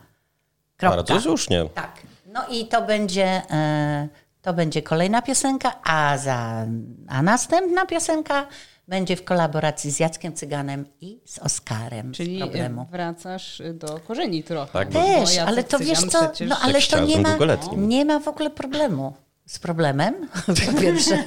Kropka. 0.78 0.98
Bardzo 0.98 1.22
słusznie. 1.22 1.70
Tak. 1.74 2.02
No 2.26 2.48
i 2.50 2.68
to 2.68 2.82
będzie, 2.82 3.42
e, 3.52 4.08
to 4.42 4.54
będzie 4.54 4.82
kolejna 4.82 5.22
piosenka, 5.22 5.82
a, 5.84 6.18
za, 6.18 6.66
a 7.08 7.22
następna 7.22 7.86
piosenka 7.86 8.48
będzie 8.88 9.16
w 9.16 9.24
kolaboracji 9.24 9.92
z 9.92 10.00
Jackiem 10.00 10.34
Cyganem 10.34 10.86
i 11.02 11.20
z 11.26 11.40
Oskarem. 11.40 12.12
Czyli 12.12 12.38
z 12.38 12.42
problemu. 12.42 12.88
wracasz 12.92 13.62
do 13.74 14.00
korzeni 14.00 14.44
trochę. 14.44 14.72
Tak, 14.72 14.90
Też, 14.90 15.38
ale 15.38 15.64
to 15.64 15.80
wiesz 15.80 16.00
co, 16.00 16.32
no 16.48 16.58
ale 16.62 16.82
to 16.82 17.06
nie 17.06 17.20
ma, 17.22 17.38
nie 17.78 18.06
ma 18.06 18.20
w 18.20 18.28
ogóle 18.28 18.50
problemu 18.50 19.14
z 19.46 19.60
problemem, 19.60 20.30
po 20.66 20.82
pierwsze. 20.82 21.24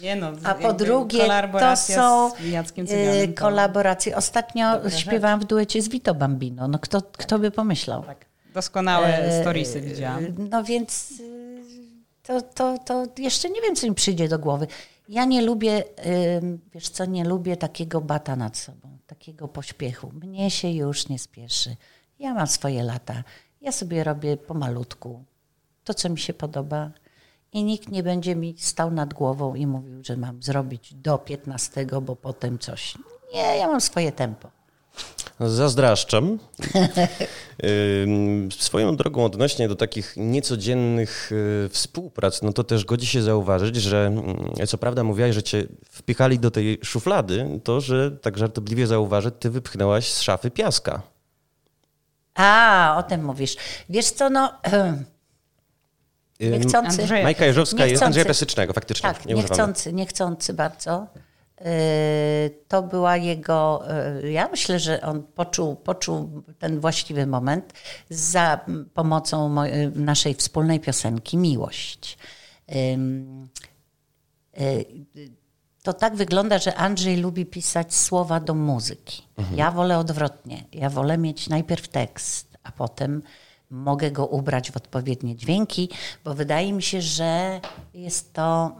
Nie 0.00 0.16
no, 0.16 0.32
A 0.44 0.54
po 0.54 0.72
drugie, 0.72 1.28
to 1.60 1.76
są 1.76 2.32
y, 2.78 3.32
kolaboracje. 3.34 4.16
Ostatnio 4.16 4.72
Dobra 4.72 4.90
śpiewałam 4.90 5.40
rzecz. 5.40 5.46
w 5.46 5.50
duecie 5.50 5.82
z 5.82 5.88
Vito 5.88 6.14
Bambino. 6.14 6.68
No 6.68 6.78
kto, 6.78 7.02
kto 7.02 7.38
by 7.38 7.50
pomyślał? 7.50 8.02
Tak. 8.02 8.26
Doskonałe 8.54 9.18
e, 9.18 9.40
storiesy 9.40 9.80
widziałam. 9.80 10.26
No 10.50 10.64
więc 10.64 11.12
to, 12.22 12.42
to, 12.42 12.78
to 12.78 13.06
jeszcze 13.18 13.50
nie 13.50 13.60
wiem, 13.60 13.76
co 13.76 13.86
mi 13.86 13.94
przyjdzie 13.94 14.28
do 14.28 14.38
głowy. 14.38 14.66
Ja 15.08 15.24
nie 15.24 15.42
lubię, 15.42 15.84
wiesz 16.74 16.88
co, 16.88 17.04
nie 17.04 17.24
lubię 17.24 17.56
takiego 17.56 18.00
bata 18.00 18.36
nad 18.36 18.56
sobą, 18.56 18.98
takiego 19.06 19.48
pośpiechu. 19.48 20.12
Mnie 20.12 20.50
się 20.50 20.70
już 20.70 21.08
nie 21.08 21.18
spieszy. 21.18 21.76
Ja 22.18 22.34
mam 22.34 22.46
swoje 22.46 22.82
lata. 22.82 23.24
Ja 23.60 23.72
sobie 23.72 24.04
robię 24.04 24.36
pomalutku 24.36 25.24
to, 25.84 25.94
co 25.94 26.08
mi 26.08 26.18
się 26.18 26.34
podoba 26.34 26.90
i 27.52 27.64
nikt 27.64 27.88
nie 27.88 28.02
będzie 28.02 28.36
mi 28.36 28.54
stał 28.58 28.90
nad 28.90 29.14
głową 29.14 29.54
i 29.54 29.66
mówił, 29.66 30.04
że 30.04 30.16
mam 30.16 30.42
zrobić 30.42 30.94
do 30.94 31.18
15, 31.18 31.86
bo 32.02 32.16
potem 32.16 32.58
coś. 32.58 32.94
Nie, 33.34 33.56
ja 33.56 33.68
mam 33.68 33.80
swoje 33.80 34.12
tempo. 34.12 34.50
Zazdraszczam. 35.46 36.38
Swoją 38.58 38.96
drogą 38.96 39.24
odnośnie 39.24 39.68
do 39.68 39.76
takich 39.76 40.14
niecodziennych 40.16 41.32
y, 41.32 41.68
współprac, 41.68 42.42
no 42.42 42.52
to 42.52 42.64
też 42.64 42.84
godzi 42.84 43.06
się 43.06 43.22
zauważyć, 43.22 43.76
że 43.76 44.06
mm, 44.06 44.66
co 44.66 44.78
prawda 44.78 45.04
mówiłaś, 45.04 45.34
że 45.34 45.42
cię 45.42 45.66
wpychali 45.90 46.38
do 46.38 46.50
tej 46.50 46.78
szuflady, 46.84 47.60
to, 47.64 47.80
że 47.80 48.10
tak 48.10 48.38
żartobliwie 48.38 48.86
zauważę, 48.86 49.30
ty 49.30 49.50
wypchnęłaś 49.50 50.12
z 50.12 50.20
szafy 50.20 50.50
piaska. 50.50 51.02
A, 52.34 52.94
o 52.98 53.02
tym 53.02 53.24
mówisz. 53.24 53.56
Wiesz 53.88 54.10
co, 54.10 54.30
no... 54.30 54.52
Niechcący. 56.40 57.06
Majka 57.22 57.44
Jeżowska 57.46 57.76
niechcący. 57.76 57.90
jest 57.90 58.02
Andrzeja 58.02 58.24
Piasecznego, 58.24 58.72
faktycznie. 58.72 59.12
Tak, 59.12 59.26
nie 59.26 59.34
niechcący, 59.34 59.92
niechcący 59.92 60.54
bardzo. 60.54 61.06
Y, 61.66 62.50
to 62.68 62.82
była 62.82 63.16
jego, 63.16 63.82
y, 64.22 64.32
ja 64.32 64.48
myślę, 64.48 64.78
że 64.78 65.00
on 65.00 65.22
poczuł, 65.22 65.76
poczuł 65.76 66.42
ten 66.58 66.80
właściwy 66.80 67.26
moment 67.26 67.72
za 68.10 68.60
pomocą 68.94 69.64
y, 69.64 69.92
naszej 69.94 70.34
wspólnej 70.34 70.80
piosenki 70.80 71.36
Miłość. 71.36 72.18
To 75.82 75.92
tak 75.92 76.16
wygląda, 76.16 76.58
że 76.58 76.74
Andrzej 76.74 77.16
lubi 77.16 77.46
pisać 77.46 77.94
słowa 77.94 78.40
do 78.40 78.54
muzyki. 78.54 79.22
Mhm. 79.36 79.58
Ja 79.58 79.70
wolę 79.70 79.98
odwrotnie. 79.98 80.64
Ja 80.72 80.90
wolę 80.90 81.18
mieć 81.18 81.48
najpierw 81.48 81.88
tekst, 81.88 82.58
a 82.62 82.72
potem 82.72 83.22
mogę 83.70 84.10
go 84.10 84.26
ubrać 84.26 84.70
w 84.70 84.76
odpowiednie 84.76 85.36
dźwięki, 85.36 85.88
bo 86.24 86.34
wydaje 86.34 86.72
mi 86.72 86.82
się, 86.82 87.02
że 87.02 87.60
jest 87.94 88.32
to. 88.32 88.76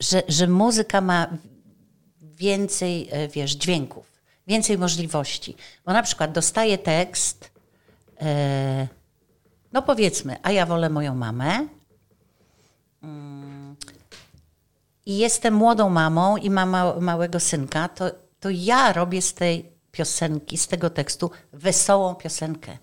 Że, 0.00 0.22
że 0.28 0.46
muzyka 0.46 1.00
ma 1.00 1.26
więcej, 2.20 3.08
e, 3.10 3.28
wiesz, 3.28 3.52
dźwięków, 3.52 4.12
więcej 4.46 4.78
możliwości. 4.78 5.56
Bo 5.84 5.92
na 5.92 6.02
przykład 6.02 6.32
dostaję 6.32 6.78
tekst, 6.78 7.50
e, 8.20 8.88
no 9.72 9.82
powiedzmy, 9.82 10.36
a 10.42 10.52
ja 10.52 10.66
wolę 10.66 10.90
moją 10.90 11.14
mamę. 11.14 11.68
Mm, 13.02 13.76
I 15.06 15.18
jestem 15.18 15.54
młodą 15.54 15.90
mamą 15.90 16.36
i 16.36 16.50
mam 16.50 16.76
małego 17.00 17.40
synka, 17.40 17.88
to, 17.88 18.10
to 18.40 18.50
ja 18.50 18.92
robię 18.92 19.22
z 19.22 19.34
tej 19.34 19.72
piosenki, 19.92 20.58
z 20.58 20.68
tego 20.68 20.90
tekstu 20.90 21.30
wesołą 21.52 22.14
piosenkę. 22.14 22.78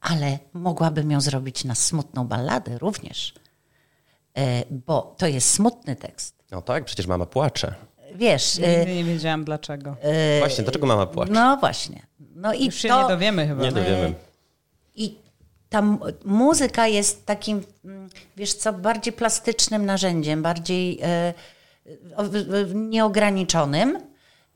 Ale 0.00 0.38
mogłabym 0.52 1.10
ją 1.10 1.20
zrobić 1.20 1.64
na 1.64 1.74
smutną 1.74 2.26
balladę 2.26 2.78
również. 2.78 3.34
E, 4.38 4.64
bo 4.70 5.14
to 5.18 5.26
jest 5.26 5.50
smutny 5.50 5.96
tekst. 5.96 6.34
No 6.50 6.62
tak, 6.62 6.84
przecież 6.84 7.06
mama 7.06 7.26
płacze. 7.26 7.74
Wiesz. 8.14 8.58
Nigdy 8.58 8.90
e, 8.90 8.94
nie 8.94 9.04
wiedziałam 9.04 9.44
dlaczego. 9.44 9.96
E, 10.00 10.38
właśnie, 10.38 10.64
dlaczego 10.64 10.86
mama 10.86 11.06
płacze? 11.06 11.32
No 11.32 11.56
właśnie. 11.56 12.06
No 12.34 12.54
i 12.54 12.66
Już 12.66 12.74
się 12.74 12.88
to, 12.88 13.02
nie 13.02 13.08
dowiemy 13.08 13.46
chyba. 13.48 13.62
Nie 13.62 13.72
dowiemy. 13.72 14.14
I 14.94 15.18
ta 15.68 15.82
muzyka 16.24 16.86
jest 16.86 17.26
takim, 17.26 17.64
mm, 17.84 18.08
wiesz 18.36 18.54
co, 18.54 18.72
bardziej 18.72 19.12
plastycznym 19.12 19.86
narzędziem, 19.86 20.42
bardziej 20.42 20.98
e, 21.02 21.34
nieograniczonym. 22.74 23.98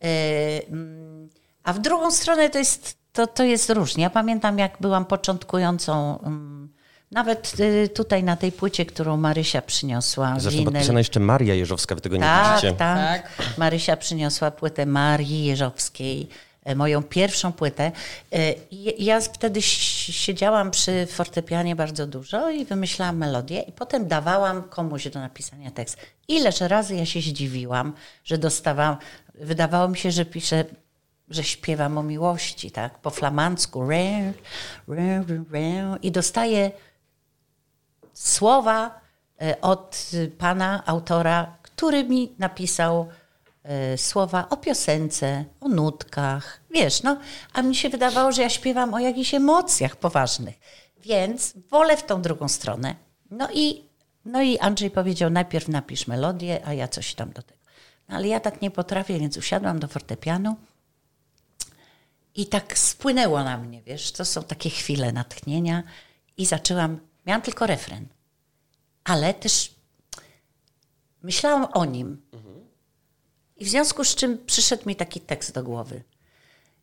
Mm, 0.00 1.28
a 1.62 1.72
w 1.72 1.78
drugą 1.78 2.10
stronę 2.10 2.50
to 2.50 2.58
jest, 2.58 2.98
to, 3.12 3.26
to 3.26 3.44
jest 3.44 3.70
różnie. 3.70 4.02
Ja 4.02 4.10
pamiętam, 4.10 4.58
jak 4.58 4.76
byłam 4.80 5.04
początkującą 5.04 6.20
mm, 6.20 6.71
nawet 7.12 7.60
y, 7.60 7.88
tutaj 7.88 8.24
na 8.24 8.36
tej 8.36 8.52
płycie, 8.52 8.86
którą 8.86 9.16
Marysia 9.16 9.62
przyniosła. 9.62 10.34
Zresztą 10.38 10.64
podpisana 10.64 11.00
jeszcze 11.00 11.20
Maria 11.20 11.54
Jeżowska, 11.54 11.94
wy 11.94 12.00
tego 12.00 12.16
nie 12.16 12.22
tak, 12.22 12.56
widzicie. 12.56 12.72
Tak, 12.72 13.36
tak. 13.36 13.58
Marysia 13.58 13.96
przyniosła 13.96 14.50
płytę 14.50 14.86
Marii 14.86 15.44
Jeżowskiej, 15.44 16.28
e, 16.64 16.74
moją 16.74 17.02
pierwszą 17.02 17.52
płytę. 17.52 17.92
E, 18.32 18.54
ja 18.98 19.20
wtedy 19.20 19.62
siedziałam 19.62 20.70
przy 20.70 21.06
fortepianie 21.06 21.76
bardzo 21.76 22.06
dużo 22.06 22.50
i 22.50 22.64
wymyślałam 22.64 23.16
melodię 23.16 23.62
i 23.62 23.72
potem 23.72 24.08
dawałam 24.08 24.62
komuś 24.62 25.08
do 25.08 25.20
napisania 25.20 25.70
tekst. 25.70 25.96
Ileż 26.28 26.60
razy 26.60 26.94
ja 26.94 27.06
się 27.06 27.20
zdziwiłam, 27.20 27.92
że 28.24 28.38
dostawałam, 28.38 28.96
wydawało 29.34 29.88
mi 29.88 29.98
się, 29.98 30.10
że 30.10 30.24
piszę 30.24 30.64
że 31.30 31.44
śpiewam 31.44 31.98
o 31.98 32.02
miłości, 32.02 32.70
tak, 32.70 32.98
po 32.98 33.10
flamandzku, 33.10 33.88
i 36.02 36.10
dostaję 36.12 36.70
słowa 38.22 39.00
e, 39.42 39.60
od 39.60 40.10
pana 40.38 40.82
autora, 40.86 41.56
który 41.62 42.04
mi 42.04 42.34
napisał 42.38 43.08
e, 43.62 43.98
słowa 43.98 44.48
o 44.50 44.56
piosence, 44.56 45.44
o 45.60 45.68
nutkach, 45.68 46.60
wiesz, 46.70 47.02
no, 47.02 47.16
a 47.52 47.62
mi 47.62 47.76
się 47.76 47.88
wydawało, 47.88 48.32
że 48.32 48.42
ja 48.42 48.50
śpiewam 48.50 48.94
o 48.94 48.98
jakichś 48.98 49.34
emocjach 49.34 49.96
poważnych, 49.96 50.54
więc 51.00 51.54
wolę 51.70 51.96
w 51.96 52.02
tą 52.02 52.22
drugą 52.22 52.48
stronę. 52.48 52.94
No 53.30 53.48
i, 53.52 53.84
no 54.24 54.42
i 54.42 54.58
Andrzej 54.58 54.90
powiedział, 54.90 55.30
najpierw 55.30 55.68
napisz 55.68 56.06
melodię, 56.06 56.60
a 56.64 56.74
ja 56.74 56.88
coś 56.88 57.14
tam 57.14 57.32
do 57.32 57.42
tego. 57.42 57.60
No, 58.08 58.16
ale 58.16 58.28
ja 58.28 58.40
tak 58.40 58.62
nie 58.62 58.70
potrafię, 58.70 59.18
więc 59.18 59.36
usiadłam 59.36 59.78
do 59.78 59.88
fortepianu 59.88 60.56
i 62.34 62.46
tak 62.46 62.78
spłynęło 62.78 63.44
na 63.44 63.58
mnie, 63.58 63.82
wiesz, 63.82 64.12
to 64.12 64.24
są 64.24 64.42
takie 64.42 64.70
chwile 64.70 65.12
natchnienia 65.12 65.82
i 66.36 66.46
zaczęłam 66.46 67.00
Miałam 67.26 67.42
tylko 67.42 67.66
refren, 67.66 68.06
ale 69.04 69.34
też 69.34 69.74
myślałam 71.22 71.64
o 71.72 71.84
nim. 71.84 72.22
I 73.56 73.64
w 73.64 73.68
związku 73.68 74.04
z 74.04 74.14
czym 74.14 74.38
przyszedł 74.46 74.82
mi 74.86 74.96
taki 74.96 75.20
tekst 75.20 75.54
do 75.54 75.62
głowy. 75.62 76.02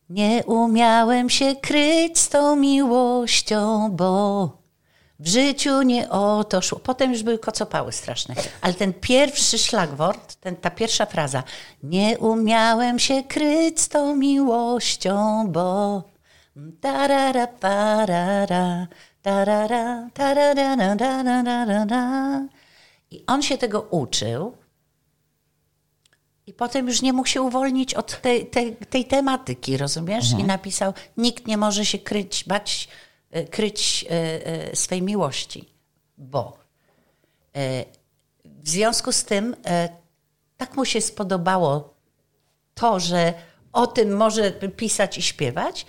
Nie 0.10 0.44
umiałem 0.46 1.30
się 1.30 1.56
kryć 1.56 2.20
z 2.20 2.30
tą 2.30 2.56
miłością, 2.56 3.92
bo 3.92 4.60
w 5.20 5.28
życiu 5.28 5.82
nie 5.82 6.10
o 6.10 6.44
to 6.44 6.62
szło. 6.62 6.80
Potem 6.80 7.12
już 7.12 7.24
były 7.24 7.40
kocopały 7.40 7.92
straszne. 7.92 8.36
Ale 8.62 8.74
ten 8.74 8.94
pierwszy 8.94 9.58
szlagwort, 9.58 10.36
ten, 10.36 10.56
ta 10.56 10.70
pierwsza 10.70 11.06
fraza. 11.06 11.44
Nie 11.84 12.18
umiałem 12.20 13.00
się 13.00 13.24
kryć 13.24 13.82
z 13.82 13.90
tą 13.90 14.16
miłością, 14.16 15.46
bo... 15.48 16.04
Tarara, 16.82 17.48
parara, 17.48 18.88
Tarara, 19.22 20.09
tarara, 20.13 20.95
tarara, 20.95 22.47
I 23.11 23.24
on 23.28 23.41
się 23.41 23.57
tego 23.57 23.82
uczył. 23.82 24.57
I 26.47 26.53
potem 26.53 26.88
już 26.88 27.01
nie 27.01 27.13
mógł 27.13 27.28
się 27.28 27.41
uwolnić 27.41 27.93
od 27.93 28.22
tej, 28.22 28.47
tej, 28.47 28.76
tej 28.76 29.05
tematyki, 29.05 29.78
rozumiesz? 29.78 30.26
Mhm. 30.26 30.41
I 30.41 30.47
napisał: 30.47 30.93
Nikt 31.17 31.47
nie 31.47 31.57
może 31.57 31.86
się 31.86 31.99
kryć, 31.99 32.43
bać, 32.47 32.88
e, 33.32 33.43
kryć 33.43 34.05
e, 34.09 34.11
e, 34.11 34.76
swej 34.76 35.01
miłości, 35.01 35.70
bo 36.17 36.59
w 38.45 38.70
związku 38.70 39.11
z 39.11 39.24
tym 39.24 39.55
tak 40.57 40.78
mu 40.78 40.86
się 40.86 41.01
spodobało 41.01 41.93
to, 42.74 42.99
że 42.99 43.34
o 43.74 43.88
tym 43.88 44.17
może 44.17 44.51
pisać 44.51 45.17
i 45.17 45.22
śpiewać, 45.22 45.86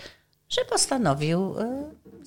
że 0.49 0.65
postanowił 0.65 1.55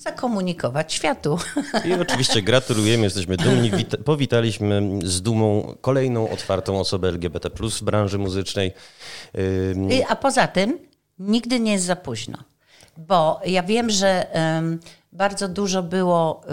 zakomunikować 0.04 0.92
światu. 0.92 1.38
I 1.84 1.92
oczywiście 1.92 2.42
gratulujemy, 2.42 3.04
jesteśmy 3.04 3.36
dumni. 3.36 3.70
powitaliśmy 4.04 4.82
z 5.02 5.22
dumą 5.22 5.74
kolejną 5.80 6.30
otwartą 6.30 6.80
osobę 6.80 7.08
LGBT 7.08 7.50
w 7.50 7.82
branży 7.82 8.18
muzycznej. 8.18 8.72
A 10.08 10.16
poza 10.16 10.46
tym 10.46 10.78
nigdy 11.18 11.60
nie 11.60 11.72
jest 11.72 11.84
za 11.84 11.96
późno, 11.96 12.38
bo 12.96 13.40
ja 13.46 13.62
wiem, 13.62 13.90
że 13.90 14.26
bardzo 15.12 15.48
dużo 15.48 15.82
było 15.82 16.42
y, 16.44 16.48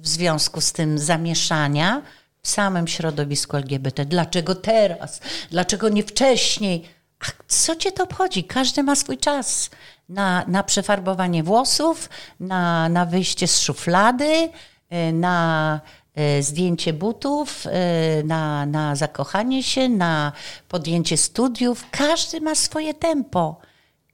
w 0.00 0.08
związku 0.08 0.60
z 0.60 0.72
tym 0.72 0.98
zamieszania 0.98 2.02
w 2.42 2.48
samym 2.48 2.88
środowisku 2.88 3.56
LGBT. 3.56 4.04
Dlaczego 4.04 4.54
teraz? 4.54 5.20
Dlaczego 5.50 5.88
nie 5.88 6.02
wcześniej? 6.02 6.84
A 7.20 7.26
co 7.48 7.76
cię 7.76 7.92
to 7.92 8.04
obchodzi? 8.04 8.44
Każdy 8.44 8.82
ma 8.82 8.96
swój 8.96 9.18
czas 9.18 9.70
na, 10.08 10.44
na 10.48 10.62
przefarbowanie 10.62 11.42
włosów, 11.42 12.08
na, 12.40 12.88
na 12.88 13.06
wyjście 13.06 13.46
z 13.46 13.60
szuflady, 13.60 14.48
y, 14.92 15.12
na 15.12 15.80
y, 16.38 16.42
zdjęcie 16.42 16.92
butów, 16.92 17.66
y, 17.66 18.24
na, 18.24 18.66
na 18.66 18.96
zakochanie 18.96 19.62
się, 19.62 19.88
na 19.88 20.32
podjęcie 20.68 21.16
studiów. 21.16 21.84
Każdy 21.90 22.40
ma 22.40 22.54
swoje 22.54 22.94
tempo. 22.94 23.56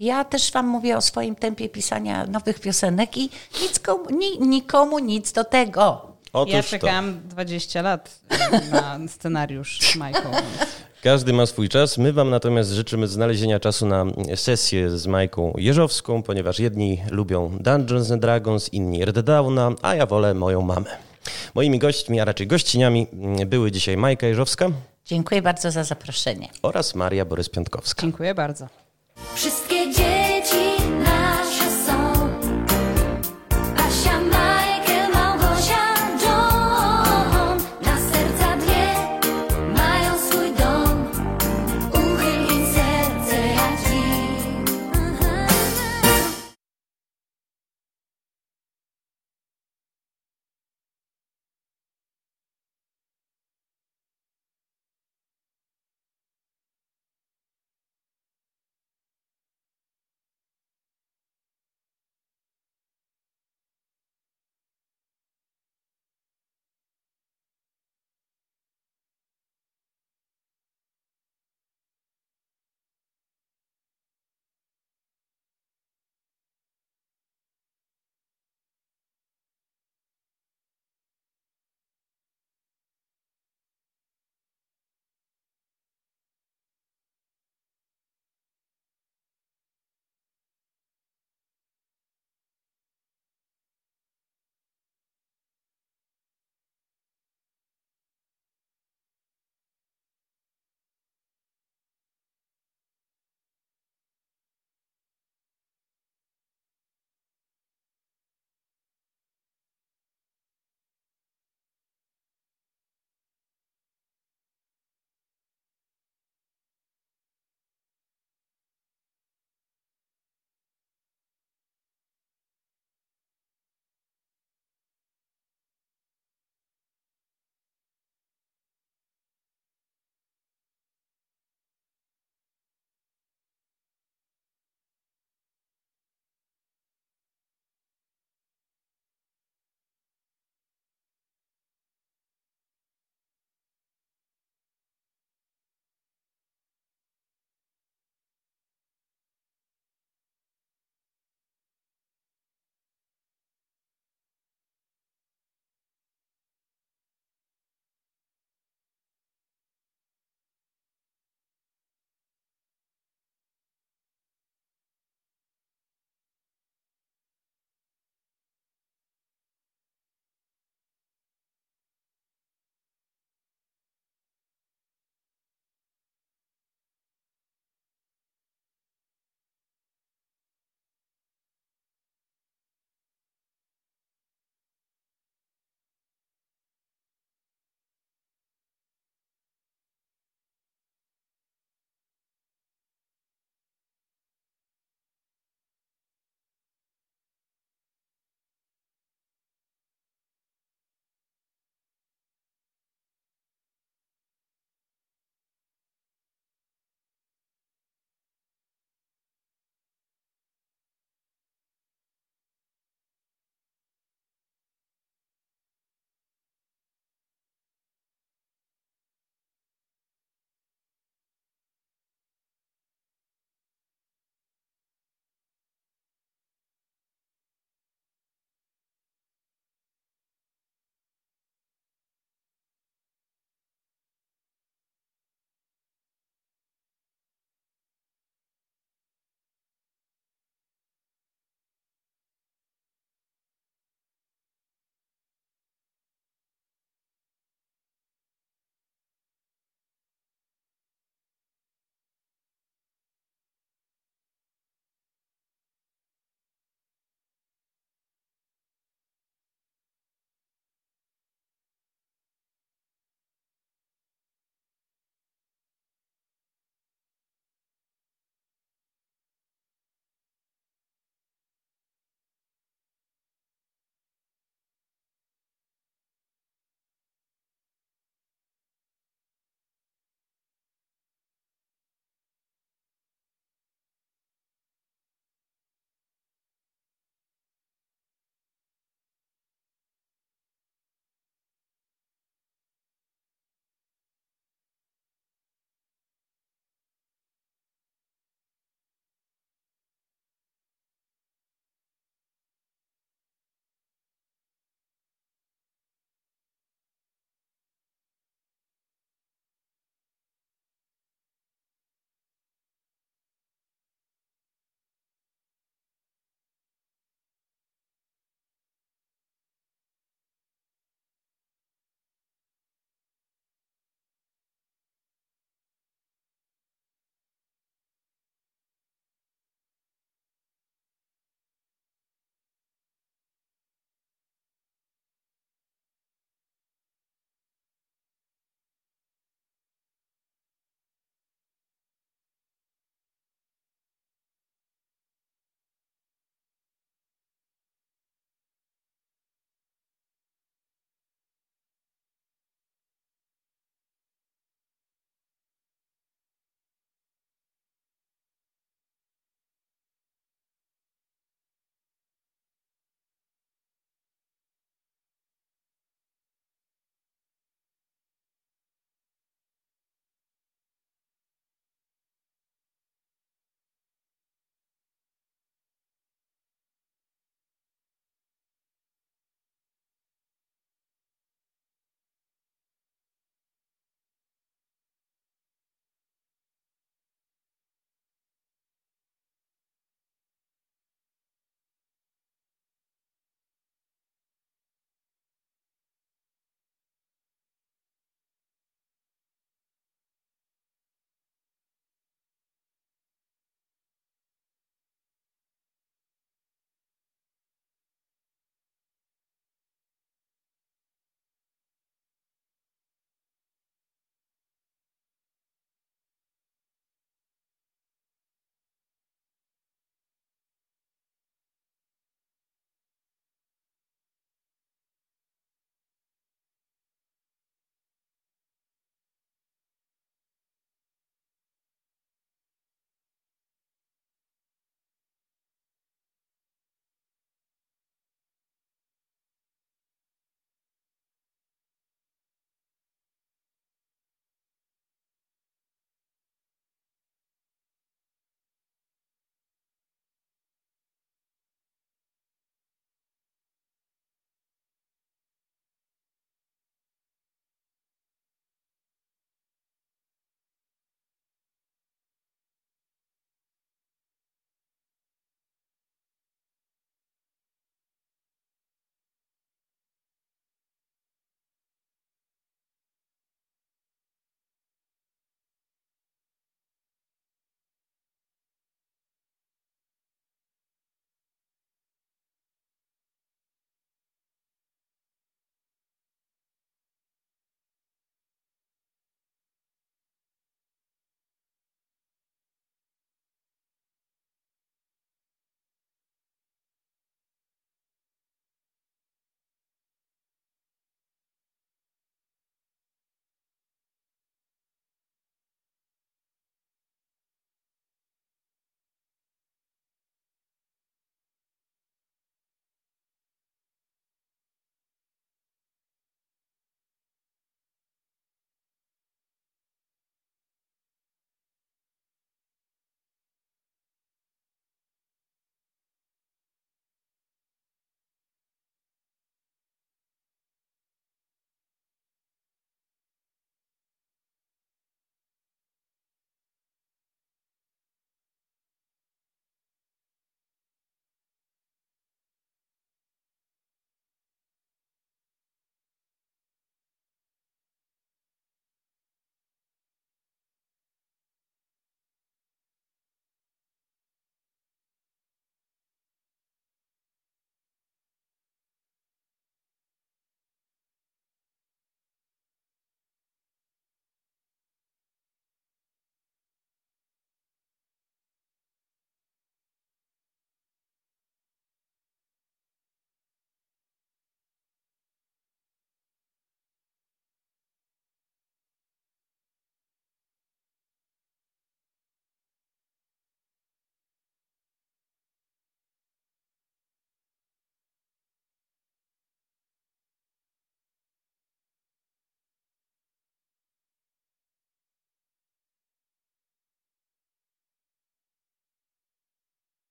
Ja 0.00 0.24
też 0.24 0.52
Wam 0.52 0.66
mówię 0.66 0.96
o 0.96 1.00
swoim 1.00 1.34
tempie 1.34 1.68
pisania 1.68 2.26
nowych 2.26 2.60
piosenek 2.60 3.16
i 3.16 3.30
nic 3.62 3.78
komu, 3.78 4.04
nikomu 4.40 4.98
nic 4.98 5.32
do 5.32 5.44
tego. 5.44 6.12
Otóż 6.40 6.54
ja 6.54 6.62
czekałam 6.62 7.14
to. 7.14 7.28
20 7.28 7.82
lat 7.82 8.20
na 8.70 8.98
scenariusz 9.08 9.78
z 9.80 9.96
Majką. 9.96 10.30
Każdy 11.02 11.32
ma 11.32 11.46
swój 11.46 11.68
czas. 11.68 11.98
My 11.98 12.12
Wam 12.12 12.30
natomiast 12.30 12.70
życzymy 12.70 13.08
znalezienia 13.08 13.60
czasu 13.60 13.86
na 13.86 14.04
sesję 14.36 14.98
z 14.98 15.06
Majką 15.06 15.54
Jeżowską, 15.56 16.22
ponieważ 16.22 16.58
jedni 16.58 17.02
lubią 17.10 17.58
Dungeons 17.60 18.10
and 18.10 18.22
Dragons, 18.22 18.72
inni 18.72 19.04
Red 19.04 19.20
Downa, 19.20 19.72
a 19.82 19.94
ja 19.94 20.06
wolę 20.06 20.34
moją 20.34 20.62
mamę. 20.62 20.96
Moimi 21.54 21.78
gośćmi, 21.78 22.20
a 22.20 22.24
raczej 22.24 22.46
gościniami 22.46 23.06
były 23.46 23.72
dzisiaj 23.72 23.96
Majka 23.96 24.26
Jeżowska. 24.26 24.68
Dziękuję 25.04 25.42
bardzo 25.42 25.70
za 25.70 25.84
zaproszenie. 25.84 26.48
Oraz 26.62 26.94
Maria 26.94 27.24
Borys-Piątkowska. 27.24 28.00
Dziękuję 28.00 28.34
bardzo. 28.34 28.66
Wszystkie 29.34 29.92
dzieci 29.92 30.17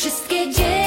Wszystkie 0.00 0.50
dzieci 0.52 0.79